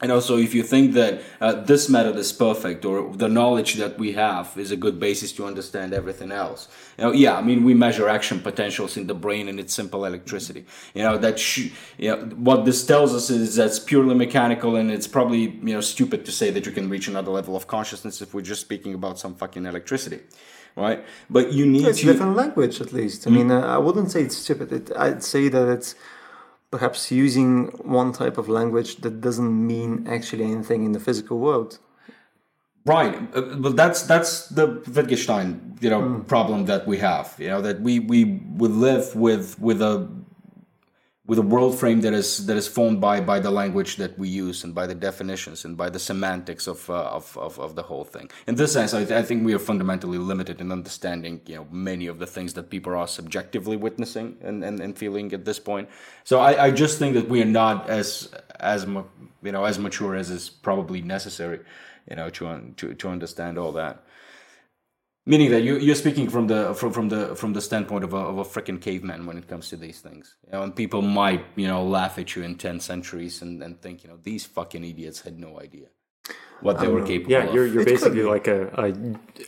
And 0.00 0.10
also, 0.10 0.36
if 0.36 0.54
you 0.54 0.64
think 0.64 0.94
that 0.94 1.22
uh, 1.40 1.52
this 1.52 1.88
method 1.88 2.16
is 2.16 2.32
perfect, 2.32 2.84
or 2.84 3.14
the 3.14 3.28
knowledge 3.28 3.74
that 3.74 3.96
we 3.96 4.12
have 4.12 4.52
is 4.58 4.70
a 4.72 4.76
good 4.76 4.98
basis 4.98 5.30
to 5.32 5.46
understand 5.46 5.94
everything 5.94 6.32
else, 6.32 6.68
you 6.98 7.04
know, 7.04 7.12
yeah, 7.12 7.36
I 7.36 7.42
mean, 7.42 7.62
we 7.64 7.74
measure 7.74 8.08
action 8.08 8.40
potentials 8.40 8.96
in 8.96 9.06
the 9.06 9.14
brain 9.14 9.48
and 9.48 9.60
it's 9.60 9.72
simple 9.72 10.04
electricity. 10.04 10.66
You 10.94 11.04
know, 11.04 11.16
that 11.18 11.38
sh- 11.38 11.70
you 11.96 12.10
know, 12.10 12.16
what 12.48 12.64
this 12.64 12.84
tells 12.84 13.14
us 13.14 13.30
is 13.30 13.54
that's 13.54 13.78
purely 13.78 14.14
mechanical, 14.16 14.74
and 14.76 14.90
it's 14.90 15.06
probably 15.06 15.42
you 15.42 15.74
know 15.74 15.80
stupid 15.80 16.24
to 16.26 16.32
say 16.32 16.50
that 16.50 16.66
you 16.66 16.72
can 16.72 16.88
reach 16.90 17.06
another 17.08 17.30
level 17.30 17.54
of 17.54 17.66
consciousness 17.68 18.20
if 18.20 18.34
we're 18.34 18.42
just 18.42 18.62
speaking 18.62 18.94
about 18.94 19.18
some 19.18 19.34
fucking 19.36 19.64
electricity, 19.64 20.20
right? 20.76 21.04
But 21.30 21.52
you 21.52 21.66
need 21.66 21.86
It's 21.86 22.00
to. 22.00 22.08
a 22.08 22.12
different 22.12 22.36
language, 22.36 22.80
at 22.80 22.92
least. 22.92 23.26
I 23.26 23.30
mean, 23.30 23.50
uh, 23.50 23.60
I 23.60 23.78
wouldn't 23.78 24.10
say 24.10 24.22
it's 24.22 24.36
stupid. 24.36 24.72
It, 24.72 24.90
I'd 24.96 25.22
say 25.22 25.48
that 25.48 25.68
it's 25.68 25.94
perhaps 26.70 27.10
using 27.12 27.66
one 28.00 28.12
type 28.12 28.36
of 28.38 28.48
language 28.48 28.96
that 29.02 29.20
doesn't 29.20 29.66
mean 29.66 30.06
actually 30.08 30.44
anything 30.44 30.84
in 30.84 30.92
the 30.92 31.00
physical 31.00 31.38
world. 31.38 31.78
Right. 32.86 33.14
Uh, 33.34 33.56
Well, 33.62 33.72
that's 33.72 34.02
that's 34.02 34.48
the 34.48 34.66
Wittgenstein, 34.94 35.48
you 35.80 35.88
know, 35.90 36.22
problem 36.26 36.66
that 36.66 36.86
we 36.86 36.98
have. 36.98 37.34
You 37.38 37.48
know 37.48 37.62
that 37.62 37.80
we 37.80 37.98
we 37.98 38.24
we 38.58 38.68
live 38.68 39.14
with 39.16 39.58
with 39.58 39.80
a 39.80 40.06
with 41.26 41.38
a 41.38 41.42
world 41.42 41.78
frame 41.78 42.02
that 42.02 42.12
is 42.12 42.44
that 42.46 42.56
is 42.56 42.68
formed 42.68 43.00
by 43.00 43.20
by 43.20 43.40
the 43.40 43.50
language 43.50 43.96
that 43.96 44.18
we 44.18 44.28
use 44.28 44.62
and 44.62 44.74
by 44.74 44.86
the 44.86 44.94
definitions 44.94 45.64
and 45.64 45.76
by 45.76 45.88
the 45.88 45.98
semantics 45.98 46.66
of 46.66 46.88
uh, 46.90 47.04
of, 47.04 47.36
of 47.38 47.58
of 47.58 47.74
the 47.74 47.82
whole 47.82 48.04
thing. 48.04 48.30
In 48.46 48.56
this 48.56 48.72
sense, 48.72 48.92
I, 48.92 49.00
I 49.00 49.22
think 49.22 49.44
we 49.44 49.54
are 49.54 49.58
fundamentally 49.58 50.18
limited 50.18 50.60
in 50.60 50.70
understanding 50.70 51.40
you 51.46 51.56
know 51.56 51.66
many 51.70 52.06
of 52.08 52.18
the 52.18 52.26
things 52.26 52.52
that 52.54 52.68
people 52.68 52.94
are 52.94 53.08
subjectively 53.08 53.76
witnessing 53.76 54.36
and, 54.42 54.62
and, 54.62 54.80
and 54.80 54.98
feeling 54.98 55.32
at 55.32 55.44
this 55.44 55.58
point. 55.58 55.88
So 56.24 56.40
I, 56.40 56.66
I 56.66 56.70
just 56.70 56.98
think 56.98 57.14
that 57.14 57.28
we 57.28 57.40
are 57.40 57.52
not 57.62 57.88
as 57.88 58.34
as 58.60 58.84
you 58.84 59.52
know 59.52 59.64
as 59.64 59.78
mature 59.78 60.14
as 60.14 60.28
is 60.30 60.50
probably 60.50 61.00
necessary, 61.00 61.60
you 62.10 62.16
know, 62.16 62.28
to 62.30 62.72
to 62.76 62.94
to 62.94 63.08
understand 63.08 63.56
all 63.56 63.72
that. 63.72 64.04
Meaning 65.26 65.52
that 65.52 65.62
you, 65.62 65.78
you're 65.78 65.94
speaking 65.94 66.28
from 66.28 66.48
the 66.48 66.74
from, 66.74 66.92
from 66.92 67.08
the 67.08 67.34
from 67.34 67.54
the 67.54 67.62
standpoint 67.62 68.04
of 68.04 68.12
a 68.12 68.18
of 68.18 68.38
a 68.38 68.44
freaking 68.44 68.80
caveman 68.80 69.24
when 69.24 69.38
it 69.38 69.48
comes 69.48 69.70
to 69.70 69.76
these 69.76 70.00
things. 70.00 70.36
You 70.44 70.52
know, 70.52 70.62
and 70.62 70.76
people 70.76 71.00
might 71.00 71.46
you 71.56 71.66
know 71.66 71.82
laugh 71.82 72.18
at 72.18 72.36
you 72.36 72.42
in 72.42 72.56
ten 72.56 72.78
centuries 72.78 73.40
and, 73.40 73.62
and 73.62 73.80
think 73.80 74.04
you 74.04 74.10
know 74.10 74.18
these 74.22 74.44
fucking 74.44 74.84
idiots 74.84 75.22
had 75.22 75.38
no 75.38 75.58
idea 75.58 75.86
what 76.60 76.80
they 76.80 76.88
were 76.88 77.04
capable 77.04 77.30
Yeah, 77.32 77.44
of. 77.44 77.54
you're, 77.54 77.66
you're 77.66 77.82
It 77.82 77.88
basically 77.88 78.22
like 78.22 78.46
a, 78.46 78.68
a 78.84 78.94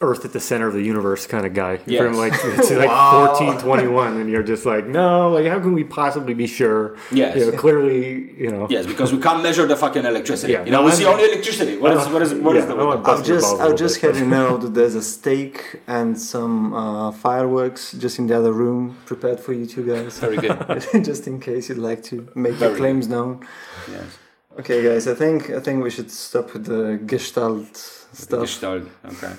Earth 0.03 0.27
at 0.27 0.33
the 0.35 0.41
center 0.41 0.67
of 0.69 0.75
the 0.75 0.83
universe 0.83 1.27
kind 1.27 1.47
of 1.47 1.55
guy. 1.55 1.81
Yes. 1.87 2.03
From 2.03 2.13
like 2.15 2.35
it's 2.59 2.71
like 2.71 2.89
Wow. 2.91 3.29
1421, 3.33 4.21
and 4.21 4.29
you're 4.29 4.43
just 4.43 4.67
like, 4.67 4.85
no, 4.87 5.31
like 5.31 5.47
how 5.47 5.59
can 5.59 5.73
we 5.73 5.83
possibly 5.85 6.35
be 6.35 6.47
sure? 6.47 6.97
Yes. 7.11 7.39
You 7.39 7.51
know, 7.53 7.57
clearly, 7.57 8.35
you 8.37 8.51
know. 8.51 8.67
yes, 8.69 8.85
because 8.85 9.13
we 9.15 9.19
can't 9.23 9.43
measure 9.43 9.65
the 9.67 9.77
fucking 9.77 10.05
electricity. 10.05 10.53
Yeah, 10.53 10.65
you 10.67 10.71
know, 10.73 10.81
no, 10.81 10.85
we 10.85 10.91
I'm- 10.91 10.99
see 10.99 11.07
only 11.07 11.25
electricity. 11.25 11.79
What 11.79 11.93
is 11.97 12.07
what 12.09 12.21
is 12.21 12.35
what 12.35 12.55
is 12.57 12.65
Yeah, 12.65 12.75
the 12.75 12.81
I 12.83 12.85
want 12.85 13.07
I'll 13.09 13.23
just 13.23 13.45
balls 13.47 13.61
a 13.61 13.63
I'll 13.63 13.71
little 13.71 13.79
just 13.79 14.01
bit. 14.03 14.15
have 14.15 14.19
you 14.23 14.27
know 14.29 14.59
that 14.59 14.75
there's 14.75 14.97
a 14.97 15.03
steak 15.03 15.81
and 15.87 16.21
some 16.21 16.75
uh, 16.75 17.13
fireworks 17.13 17.93
just 17.93 18.19
in 18.19 18.27
the 18.27 18.37
other 18.37 18.53
room 18.53 18.99
prepared 19.07 19.41
for 19.41 19.55
you 19.55 19.65
two 19.65 19.87
guys. 19.87 20.19
very 20.19 20.37
good? 20.37 20.59
just 21.11 21.27
in 21.27 21.41
case 21.41 21.71
you'd 21.71 21.79
like 21.79 22.03
to 22.11 22.29
make 22.35 22.55
Very 22.55 22.73
your 22.73 22.79
claims 22.79 23.09
known. 23.09 23.47
yes. 23.91 24.19
Okay, 24.59 24.83
guys, 24.83 25.07
I 25.07 25.15
think 25.15 25.51
I 25.51 25.61
think 25.61 25.83
we 25.85 25.91
should 25.91 26.11
stop 26.11 26.53
with 26.55 26.65
the 26.65 26.99
Gestalt 27.07 27.77
stuff. 28.13 28.41
Gestalt. 28.41 28.85
Okay. 29.05 29.33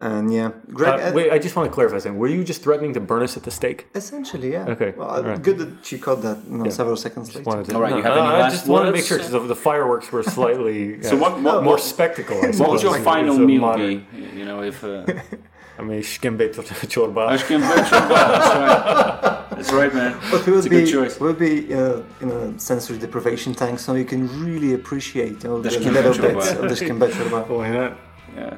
And 0.00 0.32
yeah, 0.32 0.50
Greg. 0.72 1.00
Uh, 1.00 1.02
uh, 1.08 1.12
wait, 1.14 1.30
I 1.32 1.38
just 1.38 1.54
want 1.56 1.70
to 1.70 1.74
clarify 1.74 1.98
something. 1.98 2.18
Were 2.18 2.28
you 2.28 2.44
just 2.44 2.62
threatening 2.62 2.92
to 2.94 3.00
burn 3.00 3.22
us 3.22 3.36
at 3.38 3.42
the 3.44 3.50
stake? 3.50 3.86
Essentially, 3.94 4.52
yeah. 4.52 4.66
Okay, 4.68 4.92
Well, 4.96 5.08
alright. 5.08 5.42
good 5.42 5.58
that 5.58 5.92
you 5.92 5.98
caught 5.98 6.20
that 6.22 6.38
you 6.50 6.58
know, 6.58 6.64
Yeah. 6.64 6.70
several 6.70 6.96
seconds 6.96 7.34
later. 7.34 7.48
Wanted 7.48 7.66
to, 7.66 7.74
All 7.76 7.80
right, 7.80 7.96
you 7.96 8.02
have 8.02 8.16
no, 8.16 8.20
any 8.26 8.34
I 8.34 8.38
last 8.40 8.52
just 8.52 8.66
wanted 8.66 8.86
to 8.86 8.92
make 8.92 9.04
sure 9.04 9.18
because 9.18 9.32
the, 9.32 9.40
the 9.40 9.56
fireworks 9.56 10.10
were 10.12 10.22
slightly 10.22 11.00
So 11.10 11.16
uh, 11.16 11.20
what 11.20 11.32
what, 11.40 11.62
more 11.62 11.74
what, 11.74 11.80
spectacle. 11.80 12.38
What 12.60 12.70
was 12.70 12.82
your 12.82 12.98
final 13.00 13.36
it's 13.36 13.46
meal 13.46 13.76
be? 13.76 14.06
You 14.38 14.44
know, 14.44 14.62
if. 14.62 14.82
Uh, 14.84 15.04
I 15.06 15.22
mean, 15.82 16.00
shkembe 16.02 16.52
chorba. 16.92 17.28
Ashken 17.34 17.60
Bertrand, 17.60 18.10
That's 18.10 18.54
right. 18.54 19.50
That's 19.50 19.72
right, 19.72 19.94
man. 19.94 20.16
But 20.30 20.46
we'll 20.46 20.58
It's 20.58 20.66
a 20.66 20.70
be 20.70 20.80
good 20.80 20.92
choice. 20.92 21.18
we'll 21.20 21.32
be 21.32 21.70
in 21.72 21.78
a, 21.78 22.02
in 22.20 22.30
a 22.30 22.58
sensory 22.58 22.98
deprivation 22.98 23.54
tank, 23.54 23.78
so 23.78 23.94
you 23.94 24.04
can 24.04 24.28
really 24.44 24.74
appreciate 24.74 25.42
you 25.42 25.48
know, 25.50 25.60
the, 25.60 25.70
The 25.70 25.90
little 25.90 26.12
shkembe 26.12 26.32
chorba. 26.32 26.34
bits 26.34 26.50
of 26.52 26.68
the 26.68 26.74
shkembe 26.84 27.10
chorba. 27.10 27.48
Why 27.58 27.70
not? 27.70 27.96
Yeah. 28.36 28.56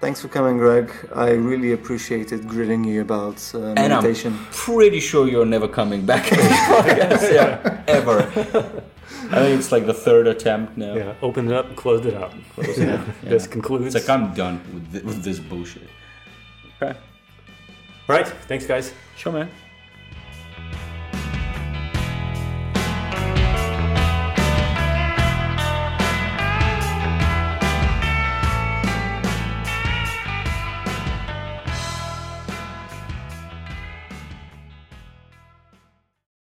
Thanks 0.00 0.20
for 0.20 0.28
coming, 0.28 0.58
Greg. 0.58 0.92
I 1.12 1.30
really 1.30 1.72
appreciated 1.72 2.46
grilling 2.46 2.84
you 2.84 3.00
about 3.00 3.38
uh, 3.52 3.74
And 3.76 3.92
I'm 3.92 4.46
pretty 4.52 5.00
sure 5.00 5.26
you're 5.26 5.44
never 5.44 5.66
coming 5.66 6.06
back 6.06 6.24
to 6.26 6.36
this 6.36 6.52
podcast. 6.70 7.32
Yeah, 7.32 7.82
ever. 7.88 8.82
I 9.30 9.40
think 9.40 9.58
it's 9.58 9.72
like 9.72 9.86
the 9.86 9.94
third 9.94 10.26
attempt 10.26 10.76
now. 10.76 10.94
Yeah, 10.94 11.14
opened 11.22 11.50
it 11.50 11.56
up 11.56 11.66
and 11.66 11.76
closed 11.76 12.06
it 12.06 12.14
up. 12.14 12.32
Closed 12.54 12.78
it 12.78 12.88
up. 12.88 13.06
This 13.22 13.46
concludes. 13.46 13.94
It's 13.94 14.06
like 14.08 14.18
I'm 14.18 14.32
done 14.34 14.60
with, 14.72 14.92
thi- 14.92 15.06
with 15.06 15.22
this 15.22 15.38
bullshit. 15.38 15.88
Okay. 16.80 16.98
Right. 18.06 18.26
Thanks, 18.48 18.66
guys. 18.66 18.92
Sure, 19.16 19.32
man. 19.32 19.50